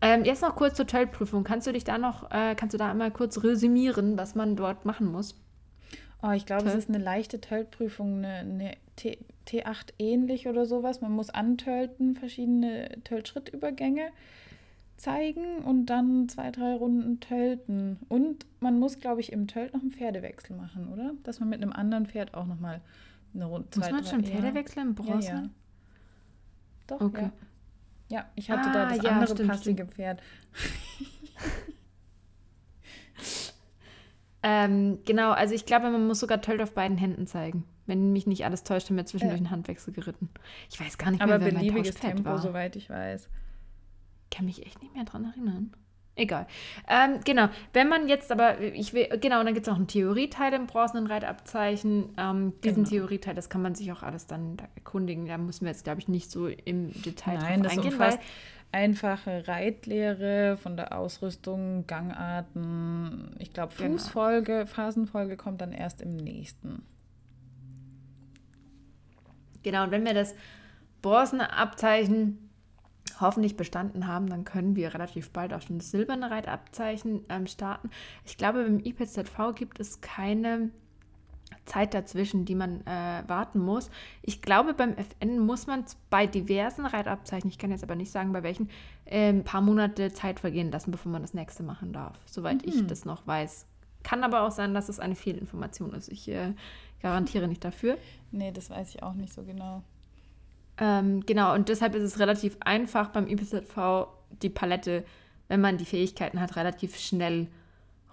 Ähm, 0.00 0.24
jetzt 0.24 0.42
noch 0.42 0.54
kurz 0.54 0.76
zur 0.76 0.86
Töllprüfung. 0.86 1.42
Kannst 1.42 1.66
du 1.66 1.72
dich 1.72 1.84
da 1.84 1.98
noch, 1.98 2.30
äh, 2.30 2.54
kannst 2.54 2.74
du 2.74 2.78
da 2.78 2.90
einmal 2.90 3.10
kurz 3.10 3.42
resümieren, 3.42 4.16
was 4.16 4.34
man 4.34 4.54
dort 4.54 4.84
machen 4.84 5.10
muss? 5.10 5.34
Oh, 6.26 6.32
ich 6.32 6.46
glaube, 6.46 6.68
es 6.68 6.74
ist 6.74 6.88
eine 6.88 6.98
leichte 6.98 7.40
Töllprüfung, 7.40 8.24
eine, 8.24 8.38
eine 8.38 8.72
T, 8.96 9.18
T8 9.46 9.92
ähnlich 9.98 10.48
oder 10.48 10.66
sowas. 10.66 11.00
Man 11.00 11.12
muss 11.12 11.30
antölten, 11.30 12.14
verschiedene 12.14 12.88
Töllschrittübergänge 13.04 14.08
zeigen 14.96 15.58
und 15.58 15.86
dann 15.86 16.28
zwei, 16.28 16.50
drei 16.50 16.74
Runden 16.74 17.20
tölten. 17.20 17.98
Und 18.08 18.46
man 18.60 18.78
muss, 18.78 18.98
glaube 18.98 19.20
ich, 19.20 19.30
im 19.30 19.46
Tölt 19.46 19.74
noch 19.74 19.82
einen 19.82 19.90
Pferdewechsel 19.90 20.56
machen, 20.56 20.88
oder? 20.92 21.12
Dass 21.22 21.38
man 21.38 21.48
mit 21.48 21.62
einem 21.62 21.72
anderen 21.72 22.06
Pferd 22.06 22.34
auch 22.34 22.46
nochmal 22.46 22.80
eine 23.34 23.44
Runde. 23.44 23.68
Muss 23.76 23.90
man 23.90 24.04
schon 24.04 24.24
Pferdewechsel 24.24 24.82
im 24.82 24.94
Bronze? 24.94 25.28
Ja, 25.28 25.34
ja. 25.34 25.48
Doch, 26.86 27.00
okay. 27.00 27.22
ja. 27.22 27.32
Ja, 28.08 28.24
ich 28.36 28.50
hatte 28.50 28.70
ah, 28.70 28.72
da 28.72 28.96
das 28.96 29.04
andere 29.04 29.34
stimmt, 29.34 29.50
passige 29.50 29.74
stimmt. 29.74 29.94
Pferd. 29.94 30.22
ähm, 34.48 34.98
genau, 35.04 35.32
also 35.32 35.54
ich 35.54 35.66
glaube, 35.66 35.90
man 35.90 36.06
muss 36.06 36.20
sogar 36.20 36.40
Tölt 36.40 36.60
auf 36.60 36.72
beiden 36.72 36.96
Händen 36.96 37.26
zeigen. 37.26 37.64
Wenn 37.86 38.12
mich 38.12 38.26
nicht 38.26 38.44
alles 38.44 38.64
täuscht, 38.64 38.88
haben 38.90 38.96
wir 38.96 39.06
zwischendurch 39.06 39.40
äh. 39.40 39.44
einen 39.44 39.50
Handwechsel 39.50 39.92
geritten. 39.92 40.28
Ich 40.70 40.80
weiß 40.80 40.98
gar 40.98 41.10
nicht 41.10 41.24
mehr, 41.24 41.34
Aber 41.34 41.44
wer 41.44 41.52
beliebiges 41.52 42.02
mein 42.02 42.14
Tempo, 42.14 42.30
war. 42.30 42.38
soweit 42.38 42.76
ich 42.76 42.90
weiß 42.90 43.28
kann 44.30 44.46
mich 44.46 44.64
echt 44.64 44.82
nicht 44.82 44.94
mehr 44.94 45.04
dran 45.04 45.24
erinnern. 45.24 45.72
Egal. 46.18 46.46
Ähm, 46.88 47.20
genau. 47.24 47.48
Wenn 47.74 47.88
man 47.88 48.08
jetzt 48.08 48.32
aber, 48.32 48.58
ich 48.60 48.94
will, 48.94 49.06
genau, 49.20 49.40
und 49.40 49.44
dann 49.44 49.54
gibt 49.54 49.66
es 49.66 49.70
noch 49.70 49.76
einen 49.76 49.86
Theorieteil 49.86 50.54
im 50.54 50.66
bronzenen 50.66 51.06
Reitabzeichen. 51.06 52.14
Ähm, 52.16 52.54
diesen 52.64 52.84
genau. 52.84 52.88
Theorieteil, 52.88 53.34
das 53.34 53.50
kann 53.50 53.60
man 53.60 53.74
sich 53.74 53.92
auch 53.92 54.02
alles 54.02 54.26
dann 54.26 54.56
da 54.56 54.64
erkundigen. 54.76 55.26
Da 55.26 55.36
müssen 55.36 55.66
wir 55.66 55.72
jetzt, 55.72 55.84
glaube 55.84 56.00
ich, 56.00 56.08
nicht 56.08 56.30
so 56.30 56.46
im 56.48 56.90
Detail 57.02 57.38
Nein, 57.38 57.62
drauf 57.62 57.72
eingehen. 57.72 57.98
Weil 57.98 58.18
einfache 58.72 59.48
Reitlehre 59.48 60.56
von 60.56 60.76
der 60.76 60.96
Ausrüstung, 60.96 61.86
Gangarten, 61.86 63.34
ich 63.38 63.52
glaube 63.52 63.74
genau. 63.76 63.92
Fußfolge, 63.92 64.52
genau. 64.52 64.66
Phasenfolge 64.66 65.36
kommt 65.36 65.60
dann 65.60 65.72
erst 65.72 66.02
im 66.02 66.16
nächsten. 66.16 66.82
Genau, 69.62 69.84
und 69.84 69.90
wenn 69.90 70.04
wir 70.04 70.14
das 70.14 70.34
bronzene 71.02 71.52
Abzeichen 71.52 72.50
hoffentlich 73.20 73.56
bestanden 73.56 74.06
haben, 74.06 74.28
dann 74.28 74.44
können 74.44 74.76
wir 74.76 74.92
relativ 74.92 75.30
bald 75.30 75.52
auch 75.52 75.62
schon 75.62 75.78
das 75.78 75.90
silberne 75.90 76.30
Reitabzeichen 76.30 77.24
ähm, 77.28 77.46
starten. 77.46 77.90
Ich 78.24 78.36
glaube, 78.36 78.62
beim 78.62 78.80
IPZV 78.80 79.54
gibt 79.54 79.80
es 79.80 80.00
keine 80.00 80.70
Zeit 81.66 81.94
dazwischen, 81.94 82.44
die 82.44 82.54
man 82.54 82.80
äh, 82.86 83.22
warten 83.26 83.58
muss. 83.58 83.90
Ich 84.22 84.40
glaube, 84.40 84.72
beim 84.72 84.94
FN 84.96 85.38
muss 85.38 85.66
man 85.66 85.84
bei 86.10 86.26
diversen 86.26 86.86
Reitabzeichen, 86.86 87.50
ich 87.50 87.58
kann 87.58 87.70
jetzt 87.70 87.84
aber 87.84 87.96
nicht 87.96 88.10
sagen, 88.10 88.32
bei 88.32 88.42
welchen, 88.42 88.70
äh, 89.04 89.28
ein 89.28 89.44
paar 89.44 89.60
Monate 89.60 90.12
Zeit 90.12 90.40
vergehen 90.40 90.70
lassen, 90.70 90.90
bevor 90.90 91.12
man 91.12 91.22
das 91.22 91.34
nächste 91.34 91.62
machen 91.62 91.92
darf, 91.92 92.18
soweit 92.24 92.64
mhm. 92.64 92.72
ich 92.72 92.86
das 92.86 93.04
noch 93.04 93.26
weiß. 93.26 93.66
Kann 94.02 94.24
aber 94.24 94.42
auch 94.42 94.52
sein, 94.52 94.72
dass 94.72 94.88
es 94.88 95.00
eine 95.00 95.16
Fehlinformation 95.16 95.92
ist. 95.92 96.08
Ich 96.08 96.28
äh, 96.28 96.54
garantiere 97.02 97.48
nicht 97.48 97.64
dafür. 97.64 97.98
Nee, 98.30 98.52
das 98.52 98.70
weiß 98.70 98.94
ich 98.94 99.02
auch 99.02 99.14
nicht 99.14 99.32
so 99.32 99.42
genau. 99.42 99.82
Ähm, 100.78 101.24
genau, 101.26 101.54
und 101.54 101.68
deshalb 101.68 101.94
ist 101.94 102.02
es 102.02 102.18
relativ 102.18 102.56
einfach 102.60 103.08
beim 103.08 103.26
IPZV 103.26 104.08
die 104.42 104.50
Palette, 104.50 105.04
wenn 105.48 105.60
man 105.60 105.78
die 105.78 105.84
Fähigkeiten 105.84 106.40
hat, 106.40 106.56
relativ 106.56 106.96
schnell 106.98 107.48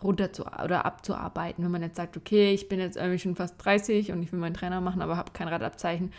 runter 0.01 0.33
zu, 0.33 0.45
oder 0.45 0.85
abzuarbeiten. 0.85 1.63
Wenn 1.63 1.71
man 1.71 1.81
jetzt 1.81 1.97
sagt, 1.97 2.17
okay, 2.17 2.53
ich 2.53 2.69
bin 2.69 2.79
jetzt 2.79 2.97
irgendwie 2.97 3.19
schon 3.19 3.35
fast 3.35 3.55
30 3.63 4.11
und 4.11 4.23
ich 4.23 4.31
will 4.31 4.39
meinen 4.39 4.53
Trainer 4.53 4.81
machen, 4.81 5.01
aber 5.01 5.17
habe 5.17 5.31
kein 5.31 5.47
Radabzeichen, 5.47 6.11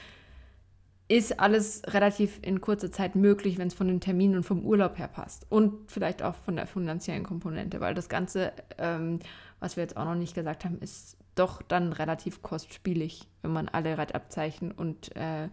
ist 1.06 1.38
alles 1.38 1.82
relativ 1.88 2.38
in 2.42 2.60
kurzer 2.60 2.90
Zeit 2.90 3.14
möglich, 3.14 3.58
wenn 3.58 3.68
es 3.68 3.74
von 3.74 3.88
den 3.88 4.00
Terminen 4.00 4.36
und 4.36 4.42
vom 4.44 4.64
Urlaub 4.64 4.98
her 4.98 5.08
passt. 5.08 5.46
Und 5.50 5.90
vielleicht 5.90 6.22
auch 6.22 6.34
von 6.34 6.56
der 6.56 6.66
finanziellen 6.66 7.24
Komponente, 7.24 7.80
weil 7.80 7.94
das 7.94 8.08
Ganze, 8.08 8.52
ähm, 8.78 9.18
was 9.60 9.76
wir 9.76 9.82
jetzt 9.82 9.96
auch 9.96 10.06
noch 10.06 10.14
nicht 10.14 10.34
gesagt 10.34 10.64
haben, 10.64 10.78
ist 10.78 11.18
doch 11.34 11.60
dann 11.62 11.92
relativ 11.92 12.42
kostspielig, 12.42 13.28
wenn 13.42 13.52
man 13.52 13.68
alle 13.68 13.98
Reitabzeichen 13.98 14.72
und 14.72 15.14
äh, 15.16 15.48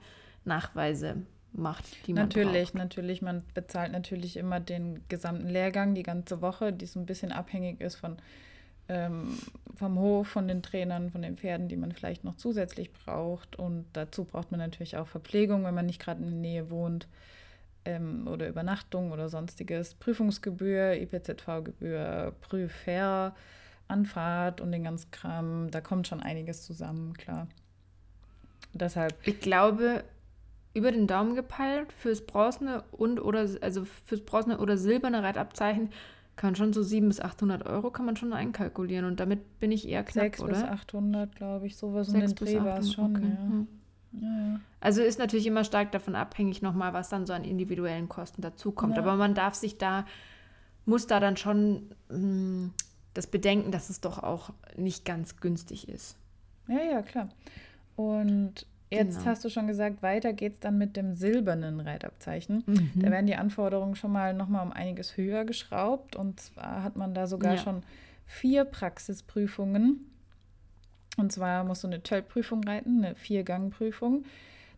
Nachweise 0.45 1.17
macht, 1.53 1.85
die 2.07 2.13
man 2.13 2.23
Natürlich, 2.23 2.69
braucht. 2.69 2.75
natürlich. 2.75 3.21
Man 3.21 3.43
bezahlt 3.53 3.91
natürlich 3.91 4.37
immer 4.37 4.59
den 4.59 5.01
gesamten 5.09 5.49
Lehrgang, 5.49 5.95
die 5.95 6.03
ganze 6.03 6.41
Woche, 6.41 6.71
die 6.71 6.85
so 6.85 6.99
ein 6.99 7.05
bisschen 7.05 7.31
abhängig 7.31 7.81
ist 7.81 7.95
von 7.95 8.17
ähm, 8.89 9.37
vom 9.75 9.99
Hof, 9.99 10.27
von 10.27 10.47
den 10.47 10.61
Trainern, 10.61 11.11
von 11.11 11.21
den 11.21 11.37
Pferden, 11.37 11.69
die 11.69 11.77
man 11.77 11.91
vielleicht 11.93 12.23
noch 12.23 12.35
zusätzlich 12.35 12.91
braucht. 12.91 13.55
Und 13.55 13.85
dazu 13.93 14.25
braucht 14.25 14.51
man 14.51 14.59
natürlich 14.59 14.97
auch 14.97 15.07
Verpflegung, 15.07 15.63
wenn 15.63 15.73
man 15.73 15.85
nicht 15.85 16.01
gerade 16.01 16.21
in 16.21 16.29
der 16.29 16.39
Nähe 16.39 16.69
wohnt 16.69 17.07
ähm, 17.85 18.27
oder 18.27 18.49
Übernachtung 18.49 19.11
oder 19.11 19.29
sonstiges. 19.29 19.93
Prüfungsgebühr, 19.95 20.93
IPZV-Gebühr, 21.01 22.33
Prüfer, 22.41 23.33
Anfahrt 23.87 24.59
und 24.61 24.71
den 24.71 24.83
ganzen 24.83 25.09
Kram. 25.11 25.71
Da 25.71 25.79
kommt 25.79 26.07
schon 26.07 26.21
einiges 26.21 26.63
zusammen, 26.63 27.13
klar. 27.13 27.47
Deshalb. 28.73 29.15
Ich 29.25 29.39
glaube, 29.39 30.03
über 30.73 30.91
den 30.91 31.07
Daumen 31.07 31.35
gepeilt 31.35 31.91
fürs 31.93 32.25
bronzene 32.25 32.83
und 32.91 33.19
oder 33.19 33.47
also 33.61 33.85
fürs 34.05 34.21
bronzene 34.21 34.57
oder 34.59 34.77
silberne 34.77 35.21
Reitabzeichen 35.23 35.89
kann 36.35 36.55
schon 36.55 36.73
so 36.73 36.81
700 36.81 37.17
bis 37.17 37.25
800 37.25 37.65
Euro 37.65 37.91
kann 37.91 38.05
man 38.05 38.15
schon 38.15 38.33
einkalkulieren 38.33 39.05
und 39.05 39.19
damit 39.19 39.59
bin 39.59 39.71
ich 39.71 39.87
eher 39.87 40.03
knapp, 40.03 40.25
6 40.25 40.41
oder? 40.41 40.55
6 40.55 40.69
bis 40.69 40.79
800, 40.79 41.35
glaube 41.35 41.67
ich, 41.67 41.75
sowas 41.75 42.09
um 42.09 42.19
den 42.19 42.35
Dreh 42.35 42.63
war 42.63 42.79
es 42.79 42.93
schon, 42.93 43.15
okay. 43.15 43.25
ja. 43.25 43.47
Hm. 43.47 43.67
Ja, 44.13 44.27
ja. 44.27 44.59
Also 44.79 45.01
ist 45.01 45.19
natürlich 45.19 45.47
immer 45.47 45.63
stark 45.63 45.91
davon 45.91 46.15
abhängig 46.15 46.61
nochmal, 46.61 46.93
was 46.93 47.09
dann 47.09 47.25
so 47.25 47.33
an 47.33 47.43
individuellen 47.43 48.09
Kosten 48.09 48.41
dazukommt. 48.41 48.97
Aber 48.97 49.15
man 49.15 49.35
darf 49.35 49.55
sich 49.55 49.77
da, 49.77 50.05
muss 50.85 51.07
da 51.07 51.19
dann 51.19 51.37
schon 51.37 51.91
mh, 52.09 52.17
hm, 52.17 52.73
das 53.13 53.27
bedenken, 53.27 53.71
dass 53.71 53.89
es 53.89 54.01
doch 54.01 54.21
auch 54.21 54.51
nicht 54.75 55.05
ganz 55.05 55.37
günstig 55.37 55.87
ist. 55.87 56.17
Ja, 56.67 56.81
ja, 56.81 57.01
klar. 57.01 57.29
Und 57.95 58.65
jetzt 58.91 59.19
genau. 59.19 59.31
hast 59.31 59.43
du 59.43 59.49
schon 59.49 59.67
gesagt, 59.67 60.03
weiter 60.03 60.33
geht 60.33 60.53
es 60.53 60.59
dann 60.59 60.77
mit 60.77 60.95
dem 60.95 61.13
silbernen 61.13 61.79
Reitabzeichen. 61.79 62.63
Mhm. 62.65 62.91
Da 62.95 63.11
werden 63.11 63.27
die 63.27 63.35
Anforderungen 63.35 63.95
schon 63.95 64.11
mal 64.11 64.33
nochmal 64.33 64.65
um 64.65 64.71
einiges 64.71 65.17
höher 65.17 65.45
geschraubt. 65.45 66.15
Und 66.15 66.39
zwar 66.39 66.83
hat 66.83 66.95
man 66.95 67.13
da 67.13 67.27
sogar 67.27 67.55
ja. 67.55 67.57
schon 67.61 67.83
vier 68.25 68.65
Praxisprüfungen 68.65 70.11
und 71.17 71.31
zwar 71.31 71.63
musst 71.63 71.83
du 71.83 71.87
eine 71.87 72.03
Tölt-Prüfung 72.03 72.63
reiten, 72.63 73.03
eine 73.03 73.15
Viergang-Prüfung, 73.15 74.23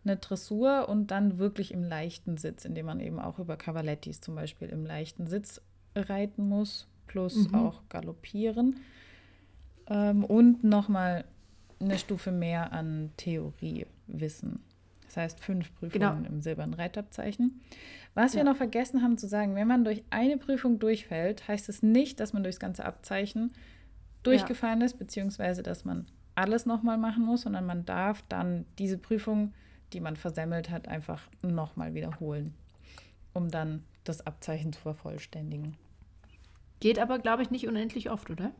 eine 0.03 0.17
Dressur 0.17 0.89
und 0.89 1.11
dann 1.11 1.37
wirklich 1.37 1.71
im 1.71 1.83
leichten 1.83 2.37
Sitz, 2.37 2.65
indem 2.65 2.87
man 2.87 2.99
eben 2.99 3.19
auch 3.19 3.39
über 3.39 3.55
Cavalettis 3.55 4.19
zum 4.19 4.35
Beispiel 4.35 4.69
im 4.69 4.85
leichten 4.85 5.27
Sitz 5.27 5.61
reiten 5.95 6.47
muss, 6.47 6.87
plus 7.07 7.49
mhm. 7.49 7.55
auch 7.55 7.81
galoppieren. 7.89 8.77
Ähm, 9.87 10.23
und 10.23 10.63
nochmal 10.63 11.25
eine 11.79 11.97
Stufe 11.97 12.31
mehr 12.31 12.73
an 12.73 13.11
Theoriewissen. 14.07 14.59
Das 15.05 15.17
heißt 15.17 15.39
fünf 15.41 15.73
Prüfungen 15.75 16.23
genau. 16.23 16.27
im 16.27 16.41
silbernen 16.41 16.73
Reitabzeichen. 16.73 17.61
Was 18.15 18.33
ja. 18.33 18.39
wir 18.39 18.45
noch 18.45 18.57
vergessen 18.57 19.01
haben 19.03 19.17
zu 19.17 19.27
sagen, 19.27 19.55
wenn 19.55 19.67
man 19.67 19.83
durch 19.83 20.03
eine 20.09 20.37
Prüfung 20.37 20.79
durchfällt, 20.79 21.47
heißt 21.47 21.69
es 21.69 21.83
nicht, 21.83 22.19
dass 22.19 22.33
man 22.33 22.43
durchs 22.43 22.59
ganze 22.59 22.85
Abzeichen 22.85 23.51
durchgefallen 24.23 24.79
ja. 24.79 24.85
ist, 24.85 24.97
beziehungsweise 24.97 25.61
dass 25.61 25.85
man 25.85 26.07
alles 26.35 26.65
nochmal 26.65 26.97
machen 26.97 27.23
muss, 27.23 27.41
sondern 27.41 27.65
man 27.65 27.85
darf 27.85 28.23
dann 28.27 28.65
diese 28.79 28.97
Prüfung, 28.97 29.53
die 29.91 29.99
man 29.99 30.15
versemmelt 30.15 30.71
hat, 30.71 30.87
einfach 30.87 31.21
nochmal 31.43 31.93
wiederholen, 31.93 32.55
um 33.33 33.51
dann 33.51 33.83
das 34.03 34.25
Abzeichen 34.25 34.73
zu 34.73 34.81
vervollständigen. 34.81 35.77
Geht 36.79 36.97
aber, 36.97 37.19
glaube 37.19 37.43
ich, 37.43 37.51
nicht 37.51 37.67
unendlich 37.67 38.09
oft, 38.09 38.29
oder? 38.31 38.51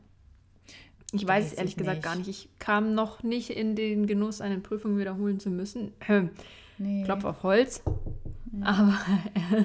Ich 1.14 1.26
weiß, 1.26 1.44
weiß 1.44 1.52
es 1.52 1.58
ehrlich 1.58 1.76
gesagt 1.76 1.96
nicht. 1.96 2.04
gar 2.04 2.16
nicht. 2.16 2.28
Ich 2.28 2.48
kam 2.58 2.94
noch 2.94 3.22
nicht 3.22 3.50
in 3.50 3.76
den 3.76 4.06
Genuss, 4.06 4.40
eine 4.40 4.58
Prüfung 4.58 4.98
wiederholen 4.98 5.40
zu 5.40 5.50
müssen. 5.50 5.92
Nee. 6.78 7.04
Klopf 7.04 7.24
auf 7.24 7.42
Holz. 7.42 7.82
Mhm. 8.50 8.62
Aber 8.62 8.98
äh, 9.34 9.64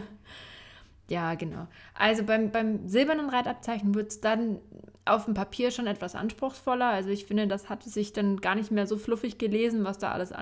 ja, 1.14 1.36
genau. 1.36 1.68
Also 1.96 2.24
beim, 2.24 2.52
beim 2.52 2.88
silbernen 2.88 3.30
Reitabzeichen 3.30 3.96
wird 3.96 4.12
es 4.12 4.22
dann 4.22 4.60
auf 5.06 5.26
dem 5.26 5.34
Papier 5.34 5.72
schon 5.72 5.88
etwas 5.88 6.16
anspruchsvoller. 6.16 6.88
Also 6.88 7.10
ich 7.10 7.26
finde, 7.26 7.48
das 7.48 7.70
hatte 7.70 7.90
sich 7.90 8.14
dann 8.14 8.38
gar 8.38 8.56
nicht 8.56 8.72
mehr 8.72 8.88
so 8.88 8.98
fluffig 8.98 9.38
gelesen, 9.38 9.84
was 9.84 9.98
da 9.98 10.12
alles 10.12 10.34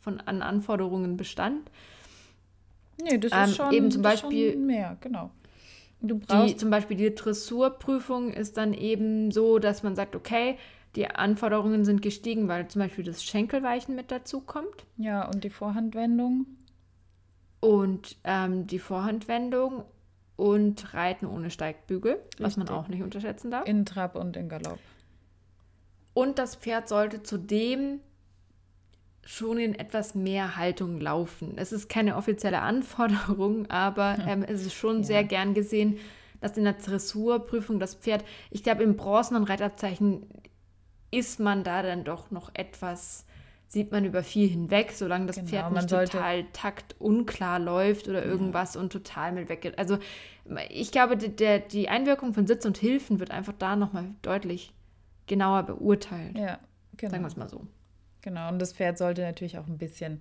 von, 0.00 0.20
an 0.20 0.42
Anforderungen 0.42 1.16
bestand. 1.16 1.70
Nee, 3.02 3.18
das 3.18 3.32
ähm, 3.32 3.44
ist 3.44 3.56
schon, 3.56 3.72
eben 3.72 3.90
zum 3.90 4.02
Beispiel 4.02 4.56
mehr, 4.56 4.96
genau. 5.00 5.30
Du 6.02 6.18
brauchst 6.18 6.54
die, 6.54 6.56
zum 6.56 6.70
Beispiel 6.70 6.96
die 6.96 7.14
Dressurprüfung 7.14 8.32
ist 8.32 8.56
dann 8.56 8.72
eben 8.72 9.30
so, 9.30 9.58
dass 9.58 9.82
man 9.82 9.96
sagt, 9.96 10.16
okay, 10.16 10.56
die 10.96 11.08
Anforderungen 11.08 11.84
sind 11.84 12.02
gestiegen, 12.02 12.48
weil 12.48 12.68
zum 12.68 12.80
Beispiel 12.80 13.04
das 13.04 13.22
Schenkelweichen 13.22 13.94
mit 13.94 14.10
dazu 14.10 14.40
kommt. 14.40 14.86
Ja, 14.96 15.28
und 15.28 15.44
die 15.44 15.50
Vorhandwendung. 15.50 16.46
Und 17.60 18.16
ähm, 18.24 18.66
die 18.66 18.78
Vorhandwendung 18.78 19.84
und 20.36 20.94
Reiten 20.94 21.26
ohne 21.26 21.50
Steigbügel, 21.50 22.12
Richtig. 22.12 22.40
was 22.40 22.56
man 22.56 22.68
auch 22.70 22.88
nicht 22.88 23.02
unterschätzen 23.02 23.50
darf. 23.50 23.68
In 23.68 23.84
Trab 23.84 24.16
und 24.16 24.36
in 24.36 24.48
Galopp. 24.48 24.78
Und 26.14 26.38
das 26.38 26.56
Pferd 26.56 26.88
sollte 26.88 27.22
zudem 27.22 28.00
schon 29.24 29.58
in 29.58 29.74
etwas 29.74 30.14
mehr 30.14 30.56
Haltung 30.56 31.00
laufen. 31.00 31.54
Es 31.56 31.72
ist 31.72 31.88
keine 31.88 32.16
offizielle 32.16 32.60
Anforderung, 32.62 33.70
aber 33.70 34.18
ähm, 34.26 34.42
es 34.42 34.66
ist 34.66 34.74
schon 34.74 34.98
ja. 34.98 35.04
sehr 35.04 35.24
gern 35.24 35.54
gesehen, 35.54 35.98
dass 36.40 36.56
in 36.56 36.64
der 36.64 36.74
Dressurprüfung 36.74 37.78
das 37.80 37.94
Pferd, 37.94 38.24
ich 38.50 38.62
glaube, 38.62 38.82
im 38.82 38.96
Bronzen- 38.96 39.36
und 39.36 39.44
Reitabzeichen 39.44 40.26
ist 41.10 41.40
man 41.40 41.64
da 41.64 41.82
dann 41.82 42.04
doch 42.04 42.30
noch 42.30 42.50
etwas 42.54 43.26
sieht 43.70 43.92
man 43.92 44.04
über 44.04 44.24
viel 44.24 44.48
hinweg, 44.48 44.90
solange 44.90 45.26
das 45.26 45.36
genau, 45.36 45.48
Pferd 45.48 45.72
nicht 45.72 45.88
total 45.88 46.44
taktunklar 46.52 47.60
läuft 47.60 48.08
oder 48.08 48.24
irgendwas 48.24 48.74
ja. 48.74 48.80
und 48.80 48.92
total 48.92 49.30
mit 49.30 49.48
weggeht. 49.48 49.78
Also 49.78 49.98
ich 50.70 50.90
glaube, 50.90 51.16
der, 51.16 51.60
die 51.60 51.88
Einwirkung 51.88 52.34
von 52.34 52.48
Sitz 52.48 52.64
und 52.64 52.78
Hilfen 52.78 53.20
wird 53.20 53.30
einfach 53.30 53.52
da 53.56 53.76
nochmal 53.76 54.06
deutlich 54.22 54.74
genauer 55.28 55.62
beurteilt. 55.62 56.36
Ja, 56.36 56.58
genau. 56.96 57.12
Sagen 57.12 57.22
wir 57.22 57.28
es 57.28 57.36
mal 57.36 57.48
so. 57.48 57.64
Genau, 58.22 58.48
und 58.48 58.58
das 58.58 58.72
Pferd 58.72 58.98
sollte 58.98 59.22
natürlich 59.22 59.58
auch 59.58 59.66
ein 59.66 59.78
bisschen 59.78 60.20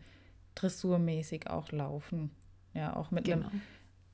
dressurmäßig 0.55 1.49
auch 1.49 1.71
laufen. 1.71 2.31
Ja, 2.73 2.95
auch 2.95 3.11
mit 3.11 3.25
genau. 3.25 3.47
einem 3.47 3.61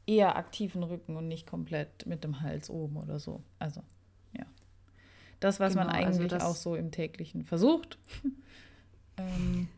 eher 0.08 0.36
aktiven 0.36 0.84
Rücken 0.84 1.16
und 1.16 1.28
nicht 1.28 1.48
komplett 1.48 2.06
mit 2.06 2.24
dem 2.24 2.42
Hals 2.42 2.70
oben 2.70 2.98
oder 2.98 3.20
so. 3.20 3.42
Also, 3.60 3.82
ja. 4.34 4.46
Das, 5.40 5.60
was 5.60 5.74
genau, 5.74 5.86
man 5.86 5.96
also 5.96 6.20
eigentlich 6.20 6.34
also 6.34 6.46
auch 6.46 6.56
so 6.56 6.76
im 6.76 6.92
täglichen 6.92 7.44
versucht. 7.44 7.98
Ähm, 9.18 9.70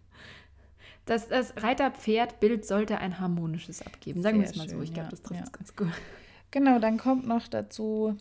das, 1.05 1.27
das 1.27 1.53
Reiter-Pferd-Bild 1.57 2.65
sollte 2.65 2.97
ein 2.97 3.19
harmonisches 3.19 3.85
abgeben. 3.85 4.23
Sagen 4.23 4.39
wir 4.39 4.47
es 4.47 4.55
mal 4.55 4.67
schön, 4.67 4.77
so. 4.77 4.83
Ich 4.83 4.93
glaube, 4.93 5.09
das 5.09 5.21
trifft 5.21 5.41
es 5.41 5.49
ja. 5.51 5.57
ganz 5.57 5.75
gut. 5.75 5.91
Genau, 6.49 6.79
dann 6.79 6.97
kommt 6.97 7.27
noch 7.27 7.47
dazu 7.47 8.17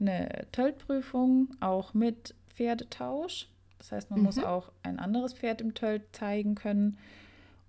eine 0.00 0.46
Tölt-Prüfung, 0.52 1.54
auch 1.60 1.94
mit 1.94 2.34
Pferdetausch. 2.48 3.48
Das 3.84 3.92
heißt, 3.92 4.10
man 4.10 4.20
mhm. 4.20 4.26
muss 4.26 4.38
auch 4.38 4.72
ein 4.82 4.98
anderes 4.98 5.34
Pferd 5.34 5.60
im 5.60 5.74
Tölt 5.74 6.04
zeigen 6.12 6.54
können. 6.54 6.96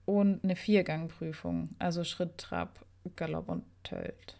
Und 0.06 0.44
eine 0.44 0.56
Viergangprüfung, 0.56 1.70
also 1.78 2.04
Schritt, 2.04 2.38
Trab, 2.38 2.86
Galopp 3.18 3.50
und 3.50 3.64
Tölt. 3.84 4.38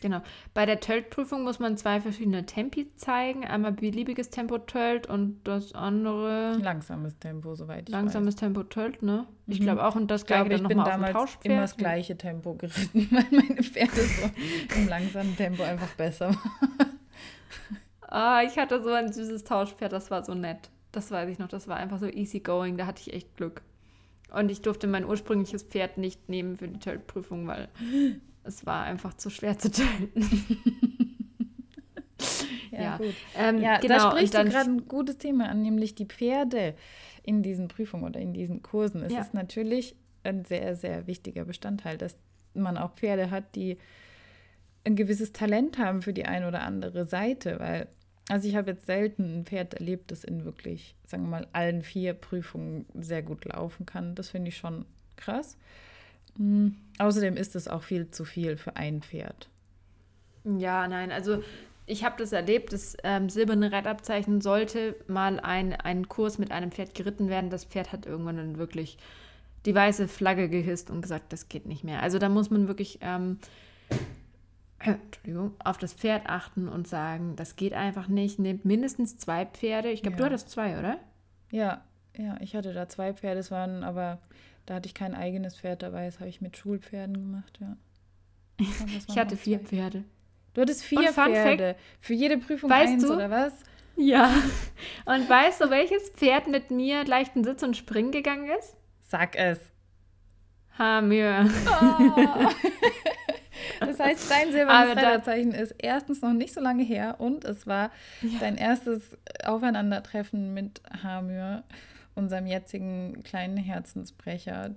Genau. 0.00 0.22
Bei 0.52 0.66
der 0.66 0.80
Tölt-Prüfung 0.80 1.44
muss 1.44 1.60
man 1.60 1.76
zwei 1.76 2.00
verschiedene 2.00 2.46
Tempi 2.46 2.90
zeigen. 2.96 3.44
Einmal 3.44 3.72
beliebiges 3.72 4.30
Tempo 4.30 4.58
Tölt 4.58 5.06
und 5.06 5.40
das 5.44 5.74
andere. 5.74 6.56
Langsames 6.56 7.18
Tempo, 7.18 7.54
soweit 7.54 7.88
ich 7.88 7.92
Langsames 7.92 8.34
weiß. 8.34 8.40
Tempo 8.40 8.62
Tölt, 8.64 9.02
ne? 9.02 9.26
Ich 9.46 9.60
mhm. 9.60 9.64
glaube 9.64 9.84
auch. 9.84 9.94
Und 9.94 10.10
das 10.10 10.26
gleiche 10.26 10.48
dann 10.48 10.62
nochmal 10.62 10.90
auf 10.90 11.04
dem 11.04 11.12
Tauschpferd. 11.12 11.52
immer 11.52 11.60
das 11.60 11.76
gleiche 11.76 12.16
Tempo 12.16 12.54
geritten, 12.54 13.08
weil 13.12 13.26
meine 13.30 13.62
Pferde 13.62 14.00
so 14.00 14.30
im 14.74 14.88
langsamen 14.88 15.36
Tempo 15.36 15.62
einfach 15.62 15.94
besser 15.94 16.28
waren. 16.28 17.00
Ah, 18.10 18.42
ich 18.42 18.58
hatte 18.58 18.82
so 18.82 18.90
ein 18.90 19.12
süßes 19.12 19.44
Tauschpferd, 19.44 19.92
das 19.92 20.10
war 20.10 20.24
so 20.24 20.34
nett. 20.34 20.70
Das 20.92 21.10
weiß 21.10 21.28
ich 21.30 21.38
noch. 21.38 21.48
Das 21.48 21.68
war 21.68 21.76
einfach 21.76 21.98
so 21.98 22.06
easy 22.06 22.40
going. 22.40 22.76
Da 22.76 22.86
hatte 22.86 23.00
ich 23.00 23.14
echt 23.14 23.36
Glück. 23.36 23.62
Und 24.34 24.50
ich 24.50 24.62
durfte 24.62 24.86
mein 24.86 25.04
ursprüngliches 25.04 25.62
Pferd 25.62 25.98
nicht 25.98 26.28
nehmen 26.28 26.56
für 26.56 26.68
die 26.68 26.78
Tölt-Prüfung, 26.78 27.46
weil 27.46 27.68
es 28.44 28.66
war 28.66 28.84
einfach 28.84 29.14
zu 29.14 29.30
schwer 29.30 29.58
zu 29.58 29.70
töten. 29.70 30.10
ja, 32.70 32.80
ja, 32.80 32.96
gut. 32.96 33.14
Ähm, 33.36 33.58
ja, 33.58 33.78
genau, 33.78 33.94
da 33.94 34.10
sprichst 34.10 34.34
du 34.34 34.44
gerade 34.44 34.70
ein 34.70 34.88
gutes 34.88 35.18
Thema 35.18 35.48
an, 35.48 35.62
nämlich 35.62 35.94
die 35.94 36.06
Pferde 36.06 36.74
in 37.22 37.42
diesen 37.42 37.68
Prüfungen 37.68 38.04
oder 38.04 38.20
in 38.20 38.32
diesen 38.32 38.62
Kursen. 38.62 39.02
Es 39.02 39.12
ja. 39.12 39.20
ist 39.20 39.34
natürlich 39.34 39.96
ein 40.22 40.44
sehr, 40.44 40.76
sehr 40.76 41.06
wichtiger 41.06 41.44
Bestandteil, 41.44 41.98
dass 41.98 42.16
man 42.54 42.76
auch 42.76 42.94
Pferde 42.94 43.30
hat, 43.30 43.54
die 43.54 43.78
ein 44.84 44.96
gewisses 44.96 45.32
Talent 45.32 45.78
haben 45.78 46.02
für 46.02 46.12
die 46.12 46.24
eine 46.24 46.48
oder 46.48 46.62
andere 46.62 47.04
Seite, 47.04 47.58
weil 47.58 47.88
also 48.30 48.48
ich 48.48 48.54
habe 48.54 48.70
jetzt 48.70 48.86
selten 48.86 49.40
ein 49.40 49.44
Pferd 49.44 49.74
erlebt, 49.74 50.10
das 50.12 50.22
in 50.22 50.44
wirklich, 50.44 50.94
sagen 51.04 51.24
wir 51.24 51.30
mal, 51.30 51.48
allen 51.52 51.82
vier 51.82 52.14
Prüfungen 52.14 52.86
sehr 52.94 53.22
gut 53.22 53.44
laufen 53.44 53.86
kann. 53.86 54.14
Das 54.14 54.30
finde 54.30 54.48
ich 54.48 54.56
schon 54.56 54.86
krass. 55.16 55.56
Mhm. 56.38 56.76
Außerdem 56.98 57.36
ist 57.36 57.56
es 57.56 57.66
auch 57.66 57.82
viel 57.82 58.10
zu 58.10 58.24
viel 58.24 58.56
für 58.56 58.76
ein 58.76 59.02
Pferd. 59.02 59.48
Ja, 60.44 60.86
nein, 60.86 61.10
also 61.10 61.42
ich 61.86 62.04
habe 62.04 62.14
das 62.18 62.30
erlebt, 62.30 62.72
das 62.72 62.96
ähm, 63.02 63.28
silberne 63.28 63.72
Reitabzeichen 63.72 64.40
sollte 64.40 64.94
mal 65.08 65.40
ein, 65.40 65.72
ein 65.72 66.08
Kurs 66.08 66.38
mit 66.38 66.52
einem 66.52 66.70
Pferd 66.70 66.94
geritten 66.94 67.28
werden. 67.28 67.50
Das 67.50 67.64
Pferd 67.64 67.90
hat 67.90 68.06
irgendwann 68.06 68.36
dann 68.36 68.58
wirklich 68.58 68.96
die 69.66 69.74
weiße 69.74 70.06
Flagge 70.06 70.48
gehisst 70.48 70.88
und 70.90 71.02
gesagt, 71.02 71.32
das 71.32 71.48
geht 71.48 71.66
nicht 71.66 71.82
mehr. 71.82 72.00
Also 72.00 72.20
da 72.20 72.28
muss 72.28 72.48
man 72.48 72.68
wirklich 72.68 73.00
ähm, 73.02 73.38
auf 75.62 75.78
das 75.78 75.92
Pferd 75.92 76.26
achten 76.26 76.68
und 76.68 76.88
sagen, 76.88 77.36
das 77.36 77.56
geht 77.56 77.74
einfach 77.74 78.08
nicht. 78.08 78.38
Nehmt 78.38 78.64
mindestens 78.64 79.18
zwei 79.18 79.44
Pferde. 79.44 79.90
Ich 79.90 80.02
glaube, 80.02 80.16
ja. 80.16 80.18
du 80.18 80.24
hattest 80.26 80.50
zwei, 80.50 80.78
oder? 80.78 80.98
Ja, 81.50 81.82
ja, 82.16 82.36
ich 82.40 82.54
hatte 82.54 82.72
da 82.72 82.88
zwei 82.88 83.12
Pferde, 83.12 83.40
es 83.40 83.50
waren 83.50 83.84
aber, 83.84 84.18
da 84.66 84.74
hatte 84.74 84.86
ich 84.86 84.94
kein 84.94 85.14
eigenes 85.14 85.58
Pferd 85.58 85.82
dabei, 85.82 86.06
das 86.06 86.18
habe 86.18 86.28
ich 86.28 86.40
mit 86.40 86.56
Schulpferden 86.56 87.14
gemacht, 87.14 87.58
ja. 87.60 87.76
Ich 89.08 89.18
hatte 89.18 89.36
vier 89.36 89.60
zwei. 89.60 89.68
Pferde. 89.68 90.04
Du 90.54 90.60
hattest 90.60 90.82
vier 90.82 91.12
Pferde. 91.12 91.74
Fact, 91.74 91.80
Für 92.00 92.14
jede 92.14 92.38
Prüfung 92.38 92.68
weißt 92.68 92.92
eins, 92.94 93.06
du? 93.06 93.14
oder 93.14 93.30
was? 93.30 93.52
Ja. 93.96 94.32
Und 95.04 95.28
weißt 95.28 95.60
du, 95.60 95.70
welches 95.70 96.10
Pferd 96.10 96.48
mit 96.48 96.70
mir 96.70 97.04
leichten 97.04 97.44
Sitz 97.44 97.62
und 97.62 97.76
Springen 97.76 98.10
gegangen 98.10 98.50
ist? 98.58 98.76
Sag 99.00 99.36
es. 99.36 99.60
Hamir. 100.78 101.48
Oh. 101.66 102.48
Das 103.80 103.98
heißt, 103.98 104.30
dein 104.30 104.52
silbernes 104.52 104.96
Reiterzeichen 104.96 105.52
ist 105.52 105.74
erstens 105.78 106.22
noch 106.22 106.32
nicht 106.32 106.52
so 106.54 106.60
lange 106.60 106.82
her 106.82 107.16
und 107.18 107.44
es 107.44 107.66
war 107.66 107.90
ja. 108.22 108.38
dein 108.40 108.56
erstes 108.56 109.16
Aufeinandertreffen 109.44 110.54
mit 110.54 110.82
Hamir, 111.02 111.64
unserem 112.14 112.46
jetzigen 112.46 113.22
kleinen 113.24 113.56
Herzensbrecher. 113.56 114.74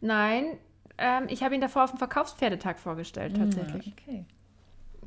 Nein, 0.00 0.58
ähm, 0.98 1.26
ich 1.28 1.42
habe 1.42 1.54
ihn 1.54 1.60
davor 1.60 1.84
auf 1.84 1.90
dem 1.90 1.98
Verkaufspferdetag 1.98 2.78
vorgestellt, 2.78 3.36
hm, 3.36 3.50
tatsächlich. 3.50 3.88
Ah, 3.88 4.02
okay. 4.02 4.24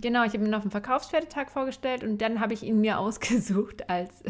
Genau, 0.02 0.24
ich 0.24 0.34
habe 0.34 0.46
ihn 0.46 0.54
auf 0.54 0.62
dem 0.62 0.72
Verkaufspferdetag 0.72 1.50
vorgestellt 1.50 2.04
und 2.04 2.22
dann 2.22 2.40
habe 2.40 2.54
ich 2.54 2.64
ihn 2.64 2.82
mir 2.82 3.00
ausgesucht 3.00 3.90
als 3.90 4.24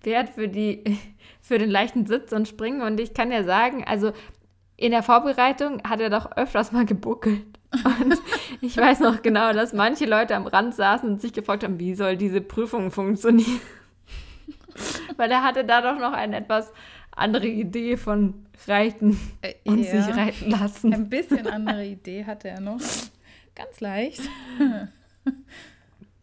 Pferd 0.00 0.30
für, 0.30 0.48
die, 0.48 0.98
für 1.40 1.58
den 1.58 1.70
leichten 1.70 2.06
Sitz 2.06 2.32
und 2.32 2.48
Springen. 2.48 2.82
Und 2.82 3.00
ich 3.00 3.14
kann 3.14 3.30
ja 3.30 3.44
sagen, 3.44 3.84
also 3.84 4.12
in 4.76 4.90
der 4.90 5.02
Vorbereitung 5.02 5.82
hat 5.84 6.00
er 6.00 6.10
doch 6.10 6.32
öfters 6.36 6.72
mal 6.72 6.84
gebuckelt. 6.84 7.44
Und 7.72 8.18
ich 8.60 8.76
weiß 8.76 9.00
noch 9.00 9.22
genau, 9.22 9.52
dass 9.52 9.72
manche 9.72 10.04
Leute 10.04 10.34
am 10.34 10.46
Rand 10.46 10.74
saßen 10.74 11.08
und 11.08 11.20
sich 11.20 11.32
gefragt 11.32 11.64
haben, 11.64 11.78
wie 11.78 11.94
soll 11.94 12.16
diese 12.16 12.40
Prüfung 12.40 12.90
funktionieren? 12.90 13.60
Weil 15.16 15.30
er 15.30 15.42
hatte 15.42 15.64
da 15.64 15.80
doch 15.80 15.98
noch 15.98 16.12
eine 16.12 16.36
etwas 16.36 16.72
andere 17.12 17.46
Idee 17.46 17.96
von 17.96 18.46
Reiten 18.66 19.18
äh, 19.42 19.54
und 19.64 19.78
ja, 19.78 20.02
sich 20.02 20.16
reiten 20.16 20.50
lassen. 20.50 20.92
Ein 20.94 21.08
bisschen 21.08 21.46
andere 21.46 21.84
Idee 21.84 22.24
hatte 22.24 22.48
er 22.48 22.60
noch. 22.60 22.80
Ganz 23.54 23.80
leicht. 23.80 24.22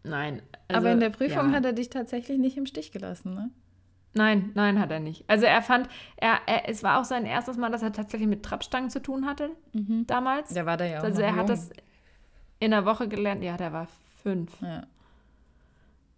Nein. 0.02 0.42
Also, 0.68 0.78
Aber 0.78 0.92
in 0.92 1.00
der 1.00 1.10
Prüfung 1.10 1.50
ja. 1.50 1.56
hat 1.56 1.64
er 1.64 1.72
dich 1.72 1.90
tatsächlich 1.90 2.38
nicht 2.38 2.56
im 2.56 2.66
Stich 2.66 2.92
gelassen, 2.92 3.34
ne? 3.34 3.50
Nein, 4.12 4.50
nein, 4.54 4.80
hat 4.80 4.90
er 4.90 4.98
nicht. 4.98 5.24
Also 5.28 5.46
er 5.46 5.62
fand, 5.62 5.88
er, 6.16 6.38
er, 6.46 6.68
es 6.68 6.82
war 6.82 7.00
auch 7.00 7.04
sein 7.04 7.26
erstes 7.26 7.56
Mal, 7.56 7.70
dass 7.70 7.82
er 7.82 7.92
tatsächlich 7.92 8.28
mit 8.28 8.42
Trappstangen 8.42 8.90
zu 8.90 9.00
tun 9.00 9.26
hatte 9.26 9.50
mhm. 9.72 10.06
damals. 10.06 10.52
Der 10.52 10.66
war 10.66 10.76
da 10.76 10.84
ja 10.84 11.00
auch. 11.00 11.04
Also 11.04 11.22
er 11.22 11.30
jung. 11.30 11.38
hat 11.38 11.48
das 11.48 11.70
in 12.58 12.72
der 12.72 12.84
Woche 12.84 13.06
gelernt. 13.06 13.42
Ja, 13.44 13.56
der 13.56 13.72
war 13.72 13.86
fünf. 14.22 14.60
Ja. 14.60 14.82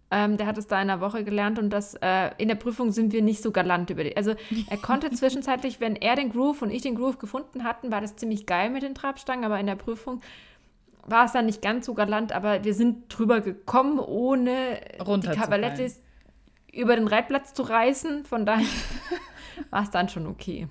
Ähm, 0.09 0.37
der 0.37 0.47
hat 0.47 0.57
es 0.57 0.67
da 0.67 0.81
in 0.81 0.87
der 0.87 1.01
Woche 1.01 1.23
gelernt 1.23 1.57
und 1.57 1.71
das 1.71 1.95
äh, 1.95 2.31
in 2.37 2.47
der 2.47 2.55
Prüfung 2.55 2.91
sind 2.91 3.13
wir 3.13 3.21
nicht 3.21 3.41
so 3.41 3.51
galant 3.51 3.89
über 3.89 4.03
die. 4.03 4.15
Also 4.17 4.35
er 4.69 4.77
konnte 4.77 5.09
zwischenzeitlich, 5.11 5.79
wenn 5.79 5.95
er 5.95 6.15
den 6.15 6.31
Groove 6.31 6.63
und 6.63 6.71
ich 6.71 6.81
den 6.81 6.95
Groove 6.95 7.17
gefunden 7.17 7.63
hatten, 7.63 7.91
war 7.91 8.01
das 8.01 8.15
ziemlich 8.15 8.45
geil 8.45 8.69
mit 8.69 8.83
den 8.83 8.93
Trappstangen, 8.93 9.43
aber 9.45 9.59
in 9.59 9.65
der 9.65 9.75
Prüfung 9.75 10.21
war 11.05 11.25
es 11.25 11.31
dann 11.31 11.47
nicht 11.47 11.61
ganz 11.61 11.85
so 11.85 11.93
galant, 11.93 12.31
aber 12.31 12.63
wir 12.63 12.73
sind 12.73 13.05
drüber 13.09 13.41
gekommen, 13.41 13.99
ohne 13.99 14.79
die 14.99 15.27
Cavalettis 15.29 16.01
über 16.73 16.95
den 16.95 17.07
Reitplatz 17.07 17.53
zu 17.53 17.63
reißen. 17.63 18.25
Von 18.25 18.45
daher 18.45 18.65
war 19.69 19.83
es 19.83 19.91
dann 19.91 20.09
schon 20.09 20.27
okay. 20.27 20.67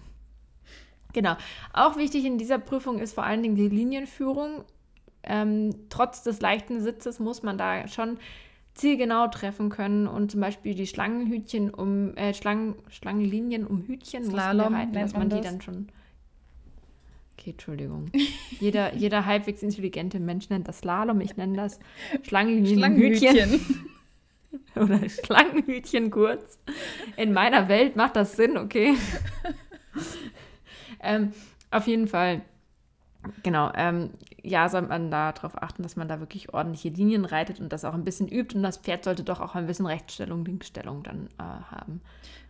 Genau. 1.13 1.37
Auch 1.73 1.97
wichtig 1.97 2.25
in 2.25 2.39
dieser 2.39 2.59
Prüfung 2.59 2.99
ist 2.99 3.15
vor 3.15 3.25
allen 3.25 3.43
Dingen 3.43 3.57
die 3.57 3.69
Linienführung. 3.69 4.65
Ähm, 5.23 5.71
trotz 5.89 6.23
des 6.23 6.41
leichten 6.41 6.81
Sitzes 6.81 7.21
muss 7.21 7.43
man 7.43 7.57
da 7.57 7.87
schon 7.87 8.19
zielgenau 8.75 9.29
treffen 9.29 9.69
können 9.69 10.07
und 10.07 10.31
zum 10.31 10.41
Beispiel 10.41 10.75
die 10.75 10.87
Schlangenhütchen 10.87 11.71
um 11.71 12.17
äh, 12.17 12.35
Schlangen, 12.35 12.75
Schlangenlinien 12.89 13.67
um 13.67 13.83
Hütchen 13.83 14.25
Slalom, 14.25 14.73
muss 14.73 14.83
man 14.83 14.93
dass 14.93 15.13
man 15.13 15.29
die 15.29 15.41
dann 15.41 15.61
schon. 15.61 15.89
Okay, 17.35 17.51
Entschuldigung. 17.51 18.11
jeder, 18.61 18.95
jeder 18.95 19.27
halbwegs 19.27 19.63
intelligente 19.63 20.19
Mensch 20.21 20.49
nennt 20.49 20.69
das 20.69 20.79
Slalom, 20.79 21.21
ich 21.21 21.37
nenne 21.37 21.57
das 21.57 21.79
Schlangenlinien 22.23 22.79
Schlangenhütchen. 22.79 23.51
Hütchen. 23.51 23.87
Oder 24.77 25.09
Schlangenhütchen 25.09 26.11
kurz. 26.11 26.59
In 27.17 27.33
meiner 27.33 27.69
Welt 27.69 27.97
macht 27.97 28.17
das 28.17 28.37
Sinn, 28.37 28.57
okay? 28.57 28.95
ähm, 31.01 31.33
auf 31.71 31.87
jeden 31.87 32.09
Fall, 32.09 32.43
genau, 33.43 33.71
ähm, 33.75 34.11
ja, 34.43 34.69
soll 34.69 34.83
man 34.83 35.11
darauf 35.11 35.61
achten, 35.63 35.83
dass 35.83 35.97
man 35.97 36.09
da 36.09 36.21
wirklich 36.21 36.53
ordentliche 36.53 36.89
Linien 36.89 37.25
reitet 37.25 37.61
und 37.61 37.73
das 37.73 37.85
auch 37.85 37.95
ein 37.95 38.05
bisschen 38.05 38.29
übt. 38.29 38.57
Und 38.57 38.63
das 38.63 38.79
Pferd 38.79 39.05
sollte 39.05 39.25
doch 39.25 39.41
auch 39.41 39.55
ein 39.55 39.67
bisschen 39.67 39.87
Rechtsstellung, 39.87 40.45
Linksstellung 40.45 41.03
dann 41.03 41.29
äh, 41.39 41.43
haben. 41.43 42.01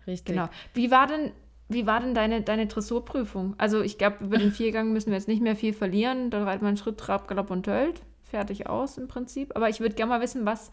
Richtig. 0.07 0.35
Genau. 0.35 0.49
Wie 0.75 0.91
war 0.91 1.07
denn, 1.07 1.33
wie 1.69 1.87
war 1.87 2.01
denn 2.01 2.15
deine, 2.15 2.43
deine 2.43 2.67
Dressurprüfung? 2.67 3.55
Also 3.59 3.83
ich 3.83 3.99
glaube, 3.99 4.25
über 4.25 4.39
den 4.39 4.53
Viergang 4.53 4.93
müssen 4.93 5.11
wir 5.11 5.17
jetzt 5.17 5.29
nicht 5.29 5.43
mehr 5.43 5.57
viel 5.57 5.73
verlieren. 5.75 6.31
Da 6.31 6.45
reitet 6.45 6.63
man 6.63 6.77
Schritt, 6.77 6.99
Trab, 6.99 7.29
Galopp 7.29 7.51
und 7.51 7.65
Tölt. 7.65 8.03
Fertig 8.23 8.67
aus 8.67 8.97
im 8.97 9.09
Prinzip. 9.09 9.55
Aber 9.55 9.69
ich 9.69 9.81
würde 9.81 9.95
gerne 9.95 10.09
mal 10.09 10.21
wissen, 10.23 10.47
was 10.47 10.71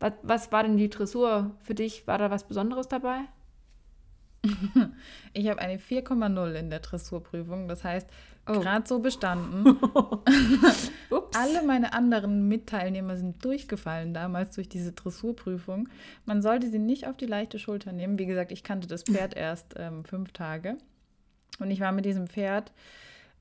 was, 0.00 0.12
was 0.22 0.52
war 0.52 0.62
denn 0.62 0.76
die 0.76 0.90
Dressur 0.90 1.52
für 1.62 1.74
dich? 1.74 2.06
War 2.06 2.18
da 2.18 2.30
was 2.30 2.44
Besonderes 2.44 2.88
dabei? 2.88 3.20
Ich 5.32 5.48
habe 5.48 5.60
eine 5.60 5.76
4,0 5.78 6.52
in 6.54 6.70
der 6.70 6.80
Dressurprüfung. 6.80 7.68
Das 7.68 7.84
heißt, 7.84 8.08
oh. 8.48 8.52
gerade 8.54 8.86
so 8.86 8.98
bestanden. 8.98 9.64
Alle 11.34 11.62
meine 11.64 11.92
anderen 11.92 12.48
Mitteilnehmer 12.48 13.16
sind 13.16 13.44
durchgefallen 13.44 14.12
damals 14.12 14.54
durch 14.56 14.68
diese 14.68 14.92
Dressurprüfung. 14.92 15.88
Man 16.24 16.42
sollte 16.42 16.68
sie 16.68 16.78
nicht 16.78 17.06
auf 17.06 17.16
die 17.16 17.26
leichte 17.26 17.58
Schulter 17.58 17.92
nehmen. 17.92 18.18
Wie 18.18 18.26
gesagt, 18.26 18.50
ich 18.50 18.64
kannte 18.64 18.88
das 18.88 19.04
Pferd 19.04 19.34
erst 19.36 19.74
ähm, 19.76 20.04
fünf 20.04 20.32
Tage. 20.32 20.78
Und 21.60 21.70
ich 21.70 21.80
war 21.80 21.92
mit 21.92 22.04
diesem 22.04 22.26
Pferd 22.26 22.72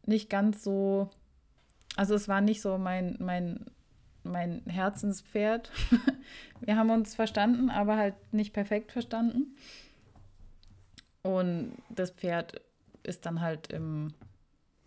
nicht 0.06 0.30
ganz 0.30 0.64
so. 0.64 1.10
Also 1.96 2.14
es 2.14 2.28
war 2.28 2.42
nicht 2.42 2.62
so 2.62 2.78
mein, 2.78 3.16
mein 3.20 3.66
mein 4.24 4.62
Herzenspferd. 4.68 5.72
Wir 6.62 6.76
haben 6.76 6.90
uns 6.90 7.16
verstanden, 7.16 7.70
aber 7.70 7.98
halt 7.98 8.16
nicht 8.32 8.54
perfekt 8.54 8.92
verstanden. 8.92 9.56
Und 11.22 11.74
das 11.90 12.12
Pferd 12.12 12.62
ist 13.04 13.26
dann 13.26 13.42
halt 13.42 13.72
im 13.72 14.14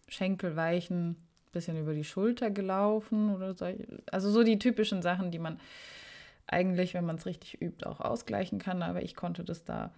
Schenkelweichen 0.09 1.17
bisschen 1.53 1.79
über 1.79 1.95
die 1.95 2.05
Schulter 2.05 2.51
gelaufen 2.51 3.35
oder 3.35 3.55
so. 3.55 3.67
Also 4.11 4.31
so 4.31 4.43
die 4.43 4.59
typischen 4.59 5.03
Sachen, 5.03 5.31
die 5.31 5.39
man 5.39 5.61
eigentlich, 6.47 6.95
wenn 6.95 7.05
man 7.05 7.17
es 7.17 7.27
richtig 7.27 7.61
übt, 7.61 7.87
auch 7.87 8.01
ausgleichen 8.01 8.59
kann. 8.59 8.83
Aber 8.83 9.03
ich 9.03 9.15
konnte 9.15 9.45
das 9.45 9.65
da 9.65 9.93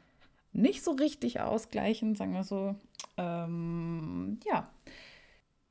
nicht 0.53 0.85
so 0.85 0.93
richtig 0.93 1.41
ausgleichen, 1.41 2.17
sagen 2.17 2.35
wir 2.35 2.45
so. 2.45 2.75
Ähm, 3.17 4.39
ja. 4.45 4.69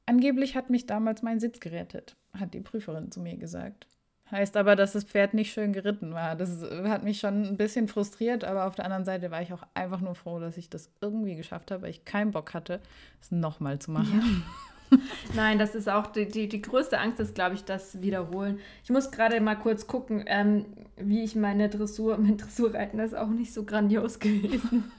Angeblich 0.06 0.56
hat 0.56 0.70
mich 0.70 0.86
damals 0.86 1.22
mein 1.22 1.40
Sitz 1.40 1.60
gerettet 1.60 2.16
hat 2.38 2.54
die 2.54 2.62
Prüferin 2.62 3.12
zu 3.12 3.20
mir 3.20 3.38
gesagt. 3.38 3.88
Heißt 4.32 4.58
aber, 4.58 4.76
dass 4.76 4.94
das 4.94 5.04
Pferd 5.04 5.34
nicht 5.34 5.54
schön 5.54 5.74
geritten 5.74 6.14
war. 6.14 6.36
Das 6.36 6.50
hat 6.86 7.04
mich 7.04 7.20
schon 7.20 7.44
ein 7.44 7.58
bisschen 7.58 7.88
frustriert, 7.88 8.44
aber 8.44 8.66
auf 8.66 8.76
der 8.76 8.86
anderen 8.86 9.06
Seite 9.06 9.32
war 9.32 9.42
ich 9.42 9.54
auch 9.54 9.64
einfach 9.74 10.02
nur 10.02 10.16
froh, 10.16 10.40
dass 10.40 10.58
ich 10.58 10.70
das 10.70 10.90
irgendwie 11.02 11.36
geschafft 11.36 11.72
habe, 11.72 11.84
weil 11.84 11.92
ich 11.92 12.06
keinen 12.06 12.32
Bock 12.32 12.54
hatte, 12.54 12.80
es 13.22 13.32
nochmal 13.32 13.80
zu 13.80 13.92
machen. 13.92 14.44
Ja. 14.92 14.98
Nein, 15.36 15.60
das 15.60 15.76
ist 15.76 15.90
auch 15.90 16.08
die, 16.08 16.28
die, 16.28 16.48
die 16.48 16.62
größte 16.62 17.00
Angst, 17.00 17.20
ist, 17.20 17.36
glaube 17.36 17.56
ich, 17.56 17.64
das 17.66 18.02
Wiederholen. 18.02 18.60
Ich 18.84 18.90
muss 18.90 19.12
gerade 19.12 19.40
mal 19.42 19.56
kurz 19.56 19.88
gucken, 19.88 20.24
ähm, 20.26 20.66
wie 20.96 21.24
ich 21.24 21.36
meine 21.36 21.70
Dressur, 21.70 22.18
mein 22.20 22.38
Dressurreiten 22.38 23.00
ist 23.00 23.16
auch 23.16 23.30
nicht 23.30 23.54
so 23.54 23.64
grandios 23.66 24.20
gewesen. 24.20 24.92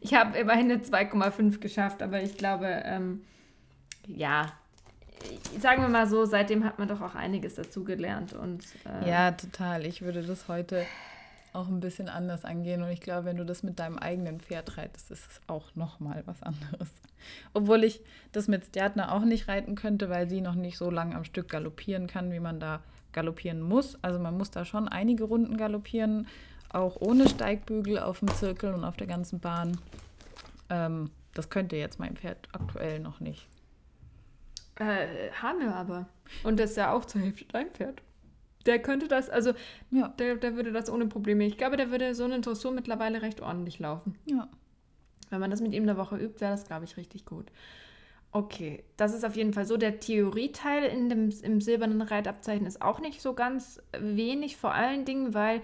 ich 0.00 0.14
habe 0.14 0.38
immerhin 0.38 0.70
eine 0.72 0.82
2,5 0.82 1.58
geschafft, 1.58 2.02
aber 2.02 2.22
ich 2.22 2.36
glaube, 2.36 2.66
ähm, 2.66 3.22
ja, 4.06 4.52
sagen 5.60 5.82
wir 5.82 5.88
mal 5.88 6.06
so, 6.06 6.24
seitdem 6.24 6.64
hat 6.64 6.78
man 6.78 6.88
doch 6.88 7.00
auch 7.00 7.14
einiges 7.14 7.54
dazugelernt. 7.54 8.32
Und, 8.32 8.64
äh 8.84 9.10
ja, 9.10 9.32
total. 9.32 9.86
Ich 9.86 10.02
würde 10.02 10.22
das 10.22 10.48
heute 10.48 10.84
auch 11.54 11.68
ein 11.68 11.80
bisschen 11.80 12.08
anders 12.08 12.44
angehen. 12.44 12.82
Und 12.82 12.90
ich 12.90 13.00
glaube, 13.00 13.26
wenn 13.26 13.36
du 13.36 13.44
das 13.44 13.62
mit 13.62 13.78
deinem 13.78 13.98
eigenen 13.98 14.40
Pferd 14.40 14.76
reitest, 14.76 15.10
ist 15.10 15.30
es 15.30 15.40
auch 15.46 15.74
nochmal 15.74 16.22
was 16.26 16.42
anderes. 16.42 16.90
Obwohl 17.54 17.84
ich 17.84 18.00
das 18.32 18.48
mit 18.48 18.66
Stjatner 18.66 19.12
auch 19.12 19.24
nicht 19.24 19.48
reiten 19.48 19.76
könnte, 19.76 20.10
weil 20.10 20.28
sie 20.28 20.40
noch 20.40 20.56
nicht 20.56 20.76
so 20.76 20.90
lange 20.90 21.14
am 21.14 21.24
Stück 21.24 21.48
galoppieren 21.48 22.06
kann, 22.06 22.32
wie 22.32 22.40
man 22.40 22.58
da 22.58 22.80
galoppieren 23.12 23.60
muss. 23.60 23.96
Also 24.02 24.18
man 24.18 24.36
muss 24.36 24.50
da 24.50 24.64
schon 24.64 24.88
einige 24.88 25.24
Runden 25.24 25.56
galoppieren, 25.56 26.26
auch 26.68 26.96
ohne 27.00 27.28
Steigbügel 27.28 28.00
auf 28.00 28.18
dem 28.18 28.34
Zirkel 28.34 28.74
und 28.74 28.84
auf 28.84 28.96
der 28.96 29.06
ganzen 29.06 29.38
Bahn. 29.38 29.78
Ähm, 30.68 31.10
das 31.34 31.50
könnte 31.50 31.76
jetzt 31.76 32.00
mein 32.00 32.16
Pferd 32.16 32.48
aktuell 32.52 32.98
noch 32.98 33.20
nicht. 33.20 33.46
Äh, 34.76 35.30
haben 35.40 35.60
wir 35.60 35.74
aber. 35.74 36.08
Und 36.42 36.58
das 36.58 36.70
ist 36.70 36.76
ja 36.76 36.92
auch 36.92 37.04
zur 37.04 37.20
Hälfte 37.20 37.44
dein 37.52 37.70
Pferd. 37.70 38.02
der 38.66 38.80
könnte 38.80 39.08
das, 39.08 39.28
also 39.30 39.52
ja. 39.90 40.08
der, 40.08 40.36
der 40.36 40.56
würde 40.56 40.72
das 40.72 40.90
ohne 40.90 41.06
Probleme. 41.06 41.44
Ich 41.44 41.58
glaube, 41.58 41.76
der 41.76 41.90
würde 41.90 42.14
so 42.14 42.24
eine 42.24 42.40
Dressur 42.40 42.72
mittlerweile 42.72 43.22
recht 43.22 43.40
ordentlich 43.40 43.78
laufen. 43.78 44.16
Ja. 44.24 44.48
Wenn 45.30 45.40
man 45.40 45.50
das 45.50 45.60
mit 45.60 45.74
ihm 45.74 45.82
eine 45.84 45.96
Woche 45.96 46.16
übt, 46.16 46.40
wäre 46.40 46.52
das, 46.52 46.66
glaube 46.66 46.84
ich, 46.84 46.96
richtig 46.96 47.24
gut. 47.24 47.50
Okay, 48.32 48.82
das 48.96 49.14
ist 49.14 49.24
auf 49.24 49.36
jeden 49.36 49.52
Fall 49.52 49.64
so. 49.64 49.76
Der 49.76 50.00
Theorieteil 50.00 50.84
in 50.84 51.08
dem, 51.08 51.30
im 51.42 51.60
silbernen 51.60 52.02
Reitabzeichen 52.02 52.66
ist 52.66 52.82
auch 52.82 53.00
nicht 53.00 53.22
so 53.22 53.34
ganz 53.34 53.80
wenig, 53.98 54.56
vor 54.56 54.74
allen 54.74 55.04
Dingen, 55.04 55.34
weil 55.34 55.62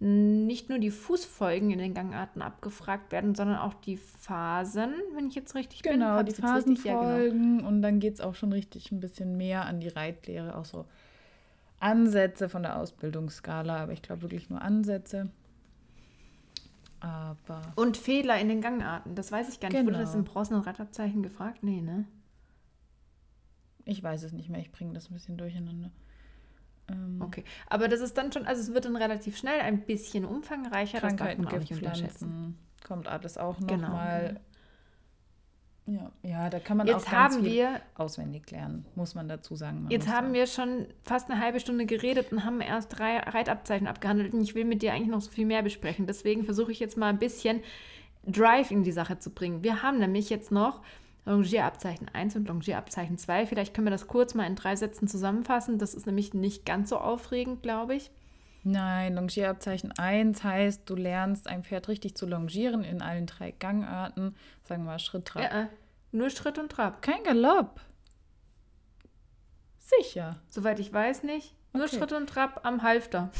nicht 0.00 0.68
nur 0.68 0.78
die 0.78 0.92
Fußfolgen 0.92 1.72
in 1.72 1.78
den 1.78 1.92
Gangarten 1.92 2.40
abgefragt 2.40 3.10
werden, 3.10 3.34
sondern 3.34 3.58
auch 3.58 3.74
die 3.74 3.96
Phasen, 3.96 4.94
wenn 5.14 5.26
ich 5.26 5.34
jetzt 5.34 5.56
richtig 5.56 5.82
genau, 5.82 5.92
bin. 5.92 6.00
Genau, 6.00 6.22
die 6.22 6.34
Phasenfolgen 6.34 7.54
ja, 7.54 7.56
genau. 7.56 7.68
und 7.68 7.82
dann 7.82 7.98
geht 7.98 8.14
es 8.14 8.20
auch 8.20 8.36
schon 8.36 8.52
richtig 8.52 8.92
ein 8.92 9.00
bisschen 9.00 9.36
mehr 9.36 9.66
an 9.66 9.80
die 9.80 9.88
Reitlehre, 9.88 10.56
auch 10.56 10.64
so 10.64 10.84
Ansätze 11.80 12.48
von 12.48 12.62
der 12.62 12.76
Ausbildungsskala, 12.76 13.76
aber 13.82 13.92
ich 13.92 14.02
glaube 14.02 14.22
wirklich 14.22 14.48
nur 14.50 14.62
Ansätze. 14.62 15.30
Aber 17.00 17.62
und 17.74 17.96
Fehler 17.96 18.40
in 18.40 18.48
den 18.48 18.60
Gangarten, 18.60 19.16
das 19.16 19.32
weiß 19.32 19.48
ich 19.48 19.58
gar 19.58 19.68
nicht. 19.68 19.78
Genau. 19.78 19.90
Wurde 19.90 20.04
das 20.04 20.14
im 20.14 20.24
bronzenen 20.24 20.62
Radabzeichen 20.62 21.22
gefragt? 21.22 21.62
Nee, 21.62 21.80
ne? 21.80 22.04
Ich 23.84 24.02
weiß 24.02 24.22
es 24.22 24.32
nicht 24.32 24.48
mehr, 24.48 24.60
ich 24.60 24.70
bringe 24.70 24.92
das 24.92 25.10
ein 25.10 25.14
bisschen 25.14 25.38
durcheinander. 25.38 25.90
Ähm, 26.90 27.20
okay, 27.20 27.44
aber 27.68 27.88
das 27.88 28.00
ist 28.00 28.16
dann 28.16 28.32
schon, 28.32 28.46
also 28.46 28.60
es 28.62 28.72
wird 28.72 28.84
dann 28.84 28.96
relativ 28.96 29.36
schnell 29.36 29.60
ein 29.60 29.82
bisschen 29.82 30.24
umfangreicher, 30.24 31.00
das 31.00 31.16
darf 31.16 31.36
man 31.36 31.48
auch 31.48 31.58
nicht 31.58 31.72
unterschätzen. 31.72 32.58
Kommt 32.86 33.08
alles 33.08 33.38
auch 33.38 33.58
noch 33.60 33.66
genau. 33.66 33.88
mal. 33.88 34.40
Ja, 35.86 36.12
ja, 36.22 36.50
da 36.50 36.60
kann 36.60 36.76
man 36.76 36.86
jetzt 36.86 37.06
auch 37.06 37.10
ganz 37.10 37.34
haben 37.34 37.44
viel 37.44 37.52
wir, 37.52 37.80
auswendig 37.94 38.50
lernen, 38.50 38.84
muss 38.94 39.14
man 39.14 39.26
dazu 39.26 39.56
sagen. 39.56 39.84
Man 39.84 39.90
jetzt 39.90 40.06
haben 40.06 40.26
sagen. 40.26 40.34
wir 40.34 40.46
schon 40.46 40.86
fast 41.02 41.30
eine 41.30 41.40
halbe 41.40 41.60
Stunde 41.60 41.86
geredet 41.86 42.30
und 42.30 42.44
haben 42.44 42.60
erst 42.60 42.98
drei 42.98 43.18
Reitabzeichen 43.18 43.86
abgehandelt 43.86 44.34
und 44.34 44.42
ich 44.42 44.54
will 44.54 44.66
mit 44.66 44.82
dir 44.82 44.92
eigentlich 44.92 45.08
noch 45.08 45.22
so 45.22 45.30
viel 45.30 45.46
mehr 45.46 45.62
besprechen. 45.62 46.06
Deswegen 46.06 46.44
versuche 46.44 46.72
ich 46.72 46.78
jetzt 46.78 46.98
mal 46.98 47.08
ein 47.08 47.18
bisschen 47.18 47.62
Drive 48.26 48.70
in 48.70 48.82
die 48.82 48.92
Sache 48.92 49.18
zu 49.18 49.30
bringen. 49.30 49.62
Wir 49.62 49.82
haben 49.82 49.98
nämlich 49.98 50.28
jetzt 50.28 50.52
noch 50.52 50.82
Longierabzeichen 51.28 52.08
1 52.12 52.36
und 52.36 52.48
Longierabzeichen 52.48 53.18
2. 53.18 53.46
Vielleicht 53.46 53.74
können 53.74 53.86
wir 53.86 53.92
das 53.92 54.06
kurz 54.08 54.34
mal 54.34 54.46
in 54.46 54.56
drei 54.56 54.76
Sätzen 54.76 55.08
zusammenfassen. 55.08 55.78
Das 55.78 55.94
ist 55.94 56.06
nämlich 56.06 56.34
nicht 56.34 56.64
ganz 56.64 56.88
so 56.88 56.98
aufregend, 56.98 57.62
glaube 57.62 57.94
ich. 57.94 58.10
Nein, 58.64 59.14
Longierabzeichen 59.14 59.92
1 59.96 60.42
heißt, 60.42 60.88
du 60.88 60.96
lernst 60.96 61.46
ein 61.46 61.62
Pferd 61.62 61.88
richtig 61.88 62.16
zu 62.16 62.26
longieren 62.26 62.82
in 62.82 63.02
allen 63.02 63.26
drei 63.26 63.52
Gangarten. 63.52 64.34
Sagen 64.64 64.82
wir 64.82 64.92
mal 64.92 64.98
Schritt, 64.98 65.26
Trab. 65.26 65.42
Ja, 65.42 65.62
äh, 65.62 65.66
nur 66.12 66.30
Schritt 66.30 66.58
und 66.58 66.72
Trab. 66.72 67.02
Kein 67.02 67.22
Galopp. 67.22 67.80
Sicher. 69.78 70.36
Soweit 70.48 70.80
ich 70.80 70.92
weiß 70.92 71.22
nicht. 71.22 71.54
Nur 71.72 71.84
okay. 71.84 71.98
Schritt 71.98 72.12
und 72.12 72.28
Trab 72.28 72.64
am 72.64 72.82
Halfter. 72.82 73.30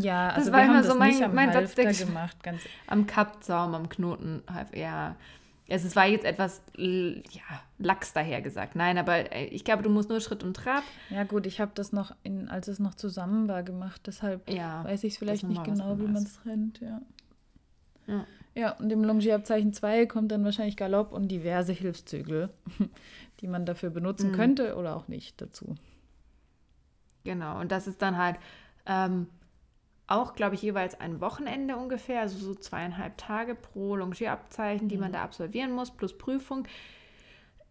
Ja, 0.00 0.28
also 0.28 0.50
das 0.50 0.52
war 0.52 0.60
wir 0.60 0.70
immer 0.70 0.84
so 0.84 0.94
mein, 0.96 1.34
mein 1.34 1.52
Satz 1.52 1.74
gemacht. 1.98 2.42
Ganz 2.42 2.62
am 2.86 3.06
Kappzaum, 3.06 3.74
am 3.74 3.88
Knoten. 3.88 4.42
Ja, 4.74 5.16
also 5.68 5.86
es 5.86 5.96
war 5.96 6.06
jetzt 6.06 6.24
etwas 6.24 6.62
ja, 6.76 7.42
lax 7.78 8.12
daher 8.12 8.40
gesagt. 8.40 8.76
Nein, 8.76 8.98
aber 8.98 9.32
äh, 9.32 9.46
ich 9.46 9.64
glaube, 9.64 9.82
du 9.82 9.90
musst 9.90 10.08
nur 10.08 10.20
Schritt 10.20 10.44
und 10.44 10.54
Trab. 10.54 10.84
Ja 11.10 11.24
gut, 11.24 11.46
ich 11.46 11.60
habe 11.60 11.72
das 11.74 11.92
noch, 11.92 12.14
in, 12.22 12.48
als 12.48 12.68
es 12.68 12.78
noch 12.78 12.94
zusammen 12.94 13.48
war, 13.48 13.62
gemacht. 13.62 14.02
Deshalb 14.06 14.48
ja, 14.48 14.84
weiß 14.84 15.04
ich 15.04 15.14
es 15.14 15.18
vielleicht 15.18 15.44
nicht 15.44 15.64
genau, 15.64 15.98
wie 15.98 16.06
man 16.06 16.22
es 16.22 16.34
trennt. 16.34 16.80
Ja. 16.80 17.00
ja. 18.06 18.26
Ja, 18.54 18.70
und 18.70 18.90
im 18.90 19.04
Longierabzeichen 19.04 19.74
2 19.74 20.06
kommt 20.06 20.32
dann 20.32 20.42
wahrscheinlich 20.42 20.78
Galopp 20.78 21.12
und 21.12 21.28
diverse 21.28 21.74
Hilfszügel, 21.74 22.48
die 23.40 23.48
man 23.48 23.66
dafür 23.66 23.90
benutzen 23.90 24.30
mhm. 24.30 24.34
könnte 24.34 24.76
oder 24.76 24.96
auch 24.96 25.08
nicht 25.08 25.42
dazu. 25.42 25.74
Genau, 27.24 27.60
und 27.60 27.70
das 27.70 27.86
ist 27.86 28.00
dann 28.00 28.16
halt 28.16 28.36
ähm, 28.86 29.26
auch, 30.08 30.34
glaube 30.34 30.54
ich, 30.54 30.62
jeweils 30.62 30.98
ein 31.00 31.20
Wochenende 31.20 31.76
ungefähr, 31.76 32.20
also 32.20 32.38
so 32.38 32.54
zweieinhalb 32.54 33.16
Tage 33.18 33.54
pro 33.54 33.96
Longierabzeichen, 33.96 34.88
die 34.88 34.96
mhm. 34.96 35.02
man 35.02 35.12
da 35.12 35.22
absolvieren 35.22 35.72
muss, 35.72 35.90
plus 35.90 36.16
Prüfung. 36.16 36.66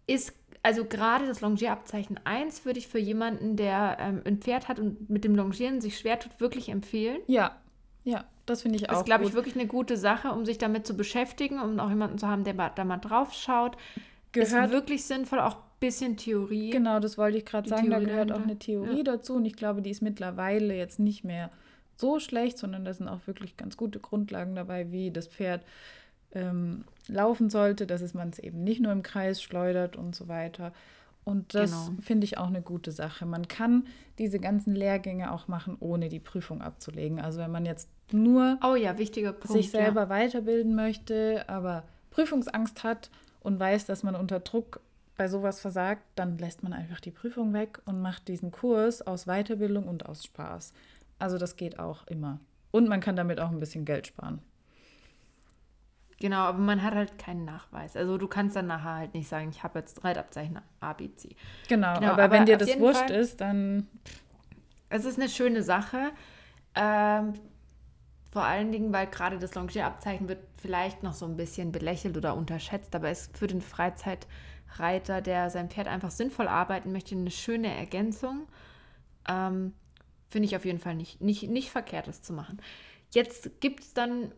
Ist, 0.08 0.34
also 0.62 0.86
gerade 0.86 1.26
das 1.26 1.42
Longierabzeichen 1.42 2.20
1 2.26 2.66
würde 2.66 2.80
ich 2.80 2.88
für 2.88 3.00
jemanden, 3.00 3.56
der 3.56 3.98
ähm, 4.00 4.22
ein 4.26 4.38
Pferd 4.40 4.68
hat 4.68 4.80
und 4.80 5.10
mit 5.10 5.24
dem 5.24 5.36
Longieren 5.36 5.82
sich 5.82 5.98
schwer 5.98 6.20
tut, 6.20 6.40
wirklich 6.40 6.70
empfehlen. 6.70 7.22
Ja, 7.28 7.56
ja, 8.04 8.26
das 8.46 8.62
finde 8.62 8.78
ich 8.78 8.84
auch. 8.86 8.90
Das 8.90 9.00
ist, 9.00 9.06
glaube 9.06 9.26
ich, 9.26 9.34
wirklich 9.34 9.56
eine 9.56 9.66
gute 9.66 9.98
Sache, 9.98 10.32
um 10.32 10.46
sich 10.46 10.58
damit 10.58 10.86
zu 10.86 10.96
beschäftigen, 10.96 11.60
um 11.60 11.80
auch 11.80 11.90
jemanden 11.90 12.18
zu 12.18 12.28
haben, 12.28 12.44
der 12.44 12.54
da 12.54 12.86
mal 12.86 12.98
drauf 12.98 13.34
schaut. 13.34 13.78
Gehört, 14.32 14.66
ist 14.66 14.72
wirklich 14.72 15.06
sinnvoll, 15.06 15.40
auch 15.40 15.56
ein 15.56 15.80
bisschen 15.80 16.18
Theorie. 16.18 16.70
Genau, 16.70 17.00
das 17.00 17.18
wollte 17.18 17.38
ich 17.38 17.46
gerade 17.46 17.68
sagen. 17.68 17.90
Theorie 17.90 18.06
da 18.06 18.12
gehört 18.12 18.32
auch 18.32 18.44
eine 18.44 18.60
Theorie 18.60 18.98
ja. 18.98 19.04
dazu 19.04 19.36
und 19.36 19.46
ich 19.46 19.56
glaube, 19.56 19.82
die 19.82 19.90
ist 19.90 20.02
mittlerweile 20.02 20.76
jetzt 20.76 21.00
nicht 21.00 21.24
mehr 21.24 21.50
so 21.96 22.20
schlecht, 22.20 22.58
sondern 22.58 22.86
da 22.86 22.94
sind 22.94 23.08
auch 23.08 23.26
wirklich 23.26 23.58
ganz 23.58 23.78
gute 23.78 24.00
Grundlagen 24.00 24.56
dabei, 24.56 24.92
wie 24.92 25.12
das 25.12 25.28
Pferd 25.28 25.64
ähm, 26.34 26.86
laufen 27.08 27.50
sollte, 27.50 27.88
dass 27.88 28.02
es 28.02 28.14
man 28.14 28.30
es 28.30 28.40
eben 28.40 28.64
nicht 28.64 28.82
nur 28.82 28.92
im 28.92 29.04
Kreis 29.04 29.42
schleudert 29.42 29.96
und 29.96 30.16
so 30.16 30.28
weiter. 30.28 30.74
Und 31.24 31.56
das 31.56 31.72
genau. 31.72 32.02
finde 32.02 32.26
ich 32.26 32.38
auch 32.38 32.48
eine 32.48 32.62
gute 32.62 32.92
Sache. 32.92 33.26
Man 33.26 33.48
kann 33.48 33.88
diese 34.20 34.40
ganzen 34.40 34.76
Lehrgänge 34.76 35.32
auch 35.32 35.48
machen, 35.48 35.76
ohne 35.80 36.08
die 36.08 36.20
Prüfung 36.20 36.62
abzulegen. 36.62 37.20
Also 37.20 37.40
wenn 37.40 37.52
man 37.52 37.66
jetzt 37.66 37.90
nur 38.12 38.60
oh 38.64 38.76
ja, 38.76 38.94
Punkt, 38.94 39.48
sich 39.48 39.72
selber 39.72 40.04
ja. 40.04 40.10
weiterbilden 40.10 40.76
möchte, 40.76 41.44
aber 41.48 41.84
Prüfungsangst 42.12 42.84
hat 42.84 43.10
und 43.42 43.60
weiß, 43.60 43.88
dass 43.88 44.04
man 44.04 44.16
unter 44.16 44.40
Druck 44.40 44.82
bei 45.18 45.28
sowas 45.28 45.60
versagt, 45.60 46.04
dann 46.16 46.38
lässt 46.38 46.62
man 46.62 46.74
einfach 46.74 47.00
die 47.00 47.12
Prüfung 47.12 47.54
weg 47.54 47.82
und 47.86 48.02
macht 48.02 48.28
diesen 48.28 48.52
Kurs 48.52 49.02
aus 49.02 49.26
Weiterbildung 49.26 49.88
und 49.88 50.06
aus 50.06 50.26
Spaß. 50.26 50.74
Also 51.20 51.38
das 51.38 51.56
geht 51.56 51.80
auch 51.80 52.06
immer. 52.08 52.40
Und 52.72 52.90
man 52.90 53.00
kann 53.00 53.16
damit 53.16 53.40
auch 53.40 53.52
ein 53.52 53.60
bisschen 53.60 53.86
Geld 53.86 54.08
sparen. 54.08 54.42
Genau, 56.20 56.38
aber 56.38 56.60
man 56.60 56.82
hat 56.82 56.94
halt 56.94 57.18
keinen 57.18 57.46
Nachweis. 57.46 57.98
Also 57.98 58.18
du 58.18 58.28
kannst 58.28 58.56
dann 58.56 58.68
nachher 58.68 58.96
halt 58.96 59.14
nicht 59.14 59.28
sagen, 59.28 59.50
ich 59.50 59.64
habe 59.64 59.80
jetzt 59.80 60.04
Reitabzeichen 60.04 60.60
ABC. 60.80 61.36
Genau, 61.68 61.96
genau 61.96 62.14
aber, 62.14 62.24
aber, 62.24 62.36
wenn 62.36 62.46
dir 62.46 62.58
das 62.58 62.80
wurscht 62.80 63.00
Fall, 63.00 63.12
ist, 63.12 63.42
dann. 63.42 63.88
Es 64.90 65.04
ist 65.04 65.20
eine 65.20 65.30
schöne 65.30 65.62
Sache. 65.62 66.12
Ähm, 66.74 67.34
vor 68.32 68.44
allen 68.44 68.72
Dingen, 68.72 68.94
weil 68.94 69.08
gerade 69.08 69.40
das 69.40 69.56
Longierabzeichen 69.56 70.28
wird 70.28 70.40
vielleicht 70.58 71.04
noch 71.04 71.14
so 71.14 71.26
ein 71.26 71.38
bisschen 71.38 71.72
belächelt 71.72 72.18
oder 72.18 72.36
unterschätzt, 72.36 72.96
aber 72.96 73.10
es 73.10 73.28
ist 73.28 73.38
für 73.38 73.48
den 73.48 73.62
Freizeitreiter, 73.62 75.22
der 75.22 75.50
sein 75.50 75.70
Pferd 75.70 75.88
einfach 75.88 76.12
sinnvoll 76.12 76.48
arbeiten 76.48 76.92
möchte, 76.92 77.16
eine 77.16 77.32
schöne 77.32 77.74
Ergänzung. 77.74 78.48
Ähm, 79.28 79.74
Finde 80.30 80.48
ich 80.48 80.56
auf 80.56 80.66
jeden 80.66 80.80
Fall 80.80 80.96
nicht, 80.96 81.22
nicht, 81.22 81.50
nicht 81.50 81.70
verkehrt, 81.70 82.08
das 82.08 82.22
zu 82.22 82.34
machen. 82.34 82.60
Jetzt 83.14 83.62
gibt 83.62 83.82
es 83.82 83.94
dann, 83.94 84.32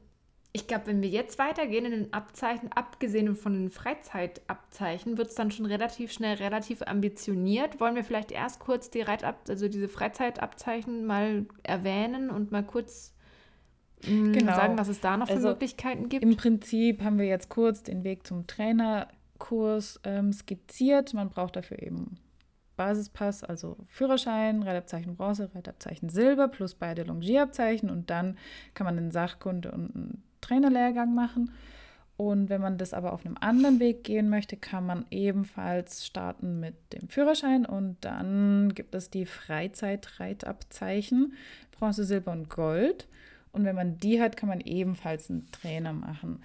ich 0.51 0.67
glaube, 0.67 0.87
wenn 0.87 1.01
wir 1.01 1.09
jetzt 1.09 1.39
weitergehen 1.39 1.85
in 1.85 1.91
den 1.91 2.13
Abzeichen, 2.13 2.71
abgesehen 2.71 3.35
von 3.35 3.53
den 3.53 3.71
Freizeitabzeichen, 3.71 5.17
wird 5.17 5.29
es 5.29 5.35
dann 5.35 5.51
schon 5.51 5.65
relativ 5.65 6.11
schnell 6.11 6.35
relativ 6.35 6.81
ambitioniert. 6.81 7.79
Wollen 7.79 7.95
wir 7.95 8.03
vielleicht 8.03 8.31
erst 8.31 8.59
kurz 8.59 8.89
die 8.89 9.01
Reitab 9.01 9.49
also 9.49 9.67
diese 9.67 9.87
Freizeitabzeichen 9.87 11.05
mal 11.05 11.45
erwähnen 11.63 12.29
und 12.29 12.51
mal 12.51 12.63
kurz 12.63 13.15
mm, 14.05 14.33
genau. 14.33 14.55
sagen, 14.55 14.77
was 14.77 14.89
es 14.89 14.99
da 14.99 15.17
noch 15.17 15.27
für 15.27 15.33
also 15.33 15.49
Möglichkeiten 15.49 16.09
gibt? 16.09 16.23
Im 16.23 16.35
Prinzip 16.35 17.01
haben 17.01 17.17
wir 17.17 17.25
jetzt 17.25 17.49
kurz 17.49 17.81
den 17.83 18.03
Weg 18.03 18.27
zum 18.27 18.45
Trainerkurs 18.45 19.99
ähm, 20.03 20.33
skizziert. 20.33 21.13
Man 21.13 21.29
braucht 21.29 21.55
dafür 21.55 21.81
eben 21.81 22.19
Basispass, 22.77 23.43
also 23.43 23.75
Führerschein, 23.87 24.63
Reitabzeichen 24.63 25.17
Bronze, 25.17 25.49
Reitabzeichen 25.53 26.07
Silber 26.09 26.47
plus 26.47 26.75
beide 26.75 27.03
Longierabzeichen 27.03 27.89
und 27.89 28.09
dann 28.09 28.37
kann 28.73 28.85
man 28.85 28.97
einen 28.97 29.11
Sachkunde- 29.11 29.71
und 29.71 29.93
einen 29.95 30.23
Trainerlehrgang 30.39 31.13
machen. 31.13 31.51
Und 32.15 32.49
wenn 32.49 32.61
man 32.61 32.77
das 32.79 32.93
aber 32.93 33.13
auf 33.13 33.25
einem 33.25 33.37
anderen 33.39 33.79
Weg 33.79 34.03
gehen 34.03 34.29
möchte, 34.29 34.57
kann 34.57 34.85
man 34.85 35.05
ebenfalls 35.11 36.05
starten 36.05 36.59
mit 36.59 36.75
dem 36.93 37.09
Führerschein 37.09 37.65
und 37.65 37.97
dann 38.01 38.73
gibt 38.73 38.95
es 38.95 39.11
die 39.11 39.27
Freizeitreitabzeichen 39.27 41.33
Bronze, 41.71 42.05
Silber 42.05 42.31
und 42.31 42.49
Gold. 42.49 43.07
Und 43.51 43.65
wenn 43.65 43.75
man 43.75 43.99
die 43.99 44.19
hat, 44.21 44.35
kann 44.35 44.49
man 44.49 44.61
ebenfalls 44.61 45.29
einen 45.29 45.51
Trainer 45.51 45.93
machen. 45.93 46.41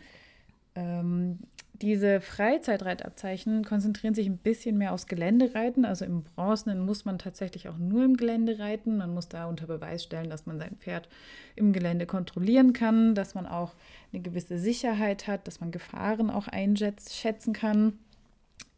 Ähm, 0.75 1.39
diese 1.83 2.21
Freizeitreitabzeichen 2.21 3.65
konzentrieren 3.65 4.15
sich 4.15 4.29
ein 4.29 4.39
bisschen 4.39 4.79
mehr 4.79 4.93
aufs 4.93 5.09
Geländereiten. 5.09 5.85
Also 5.85 6.05
im 6.05 6.23
Bronzenen 6.23 6.87
muss 6.87 7.05
man 7.05 7.19
tatsächlich 7.19 7.69
auch 7.69 7.77
nur 7.77 8.05
im 8.05 8.17
Gelände 8.17 8.61
reiten. 8.61 8.97
Man 8.97 9.13
muss 9.13 9.29
da 9.29 9.47
unter 9.47 9.67
Beweis 9.67 10.05
stellen, 10.05 10.31
dass 10.31 10.47
man 10.47 10.61
sein 10.61 10.77
Pferd 10.77 11.09
im 11.57 11.73
Gelände 11.73 12.07
kontrollieren 12.07 12.73
kann, 12.73 13.17
dass 13.17 13.35
man 13.35 13.47
auch 13.47 13.75
eine 14.13 14.23
gewisse 14.23 14.59
Sicherheit 14.59 15.27
hat, 15.27 15.49
dass 15.49 15.61
man 15.61 15.73
Gefahren 15.73 16.31
auch 16.31 16.47
einschätzen 16.47 17.53
kann. 17.53 17.99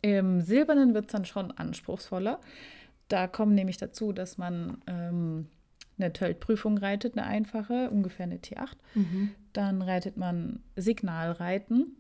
Im 0.00 0.40
Silbernen 0.40 0.94
wird 0.94 1.06
es 1.06 1.12
dann 1.12 1.26
schon 1.26 1.50
anspruchsvoller. 1.50 2.40
Da 3.08 3.26
kommt 3.26 3.54
nämlich 3.54 3.76
dazu, 3.76 4.14
dass 4.14 4.38
man 4.38 4.78
ähm, 4.86 5.48
eine 5.98 6.12
Tölt-Prüfung 6.12 6.78
reitet, 6.78 7.18
eine 7.18 7.26
einfache, 7.26 7.90
ungefähr 7.90 8.24
eine 8.24 8.38
T8. 8.38 8.76
Mhm. 8.94 9.30
Dann 9.52 9.82
reitet 9.82 10.16
man 10.16 10.60
Signalreiten 10.74 11.96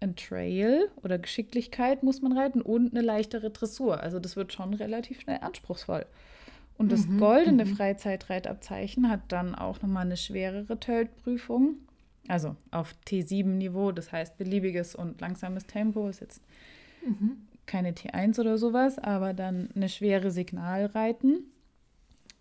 ein 0.00 0.16
Trail 0.16 0.90
oder 1.02 1.18
Geschicklichkeit 1.18 2.02
muss 2.02 2.22
man 2.22 2.36
reiten 2.36 2.60
und 2.60 2.92
eine 2.92 3.00
leichtere 3.00 3.50
Dressur. 3.50 4.00
Also 4.00 4.18
das 4.18 4.36
wird 4.36 4.52
schon 4.52 4.74
relativ 4.74 5.20
schnell 5.20 5.38
anspruchsvoll. 5.40 6.06
Und 6.78 6.92
das 6.92 7.06
mhm, 7.06 7.18
goldene 7.18 7.64
mhm. 7.64 7.76
Freizeitreitabzeichen 7.76 9.08
hat 9.08 9.20
dann 9.28 9.54
auch 9.54 9.80
nochmal 9.80 10.04
eine 10.04 10.16
schwerere 10.16 10.78
Tölt-Prüfung. 10.78 11.76
Also 12.28 12.56
auf 12.70 12.94
T7-Niveau, 13.06 13.92
das 13.92 14.12
heißt 14.12 14.36
beliebiges 14.36 14.94
und 14.94 15.20
langsames 15.20 15.66
Tempo, 15.66 16.08
ist 16.08 16.20
jetzt 16.20 16.42
mhm. 17.04 17.38
keine 17.64 17.92
T1 17.92 18.38
oder 18.40 18.58
sowas, 18.58 18.98
aber 18.98 19.32
dann 19.32 19.70
eine 19.74 19.88
schwere 19.88 20.30
Signalreiten 20.30 21.44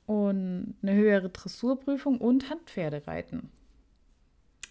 und 0.05 0.75
eine 0.81 0.93
höhere 0.93 1.29
Dressurprüfung 1.29 2.17
und 2.19 2.49
Handpferdereiten. 2.49 3.49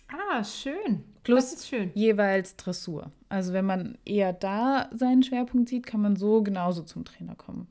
Ah, 0.09 0.45
schön. 0.45 1.05
Plus 1.23 1.67
schön. 1.67 1.91
jeweils 1.95 2.57
Dressur. 2.57 3.11
Also 3.29 3.53
wenn 3.53 3.65
man 3.65 3.99
eher 4.05 4.33
da 4.33 4.91
seinen 4.93 5.23
Schwerpunkt 5.23 5.69
sieht, 5.69 5.87
kann 5.87 6.03
man 6.03 6.17
so 6.17 6.43
genauso 6.43 6.83
zum 6.83 7.05
Trainer 7.05 7.35
kommen. 7.35 7.67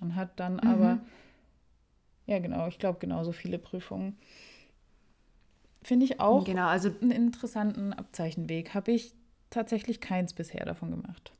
Man 0.00 0.16
hat 0.16 0.40
dann 0.40 0.54
mhm. 0.54 0.60
aber, 0.60 0.98
ja 2.26 2.38
genau, 2.38 2.66
ich 2.66 2.78
glaube 2.78 2.98
genauso 2.98 3.32
viele 3.32 3.58
Prüfungen. 3.58 4.16
Finde 5.82 6.06
ich 6.06 6.18
auch 6.18 6.44
genau, 6.44 6.66
also 6.66 6.90
einen 7.02 7.10
interessanten 7.10 7.92
Abzeichenweg. 7.92 8.72
Habe 8.72 8.92
ich 8.92 9.14
tatsächlich 9.50 10.00
keins 10.00 10.32
bisher 10.32 10.64
davon 10.64 10.90
gemacht. 10.90 11.32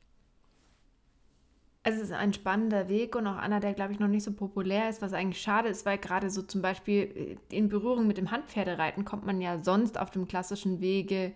Es 1.87 1.97
ist 1.97 2.11
ein 2.11 2.33
spannender 2.33 2.89
Weg 2.89 3.15
und 3.15 3.27
auch 3.27 3.37
einer, 3.37 3.59
der, 3.59 3.73
glaube 3.73 3.93
ich, 3.93 3.99
noch 3.99 4.07
nicht 4.07 4.23
so 4.23 4.33
populär 4.33 4.89
ist, 4.89 5.03
was 5.03 5.13
eigentlich 5.13 5.41
schade 5.41 5.69
ist, 5.69 5.85
weil 5.85 5.99
gerade 5.99 6.31
so 6.31 6.41
zum 6.41 6.63
Beispiel 6.63 7.37
äh, 7.51 7.55
in 7.55 7.69
Berührung 7.69 8.07
mit 8.07 8.17
dem 8.17 8.31
Handpferdereiten 8.31 9.05
kommt 9.05 9.25
man 9.25 9.39
ja 9.39 9.59
sonst 9.59 9.99
auf 9.99 10.09
dem 10.09 10.27
klassischen 10.27 10.81
Wege 10.81 11.33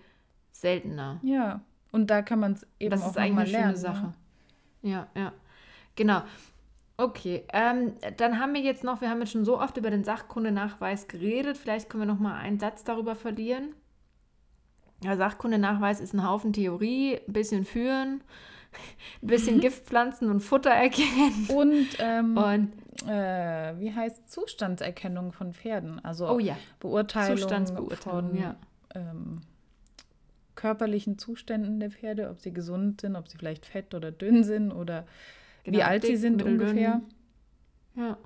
seltener. 0.51 1.19
Ja, 1.21 1.61
und 1.91 2.09
da 2.09 2.23
kann 2.23 2.39
man 2.39 2.53
es 2.53 2.67
eben 2.79 2.89
das 2.89 3.03
auch 3.03 3.11
ist 3.11 3.17
eigentlich 3.17 3.35
mal 3.35 3.47
lernen. 3.47 3.71
Das 3.73 3.79
ist 3.79 3.85
eine 3.85 3.95
schöne 3.95 4.01
Sache. 4.01 4.13
Ne? 4.81 4.91
Ja, 4.91 5.07
ja. 5.15 5.33
Genau. 5.95 6.21
Okay, 6.97 7.43
ähm, 7.53 7.93
dann 8.17 8.39
haben 8.39 8.53
wir 8.53 8.61
jetzt 8.61 8.83
noch, 8.83 9.01
wir 9.01 9.09
haben 9.09 9.21
jetzt 9.21 9.31
schon 9.31 9.45
so 9.45 9.61
oft 9.61 9.77
über 9.77 9.89
den 9.89 10.03
Sachkundenachweis 10.03 11.07
geredet, 11.07 11.57
vielleicht 11.57 11.89
können 11.89 12.03
wir 12.03 12.13
noch 12.13 12.19
mal 12.19 12.35
einen 12.35 12.59
Satz 12.59 12.83
darüber 12.83 13.15
verlieren. 13.15 13.73
Der 15.03 15.15
Sachkundenachweis 15.15 16.01
ist 16.01 16.13
ein 16.13 16.27
Haufen 16.27 16.51
Theorie, 16.51 17.19
ein 17.25 17.31
bisschen 17.31 17.63
führen, 17.63 18.21
ein 19.21 19.27
bisschen 19.27 19.57
mhm. 19.57 19.61
Giftpflanzen 19.61 20.29
und 20.29 20.41
Futter 20.41 20.71
erkennen. 20.71 21.47
Und, 21.49 21.87
ähm, 21.99 22.37
und 22.37 22.73
äh, 23.07 23.79
wie 23.79 23.93
heißt 23.93 24.29
Zustandserkennung 24.29 25.31
von 25.31 25.53
Pferden? 25.53 26.03
Also 26.03 26.29
oh 26.29 26.39
ja. 26.39 26.57
Beurteilung 26.79 27.67
von 27.97 28.35
ja. 28.35 28.55
ähm, 28.95 29.41
körperlichen 30.55 31.17
Zuständen 31.17 31.79
der 31.79 31.91
Pferde, 31.91 32.29
ob 32.29 32.39
sie 32.39 32.53
gesund 32.53 33.01
sind, 33.01 33.15
ob 33.15 33.27
sie 33.29 33.37
vielleicht 33.37 33.65
fett 33.65 33.93
oder 33.93 34.11
dünn 34.11 34.43
sind 34.43 34.71
oder 34.71 35.05
genau, 35.63 35.77
wie 35.77 35.83
alt 35.83 36.03
dick, 36.03 36.11
sie 36.11 36.17
sind 36.17 36.43
ungefähr. 36.43 37.01
Ja. 37.95 38.17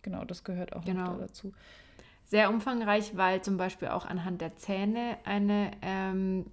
Genau, 0.00 0.24
das 0.24 0.42
gehört 0.42 0.74
auch 0.74 0.84
genau. 0.84 1.16
dazu. 1.18 1.52
Sehr 2.24 2.48
umfangreich, 2.48 3.16
weil 3.16 3.42
zum 3.42 3.56
Beispiel 3.56 3.88
auch 3.88 4.06
anhand 4.06 4.40
der 4.40 4.56
Zähne 4.56 5.18
eine, 5.24 5.70
ähm, 5.82 6.46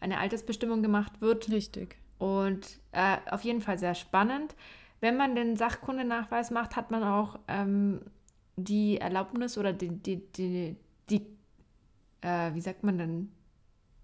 eine 0.00 0.18
Altersbestimmung 0.18 0.82
gemacht 0.82 1.20
wird. 1.20 1.50
Richtig. 1.50 1.96
Und 2.24 2.80
äh, 2.92 3.18
auf 3.30 3.42
jeden 3.42 3.60
Fall 3.60 3.78
sehr 3.78 3.94
spannend. 3.94 4.56
Wenn 5.00 5.18
man 5.18 5.34
den 5.34 5.56
Sachkundenachweis 5.56 6.50
macht, 6.50 6.74
hat 6.74 6.90
man 6.90 7.04
auch 7.04 7.38
ähm, 7.48 8.00
die 8.56 8.96
Erlaubnis 8.96 9.58
oder 9.58 9.74
die, 9.74 9.90
die, 9.90 10.22
die, 10.32 10.76
die 11.10 11.26
äh, 12.22 12.54
wie 12.54 12.62
sagt 12.62 12.82
man 12.82 12.96
denn, 12.96 13.28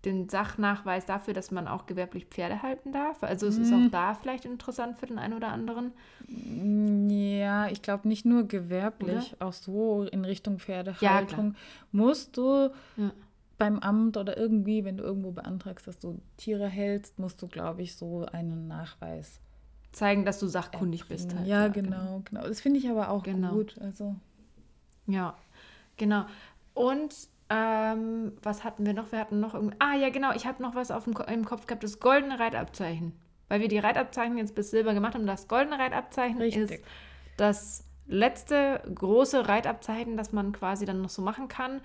den 0.04 0.28
Sachnachweis 0.28 1.06
dafür, 1.06 1.32
dass 1.32 1.50
man 1.50 1.66
auch 1.66 1.86
gewerblich 1.86 2.26
Pferde 2.26 2.60
halten 2.60 2.92
darf? 2.92 3.22
Also 3.22 3.46
es 3.46 3.56
ist 3.56 3.72
auch 3.72 3.78
hm. 3.78 3.90
da 3.90 4.12
vielleicht 4.12 4.44
interessant 4.44 4.98
für 4.98 5.06
den 5.06 5.18
einen 5.18 5.32
oder 5.32 5.48
anderen. 5.48 5.92
Ja, 7.08 7.68
ich 7.68 7.80
glaube 7.80 8.06
nicht 8.06 8.26
nur 8.26 8.44
gewerblich, 8.44 9.32
oder? 9.32 9.46
auch 9.46 9.52
so 9.54 10.02
in 10.04 10.26
Richtung 10.26 10.58
Pferdehaltung 10.58 11.54
ja, 11.54 11.60
musst 11.92 12.36
du 12.36 12.68
ja. 12.98 13.12
Beim 13.60 13.78
Amt 13.78 14.16
oder 14.16 14.38
irgendwie, 14.38 14.86
wenn 14.86 14.96
du 14.96 15.04
irgendwo 15.04 15.32
beantragst, 15.32 15.86
dass 15.86 15.98
du 15.98 16.22
Tiere 16.38 16.66
hältst, 16.66 17.18
musst 17.18 17.42
du, 17.42 17.46
glaube 17.46 17.82
ich, 17.82 17.94
so 17.94 18.24
einen 18.24 18.66
Nachweis 18.66 19.38
zeigen, 19.92 20.24
dass 20.24 20.40
du 20.40 20.46
sachkundig 20.46 21.02
erbringen. 21.02 21.26
bist. 21.26 21.36
Halt. 21.36 21.46
Ja, 21.46 21.62
ja, 21.62 21.68
genau, 21.68 21.90
genau. 21.90 22.22
genau. 22.24 22.48
Das 22.48 22.62
finde 22.62 22.78
ich 22.78 22.88
aber 22.88 23.10
auch 23.10 23.22
genau. 23.22 23.52
gut. 23.52 23.76
Also. 23.78 24.16
Ja, 25.06 25.36
genau. 25.98 26.24
Und 26.72 27.14
ähm, 27.50 28.32
was 28.42 28.64
hatten 28.64 28.86
wir 28.86 28.94
noch? 28.94 29.12
Wir 29.12 29.18
hatten 29.18 29.40
noch 29.40 29.52
irgendwie. 29.52 29.76
Ah, 29.78 29.94
ja, 29.94 30.08
genau. 30.08 30.32
Ich 30.32 30.46
habe 30.46 30.62
noch 30.62 30.74
was 30.74 30.90
auf 30.90 31.04
dem, 31.04 31.14
im 31.28 31.44
Kopf 31.44 31.66
gehabt: 31.66 31.84
das 31.84 32.00
goldene 32.00 32.38
Reitabzeichen. 32.40 33.12
Weil 33.48 33.60
wir 33.60 33.68
die 33.68 33.78
Reitabzeichen 33.78 34.38
jetzt 34.38 34.54
bis 34.54 34.70
Silber 34.70 34.94
gemacht 34.94 35.14
haben. 35.14 35.26
Das 35.26 35.48
goldene 35.48 35.78
Reitabzeichen 35.78 36.40
Richtig. 36.40 36.70
ist 36.70 36.84
das 37.36 37.84
letzte 38.06 38.80
große 38.94 39.48
Reitabzeichen, 39.48 40.16
das 40.16 40.32
man 40.32 40.52
quasi 40.52 40.86
dann 40.86 41.02
noch 41.02 41.10
so 41.10 41.20
machen 41.20 41.48
kann, 41.48 41.82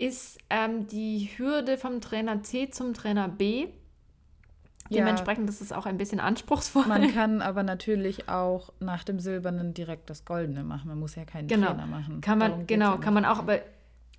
ist 0.00 0.38
ähm, 0.48 0.86
die 0.86 1.28
Hürde 1.36 1.76
vom 1.76 2.00
Trainer 2.00 2.42
C 2.42 2.70
zum 2.70 2.94
Trainer 2.94 3.28
B. 3.28 3.68
Dementsprechend 4.88 5.46
ja. 5.46 5.50
ist 5.50 5.60
es 5.60 5.72
auch 5.72 5.86
ein 5.86 5.98
bisschen 5.98 6.18
anspruchsvoll. 6.20 6.86
Man 6.86 7.12
kann 7.14 7.42
aber 7.42 7.62
natürlich 7.62 8.28
auch 8.28 8.72
nach 8.80 9.04
dem 9.04 9.20
Silbernen 9.20 9.74
direkt 9.74 10.10
das 10.10 10.24
Goldene 10.24 10.64
machen. 10.64 10.88
Man 10.88 10.98
muss 10.98 11.14
ja 11.14 11.24
keinen 11.24 11.46
genau. 11.46 11.68
Trainer 11.68 11.86
machen. 11.86 12.20
Kann 12.22 12.38
man, 12.38 12.66
genau, 12.66 12.96
kann 12.96 13.14
man 13.14 13.24
auch, 13.24 13.38
aber 13.38 13.60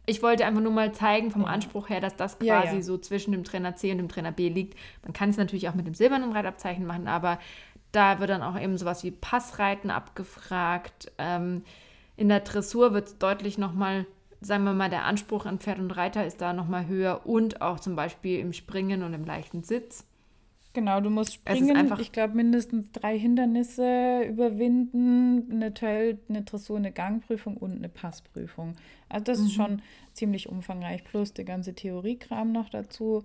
ich 0.05 0.23
wollte 0.23 0.45
einfach 0.45 0.61
nur 0.61 0.71
mal 0.71 0.93
zeigen 0.93 1.31
vom 1.31 1.43
ja. 1.43 1.47
Anspruch 1.47 1.89
her, 1.89 1.99
dass 1.99 2.15
das 2.15 2.39
quasi 2.39 2.81
so 2.81 2.97
zwischen 2.97 3.31
dem 3.31 3.43
Trainer 3.43 3.75
C 3.75 3.91
und 3.91 3.97
dem 3.97 4.07
Trainer 4.07 4.31
B 4.31 4.49
liegt. 4.49 4.77
Man 5.03 5.13
kann 5.13 5.29
es 5.29 5.37
natürlich 5.37 5.67
auch 5.67 5.75
mit 5.75 5.87
dem 5.87 5.93
silbernen 5.93 6.31
Reitabzeichen 6.31 6.85
machen, 6.85 7.07
aber 7.07 7.39
da 7.91 8.19
wird 8.19 8.29
dann 8.29 8.43
auch 8.43 8.59
eben 8.59 8.77
sowas 8.77 9.03
wie 9.03 9.11
Passreiten 9.11 9.89
abgefragt. 9.89 11.11
Ähm, 11.17 11.63
in 12.15 12.29
der 12.29 12.39
Dressur 12.41 12.93
wird 12.93 13.07
es 13.07 13.17
deutlich 13.17 13.57
nochmal, 13.57 14.05
sagen 14.41 14.63
wir 14.63 14.73
mal, 14.73 14.89
der 14.89 15.05
Anspruch 15.05 15.45
an 15.45 15.59
Pferd 15.59 15.79
und 15.79 15.91
Reiter 15.91 16.25
ist 16.25 16.41
da 16.41 16.51
nochmal 16.51 16.87
höher 16.87 17.25
und 17.25 17.61
auch 17.61 17.79
zum 17.79 17.95
Beispiel 17.95 18.39
im 18.39 18.53
Springen 18.53 19.03
und 19.03 19.13
im 19.13 19.23
leichten 19.23 19.63
Sitz. 19.63 20.05
Genau, 20.73 21.01
du 21.01 21.09
musst 21.09 21.33
springen. 21.33 21.93
ich 21.99 22.11
glaube, 22.13 22.35
mindestens 22.35 22.91
drei 22.91 23.19
Hindernisse 23.19 24.23
überwinden: 24.23 25.51
eine 25.51 25.73
Töll, 25.73 26.17
eine 26.29 26.43
Dressur, 26.43 26.77
eine 26.77 26.91
Gangprüfung 26.91 27.57
und 27.57 27.75
eine 27.75 27.89
Passprüfung. 27.89 28.75
Also, 29.09 29.25
das 29.25 29.39
mhm. 29.39 29.45
ist 29.45 29.53
schon 29.53 29.81
ziemlich 30.13 30.49
umfangreich. 30.49 31.03
Plus 31.03 31.33
der 31.33 31.45
ganze 31.45 31.73
Theoriekram 31.73 32.51
noch 32.51 32.69
dazu. 32.69 33.23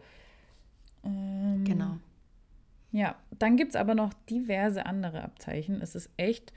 Ähm, 1.04 1.64
genau. 1.64 1.98
Ja, 2.90 3.14
dann 3.38 3.56
gibt 3.56 3.70
es 3.70 3.76
aber 3.76 3.94
noch 3.94 4.12
diverse 4.28 4.84
andere 4.84 5.22
Abzeichen. 5.22 5.80
Es 5.80 5.94
ist 5.94 6.10
echt 6.16 6.52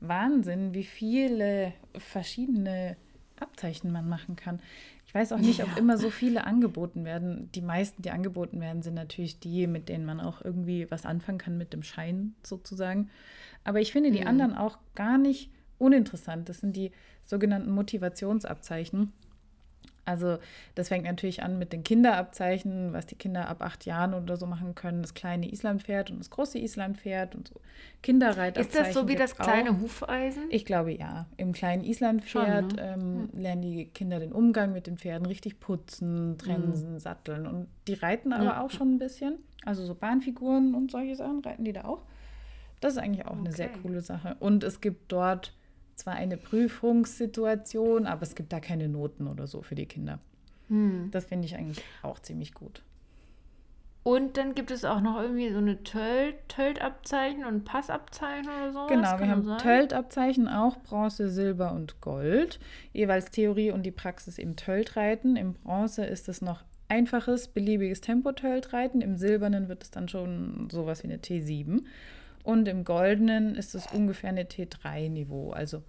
Wahnsinn, 0.00 0.74
wie 0.74 0.84
viele 0.84 1.72
verschiedene 1.96 2.96
Abzeichen 3.44 3.92
man 3.92 4.08
machen 4.08 4.36
kann. 4.36 4.60
Ich 5.06 5.14
weiß 5.14 5.32
auch 5.32 5.38
nicht, 5.38 5.58
ja. 5.58 5.64
ob 5.64 5.78
immer 5.78 5.96
so 5.96 6.10
viele 6.10 6.44
angeboten 6.44 7.04
werden. 7.04 7.50
Die 7.54 7.60
meisten, 7.60 8.02
die 8.02 8.10
angeboten 8.10 8.60
werden, 8.60 8.82
sind 8.82 8.94
natürlich 8.94 9.38
die, 9.38 9.66
mit 9.66 9.88
denen 9.88 10.04
man 10.04 10.20
auch 10.20 10.42
irgendwie 10.42 10.90
was 10.90 11.06
anfangen 11.06 11.38
kann 11.38 11.56
mit 11.56 11.72
dem 11.72 11.82
Schein 11.82 12.34
sozusagen. 12.42 13.10
Aber 13.62 13.80
ich 13.80 13.92
finde 13.92 14.10
die 14.10 14.22
mhm. 14.22 14.26
anderen 14.26 14.54
auch 14.56 14.78
gar 14.94 15.18
nicht 15.18 15.50
uninteressant. 15.78 16.48
Das 16.48 16.60
sind 16.60 16.76
die 16.76 16.90
sogenannten 17.24 17.70
Motivationsabzeichen. 17.70 19.12
Also 20.04 20.38
das 20.74 20.88
fängt 20.88 21.04
natürlich 21.04 21.42
an 21.42 21.58
mit 21.58 21.72
den 21.72 21.82
Kinderabzeichen, 21.82 22.92
was 22.92 23.06
die 23.06 23.14
Kinder 23.14 23.48
ab 23.48 23.62
acht 23.62 23.86
Jahren 23.86 24.14
oder 24.14 24.36
so 24.36 24.46
machen 24.46 24.74
können. 24.74 25.02
Das 25.02 25.14
kleine 25.14 25.50
Islandpferd 25.50 26.10
und 26.10 26.18
das 26.18 26.30
große 26.30 26.58
Islandpferd 26.58 27.34
und 27.34 27.48
so 27.48 27.54
Kinderreitabzeichen. 28.02 28.70
Ist 28.70 28.88
das 28.88 28.94
so 28.94 29.08
wie 29.08 29.16
das 29.16 29.36
kleine 29.36 29.70
auch. 29.70 29.80
Hufeisen? 29.80 30.44
Ich 30.50 30.64
glaube 30.64 30.92
ja. 30.92 31.26
Im 31.36 31.52
kleinen 31.52 31.84
Islandpferd 31.84 32.72
Schon, 32.72 32.76
ne? 32.76 32.94
ähm, 32.94 33.30
ja. 33.32 33.40
lernen 33.40 33.62
die 33.62 33.86
Kinder 33.86 34.20
den 34.20 34.32
Umgang 34.32 34.72
mit 34.72 34.86
den 34.86 34.98
Pferden 34.98 35.26
richtig 35.26 35.60
putzen, 35.60 36.36
trensen, 36.38 36.94
mhm. 36.94 36.98
satteln. 36.98 37.46
Und 37.46 37.68
die 37.86 37.94
reiten 37.94 38.32
aber 38.32 38.44
ja. 38.44 38.62
auch 38.62 38.70
schon 38.70 38.94
ein 38.94 38.98
bisschen. 38.98 39.38
Also 39.64 39.84
so 39.84 39.94
Bahnfiguren 39.94 40.74
und 40.74 40.90
solche 40.90 41.16
Sachen 41.16 41.40
reiten 41.40 41.64
die 41.64 41.72
da 41.72 41.84
auch. 41.84 42.02
Das 42.80 42.94
ist 42.94 42.98
eigentlich 42.98 43.24
auch 43.24 43.32
okay. 43.32 43.40
eine 43.40 43.52
sehr 43.52 43.68
coole 43.68 44.02
Sache. 44.02 44.36
Und 44.40 44.62
es 44.62 44.82
gibt 44.82 45.10
dort 45.10 45.54
zwar 45.96 46.14
eine 46.14 46.36
Prüfungssituation, 46.36 48.06
aber 48.06 48.22
es 48.22 48.34
gibt 48.34 48.52
da 48.52 48.60
keine 48.60 48.88
Noten 48.88 49.26
oder 49.26 49.46
so 49.46 49.62
für 49.62 49.74
die 49.74 49.86
Kinder. 49.86 50.18
Hm. 50.68 51.10
Das 51.10 51.26
finde 51.26 51.46
ich 51.46 51.56
eigentlich 51.56 51.82
auch 52.02 52.18
ziemlich 52.20 52.54
gut. 52.54 52.82
Und 54.04 54.36
dann 54.36 54.54
gibt 54.54 54.70
es 54.70 54.84
auch 54.84 55.00
noch 55.00 55.18
irgendwie 55.18 55.50
so 55.50 55.56
eine 55.56 55.82
Tölt-Abzeichen 55.82 57.46
und 57.46 57.64
Passabzeichen 57.64 58.50
oder 58.50 58.72
so. 58.72 58.86
Genau, 58.86 59.18
wir 59.18 59.28
haben 59.28 59.56
Tölt-Abzeichen 59.56 60.46
auch 60.46 60.76
Bronze, 60.76 61.30
Silber 61.30 61.72
und 61.72 62.02
Gold. 62.02 62.60
Jeweils 62.92 63.30
Theorie 63.30 63.70
und 63.70 63.82
die 63.82 63.90
Praxis 63.90 64.36
im 64.36 64.56
Töltreiten. 64.56 65.36
Im 65.36 65.54
Bronze 65.54 66.04
ist 66.04 66.28
es 66.28 66.42
noch 66.42 66.64
einfaches, 66.88 67.48
beliebiges 67.48 68.02
Tempo-Töltreiten. 68.02 69.00
Im 69.00 69.16
Silbernen 69.16 69.70
wird 69.70 69.84
es 69.84 69.90
dann 69.90 70.06
schon 70.10 70.68
sowas 70.70 71.02
wie 71.02 71.08
eine 71.08 71.18
T7. 71.18 71.84
Und 72.44 72.68
im 72.68 72.84
Goldenen 72.84 73.56
ist 73.56 73.74
es 73.74 73.86
ungefähr 73.88 74.28
eine 74.28 74.44
T3-Niveau. 74.44 75.52
Also 75.52 75.82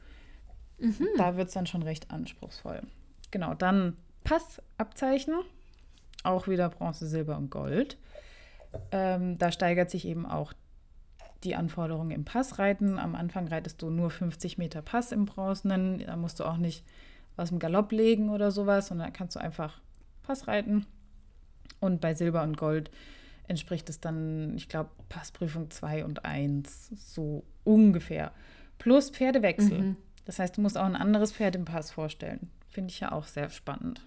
mhm. 0.80 1.06
da 1.18 1.38
wird 1.38 1.49
es 1.49 1.53
dann 1.53 1.68
schon 1.68 1.84
recht 1.84 2.10
anspruchsvoll. 2.10 2.82
Genau, 3.30 3.53
dann 3.53 3.97
Passabzeichen. 4.24 5.36
Auch 6.24 6.47
wieder 6.47 6.70
Bronze, 6.70 7.08
Silber 7.08 7.38
und 7.38 7.51
Gold. 7.51 7.97
Ähm, 8.91 9.38
da 9.38 9.51
steigert 9.51 9.91
sich 9.91 10.06
eben 10.08 10.26
auch 10.26 10.53
die 11.43 11.56
Anforderungen 11.56 12.12
im 12.12 12.26
Passreiten. 12.26 12.97
Am 12.97 13.16
Anfang 13.16 13.47
reitest 13.47 13.82
du 13.82 13.89
nur 13.89 14.10
50 14.10 14.58
Meter 14.58 14.82
Pass 14.82 15.12
im 15.12 15.26
Bronzenen. 15.26 15.99
Da 15.99 16.16
musst 16.16 16.39
du 16.39 16.45
auch 16.45 16.58
nicht 16.58 16.86
aus 17.38 17.49
dem 17.49 17.60
Galopp 17.60 17.91
legen 17.91 18.30
oder 18.30 18.51
sowas, 18.51 18.88
sondern 18.88 19.12
kannst 19.12 19.36
du 19.36 19.39
einfach 19.39 19.82
Pass 20.24 20.47
reiten. 20.47 20.86
Und 21.82 21.99
bei 21.99 22.14
Silber 22.14 22.43
und 22.43 22.58
Gold 22.58 22.89
entspricht 23.48 23.89
es 23.89 24.00
dann, 24.00 24.56
ich 24.56 24.70
glaube, 24.70 24.89
Passprüfung 25.10 25.70
2 25.70 26.06
und 26.06 26.26
1, 26.26 26.89
so 27.14 27.43
ungefähr. 27.64 28.32
Plus 28.78 29.10
Pferdewechsel. 29.10 29.80
Mhm. 29.80 29.98
Das 30.26 30.39
heißt, 30.39 30.58
du 30.58 30.62
musst 30.62 30.78
auch 30.78 30.86
ein 30.86 30.96
anderes 30.96 31.32
Pferd 31.32 31.56
im 31.56 31.66
Pass 31.66 31.91
vorstellen. 31.91 32.50
Finde 32.68 32.91
ich 32.91 33.00
ja 33.00 33.12
auch 33.12 33.26
sehr 33.26 33.50
spannend. 33.50 34.06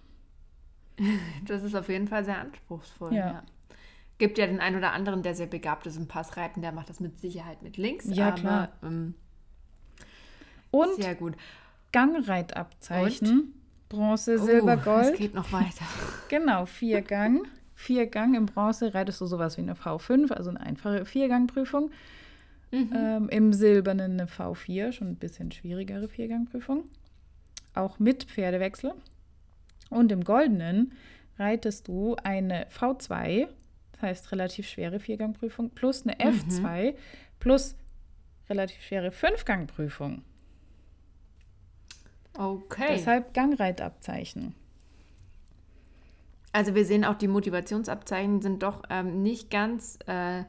Das 1.47 1.62
ist 1.62 1.76
auf 1.76 1.89
jeden 1.89 2.09
Fall 2.09 2.24
sehr 2.24 2.39
anspruchsvoll. 2.39 3.14
Ja. 3.14 3.26
ja. 3.26 3.43
Gibt 4.18 4.36
ja 4.36 4.49
den 4.49 4.59
einen 4.59 4.76
oder 4.76 4.93
anderen, 4.93 5.22
der 5.22 5.36
sehr 5.36 5.47
begabt 5.47 5.86
ist 5.86 5.97
im 5.97 6.09
Passreiten, 6.09 6.61
der 6.61 6.72
macht 6.72 6.91
das 6.91 6.99
mit 6.99 7.20
Sicherheit 7.20 7.62
mit 7.62 7.76
links. 7.76 8.05
Ja, 8.09 8.28
aber, 8.28 8.36
klar. 8.36 8.68
Ähm, 8.82 9.14
und 10.72 10.97
sehr 10.97 11.14
gut. 11.14 11.36
Gangreitabzeichen. 11.93 13.28
Und? 13.28 13.59
Bronze, 13.89 14.39
Silber, 14.39 14.76
oh, 14.80 14.84
Gold. 14.84 15.12
Es 15.14 15.18
geht 15.18 15.34
noch 15.34 15.51
weiter. 15.53 15.86
genau, 16.28 16.66
Viergang. 16.66 17.43
Viergang 17.79 18.35
im 18.35 18.47
Bronze 18.47 18.93
reitest 18.93 19.20
du 19.20 19.26
sowas 19.26 19.57
wie 19.57 19.61
eine 19.61 19.74
V5, 19.74 20.33
also 20.33 20.51
eine 20.51 20.59
einfache 20.61 21.05
Viergangprüfung. 21.05 21.93
Mhm. 22.72 22.93
Ähm, 22.93 23.29
Im 23.29 23.53
Silbernen 23.53 24.14
eine 24.14 24.26
V4, 24.26 24.91
schon 24.91 25.11
ein 25.11 25.14
bisschen 25.14 25.53
schwierigere 25.53 26.09
Viergangprüfung. 26.09 26.83
Auch 27.74 28.01
mit 28.01 28.24
Pferdewechsel. 28.24 28.95
Und 29.91 30.11
im 30.11 30.24
Goldenen 30.24 30.93
reitest 31.39 31.87
du 31.87 32.16
eine 32.16 32.66
V2, 32.66 33.47
das 33.93 34.03
heißt 34.03 34.33
relativ 34.33 34.68
schwere 34.68 34.99
Viergangprüfung, 34.99 35.70
plus 35.70 36.03
eine 36.03 36.16
F2, 36.16 36.91
mhm. 36.91 36.97
plus 37.39 37.76
relativ 38.51 38.83
schwere 38.83 39.12
Fünfgangprüfung. 39.12 40.22
Okay. 42.37 42.89
Deshalb 42.91 43.33
Gangreitabzeichen. 43.35 44.57
Also 46.53 46.74
wir 46.74 46.84
sehen 46.84 47.05
auch, 47.05 47.14
die 47.14 47.28
Motivationsabzeichen 47.28 48.40
sind 48.40 48.62
doch 48.62 48.82
ähm, 48.90 49.22
nicht 49.22 49.51
ganz 49.51 49.99
äh, 50.07 50.44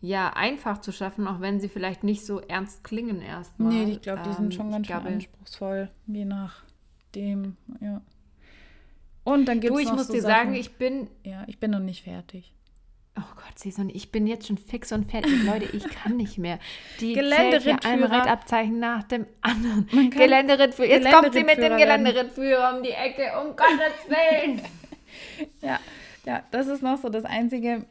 ja, 0.00 0.30
einfach 0.34 0.78
zu 0.78 0.92
schaffen, 0.92 1.26
auch 1.26 1.40
wenn 1.40 1.60
sie 1.60 1.68
vielleicht 1.68 2.04
nicht 2.04 2.26
so 2.26 2.40
ernst 2.40 2.84
klingen 2.84 3.22
erstmal. 3.22 3.72
Nee, 3.72 3.92
ich 3.92 4.02
glaube, 4.02 4.22
die 4.22 4.28
ähm, 4.28 4.34
sind 4.36 4.54
schon 4.54 4.70
ganz 4.70 4.86
schön 4.86 4.96
anspruchsvoll, 4.96 5.88
je 6.06 6.24
nachdem, 6.26 7.56
ja. 7.80 8.02
Und 9.24 9.46
dann 9.46 9.60
gibt 9.60 9.74
es 9.74 9.82
Du, 9.82 9.88
ich 9.88 9.92
muss 9.92 10.08
so 10.08 10.12
dir 10.12 10.20
Sachen, 10.20 10.34
sagen, 10.34 10.54
ich 10.54 10.74
bin... 10.74 11.08
Ja, 11.24 11.44
ich 11.46 11.58
bin 11.58 11.70
noch 11.70 11.80
nicht 11.80 12.04
fertig. 12.04 12.54
Oh 13.16 13.22
Gott, 13.36 13.58
Saison, 13.58 13.88
ich 13.88 14.10
bin 14.10 14.26
jetzt 14.26 14.48
schon 14.48 14.58
fix 14.58 14.90
und 14.90 15.08
fertig. 15.08 15.44
Leute, 15.44 15.64
ich 15.74 15.88
kann 15.88 16.16
nicht 16.16 16.36
mehr. 16.36 16.58
Die 17.00 17.12
Geländerittführer. 17.12 17.84
ein 17.84 18.02
Reitabzeichen 18.02 18.80
nach 18.80 19.04
dem 19.04 19.26
anderen. 19.40 20.10
Geländerittführer. 20.10 20.88
Jetzt 20.88 21.10
kommt 21.10 21.32
sie 21.32 21.44
mit 21.44 21.58
dem 21.58 21.76
Geländerittführer 21.76 22.76
um 22.76 22.82
die 22.82 22.90
Ecke, 22.90 23.30
um 23.40 23.54
Gottes 23.56 24.08
Willen. 24.08 24.60
Ja, 25.60 25.80
ja, 26.24 26.42
das 26.50 26.66
ist 26.66 26.82
noch 26.82 26.98
so 26.98 27.08
das 27.08 27.24
Einzige. 27.24 27.84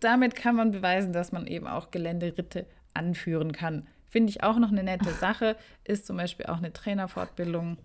Damit 0.00 0.36
kann 0.36 0.56
man 0.56 0.70
beweisen, 0.70 1.12
dass 1.12 1.32
man 1.32 1.46
eben 1.46 1.66
auch 1.66 1.90
Geländeritte 1.90 2.66
anführen 2.94 3.52
kann. 3.52 3.86
Finde 4.08 4.30
ich 4.30 4.42
auch 4.42 4.58
noch 4.58 4.70
eine 4.70 4.82
nette 4.82 5.10
Sache. 5.12 5.56
Ist 5.84 6.06
zum 6.06 6.16
Beispiel 6.16 6.46
auch 6.46 6.58
eine 6.58 6.72
Trainerfortbildung. 6.72 7.78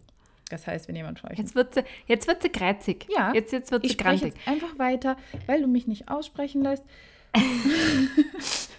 Das 0.50 0.68
heißt, 0.68 0.88
wenn 0.88 0.96
jemand 0.96 1.20
von 1.20 1.32
euch. 1.32 1.40
Jetzt 1.40 1.56
wird 1.56 1.74
sie, 1.74 1.84
jetzt 2.06 2.28
wird 2.28 2.44
sie 2.44 2.50
kreuzig. 2.50 3.08
Ja, 3.10 3.34
jetzt, 3.34 3.52
jetzt 3.52 3.72
wird 3.72 3.84
sie 3.84 3.94
ich 3.94 4.22
jetzt 4.22 4.38
einfach 4.46 4.78
weiter, 4.78 5.18
weil 5.48 5.62
du 5.62 5.68
mich 5.68 5.88
nicht 5.88 6.10
aussprechen 6.10 6.62
lässt. 6.62 6.84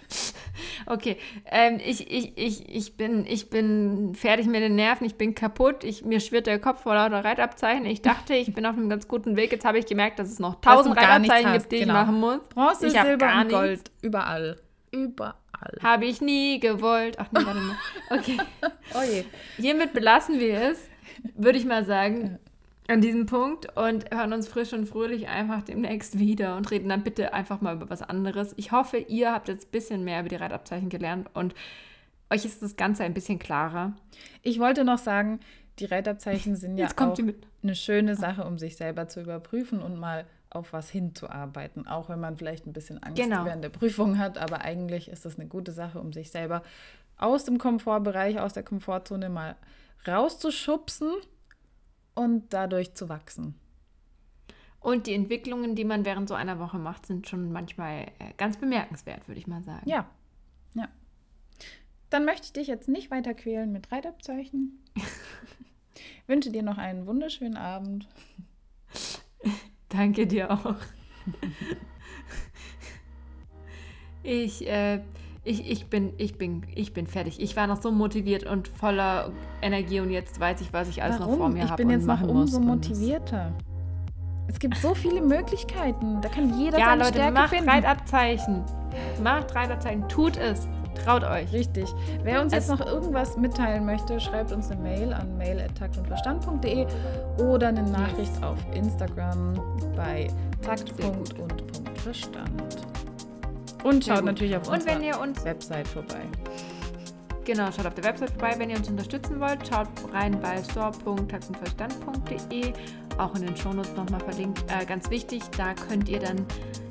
okay, 0.85 1.17
ähm, 1.45 1.79
ich, 1.83 2.11
ich, 2.11 2.37
ich, 2.37 2.69
ich, 2.69 2.97
bin, 2.97 3.25
ich 3.25 3.49
bin 3.49 4.15
fertig 4.15 4.47
mit 4.47 4.61
den 4.61 4.75
Nerven, 4.75 5.05
ich 5.05 5.15
bin 5.15 5.35
kaputt, 5.35 5.83
ich, 5.83 6.03
mir 6.03 6.19
schwirrt 6.19 6.47
der 6.47 6.59
Kopf 6.59 6.83
vor 6.83 6.95
lauter 6.95 7.23
Reitabzeichen. 7.23 7.85
Ich 7.85 8.01
dachte, 8.01 8.33
ich 8.35 8.53
bin 8.53 8.65
auf 8.65 8.75
einem 8.75 8.89
ganz 8.89 9.07
guten 9.07 9.35
Weg. 9.35 9.51
Jetzt 9.51 9.65
habe 9.65 9.79
ich 9.79 9.85
gemerkt, 9.85 10.19
dass 10.19 10.29
es 10.29 10.39
noch 10.39 10.61
tausend 10.61 10.97
Reitabzeichen 10.97 11.53
gibt, 11.53 11.71
die 11.71 11.79
genau. 11.79 11.93
ich 11.93 12.07
machen 12.07 12.19
muss. 12.19 12.39
Bronze, 12.49 12.87
ich 12.87 12.93
Silber 12.93 13.41
und 13.41 13.49
Gold, 13.49 13.91
überall. 14.01 14.57
Überall. 14.91 15.35
Habe 15.81 16.05
ich 16.05 16.21
nie 16.21 16.59
gewollt. 16.59 17.17
Ach 17.19 17.27
nee, 17.31 17.45
warte 17.45 17.59
mal. 17.59 17.75
Okay. 18.09 18.37
oh 18.93 19.03
je. 19.09 19.23
Hiermit 19.57 19.93
belassen 19.93 20.39
wir 20.39 20.71
es, 20.71 20.89
würde 21.35 21.57
ich 21.57 21.65
mal 21.65 21.85
sagen 21.85 22.39
an 22.87 23.01
diesem 23.01 23.25
Punkt 23.25 23.75
und 23.75 24.11
hören 24.11 24.33
uns 24.33 24.47
frisch 24.47 24.73
und 24.73 24.85
fröhlich 24.85 25.27
einfach 25.27 25.63
demnächst 25.63 26.19
wieder 26.19 26.55
und 26.55 26.69
reden 26.69 26.89
dann 26.89 27.03
bitte 27.03 27.33
einfach 27.33 27.61
mal 27.61 27.75
über 27.75 27.89
was 27.89 28.01
anderes. 28.01 28.53
Ich 28.57 28.71
hoffe, 28.71 28.97
ihr 28.97 29.31
habt 29.31 29.47
jetzt 29.47 29.67
ein 29.67 29.71
bisschen 29.71 30.03
mehr 30.03 30.19
über 30.19 30.29
die 30.29 30.35
Reitabzeichen 30.35 30.89
gelernt 30.89 31.29
und 31.33 31.55
euch 32.29 32.45
ist 32.45 32.61
das 32.61 32.75
Ganze 32.75 33.03
ein 33.03 33.13
bisschen 33.13 33.39
klarer. 33.39 33.93
Ich 34.43 34.59
wollte 34.59 34.83
noch 34.83 34.99
sagen, 34.99 35.39
die 35.79 35.85
Reitabzeichen 35.85 36.55
sind 36.55 36.77
ja 36.77 36.87
auch 36.95 37.17
eine 37.63 37.75
schöne 37.75 38.15
Sache, 38.15 38.45
um 38.45 38.59
sich 38.59 38.77
selber 38.77 39.07
zu 39.07 39.21
überprüfen 39.21 39.81
und 39.81 39.99
mal 39.99 40.25
auf 40.51 40.71
was 40.71 40.89
hinzuarbeiten, 40.89 41.87
auch 41.87 42.07
wenn 42.07 42.19
man 42.19 42.37
vielleicht 42.37 42.65
ein 42.65 42.73
bisschen 42.73 43.01
Angst 43.03 43.21
genau. 43.21 43.45
während 43.45 43.63
der 43.63 43.69
Prüfung 43.69 44.17
hat, 44.17 44.37
aber 44.37 44.61
eigentlich 44.61 45.09
ist 45.09 45.25
das 45.25 45.37
eine 45.37 45.47
gute 45.47 45.71
Sache, 45.71 45.99
um 45.99 46.13
sich 46.13 46.31
selber 46.31 46.61
aus 47.17 47.43
dem 47.43 47.57
Komfortbereich, 47.57 48.39
aus 48.39 48.53
der 48.53 48.63
Komfortzone 48.63 49.29
mal 49.29 49.55
rauszuschubsen 50.07 51.09
und 52.15 52.53
dadurch 52.53 52.95
zu 52.95 53.09
wachsen. 53.09 53.55
Und 54.79 55.07
die 55.07 55.13
Entwicklungen, 55.13 55.75
die 55.75 55.83
man 55.83 56.05
während 56.05 56.29
so 56.29 56.35
einer 56.35 56.59
Woche 56.59 56.77
macht, 56.77 57.05
sind 57.05 57.27
schon 57.27 57.51
manchmal 57.51 58.11
äh, 58.19 58.33
ganz 58.37 58.57
bemerkenswert, 58.57 59.27
würde 59.27 59.39
ich 59.39 59.47
mal 59.47 59.63
sagen. 59.63 59.89
Ja, 59.89 60.07
ja. 60.75 60.87
Dann 62.11 62.23
möchte 62.23 62.45
ich 62.45 62.53
dich 62.53 62.67
jetzt 62.67 62.87
nicht 62.87 63.09
weiter 63.09 63.33
quälen 63.33 63.71
mit 63.71 63.91
Reitabzeichen. 63.91 64.79
Wünsche 66.27 66.51
dir 66.51 66.63
noch 66.63 66.77
einen 66.77 67.07
wunderschönen 67.07 67.57
Abend. 67.57 68.07
Danke 69.89 70.27
dir 70.27 70.51
auch. 70.51 70.75
ich 74.23 74.67
äh, 74.67 75.01
ich, 75.45 75.71
ich, 75.71 75.87
bin, 75.87 76.13
ich, 76.17 76.37
bin, 76.37 76.63
ich 76.73 76.93
bin 76.93 77.07
fertig. 77.07 77.39
Ich 77.39 77.55
war 77.55 77.67
noch 77.67 77.81
so 77.81 77.91
motiviert 77.91 78.45
und 78.45 78.67
voller 78.67 79.31
Energie 79.61 79.99
und 79.99 80.09
jetzt 80.09 80.39
weiß 80.39 80.61
ich, 80.61 80.73
was 80.73 80.89
ich 80.89 81.03
alles 81.03 81.19
Warum? 81.19 81.33
noch 81.33 81.37
vor 81.37 81.49
mir 81.49 81.69
habe. 81.69 81.81
Ich 81.81 81.87
bin 81.87 81.91
jetzt 81.91 82.07
noch 82.07 82.21
umso 82.21 82.59
motivierter. 82.59 83.53
Es 84.47 84.57
gibt 84.59 84.77
so 84.77 84.95
viele 84.95 85.21
Möglichkeiten. 85.21 86.19
Da 86.21 86.29
kann 86.29 86.59
jeder 86.59 86.79
ja, 86.79 86.85
seine 86.85 87.03
Leute, 87.03 87.13
Stärke 87.13 87.33
macht 87.33 87.49
finden. 87.49 87.69
Reitabzeichen. 87.69 88.63
Macht 89.23 89.55
Reitabzeichen. 89.55 90.09
Tut 90.09 90.37
es. 90.37 90.67
Traut 91.03 91.23
euch. 91.23 91.51
Richtig. 91.51 91.93
Wer 92.23 92.41
uns 92.41 92.53
es 92.53 92.67
jetzt 92.67 92.79
noch 92.79 92.85
irgendwas 92.85 93.37
mitteilen 93.37 93.85
möchte, 93.85 94.19
schreibt 94.19 94.51
uns 94.51 94.71
eine 94.71 94.81
Mail 94.81 95.13
an 95.13 95.37
mail.taktundverstand.de 95.37 96.87
oder 97.37 97.67
eine 97.67 97.83
Nachricht 97.83 98.43
auf 98.43 98.57
Instagram 98.73 99.53
bei 99.95 100.27
takt.und.verstand. 100.61 102.85
Und 103.85 104.03
schaut 104.03 104.25
natürlich 104.25 104.57
auf 104.57 104.67
unserer 104.67 104.99
Website 105.43 105.87
vorbei. 105.87 106.21
Genau, 107.43 107.71
schaut 107.71 107.85
auf 107.85 107.93
der 107.93 108.05
Website 108.05 108.31
vorbei, 108.31 108.55
wenn 108.57 108.71
ihr 108.71 108.77
uns 108.77 108.89
unterstützen 108.89 109.39
wollt. 109.39 109.67
Schaut 109.67 109.87
rein 110.11 110.41
bei 110.41 110.63
store.taxenverstand.de, 110.63 112.73
auch 113.19 113.35
in 113.35 113.45
den 113.45 113.55
Shownotes 113.55 113.95
nochmal 113.95 114.21
verlinkt. 114.21 114.65
Äh, 114.71 114.85
ganz 114.85 115.07
wichtig, 115.11 115.43
da 115.55 115.75
könnt 115.75 116.09
ihr 116.09 116.17
dann, 116.17 116.43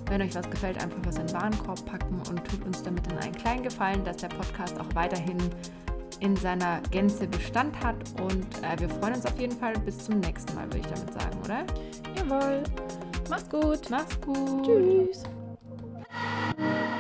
wenn 0.09 0.23
euch 0.23 0.37
was 0.37 0.49
gefällt, 0.49 0.81
einfach 0.81 0.99
was 1.05 1.17
in 1.17 1.27
den 1.27 1.35
Warenkorb 1.35 1.85
packen 1.85 2.23
und 2.31 2.45
tut 2.45 2.65
uns 2.65 2.81
damit 2.85 3.05
dann 3.11 3.19
einen 3.19 3.35
kleinen 3.35 3.65
Gefallen, 3.65 4.05
dass 4.05 4.19
der 4.19 4.29
Podcast 4.29 4.79
auch 4.79 4.95
weiterhin 4.95 5.39
in 6.21 6.37
seiner 6.37 6.81
Gänze 6.93 7.27
Bestand 7.27 7.75
hat. 7.83 7.97
Und 8.23 8.47
äh, 8.63 8.79
wir 8.79 8.89
freuen 8.89 9.15
uns 9.15 9.27
auf 9.27 9.37
jeden 9.41 9.59
Fall. 9.59 9.73
Bis 9.81 9.99
zum 9.99 10.21
nächsten 10.21 10.55
Mal, 10.55 10.67
würde 10.67 10.79
ich 10.79 10.87
damit 10.87 11.13
sagen, 11.13 11.37
oder? 11.45 11.65
Jawohl. 12.17 12.63
Macht's 13.29 13.51
gut. 13.51 13.91
Macht's 13.91 14.21
gut. 14.21 14.65
Tschüss. 14.65 15.25
Thank 16.23 16.59
you. 16.59 16.91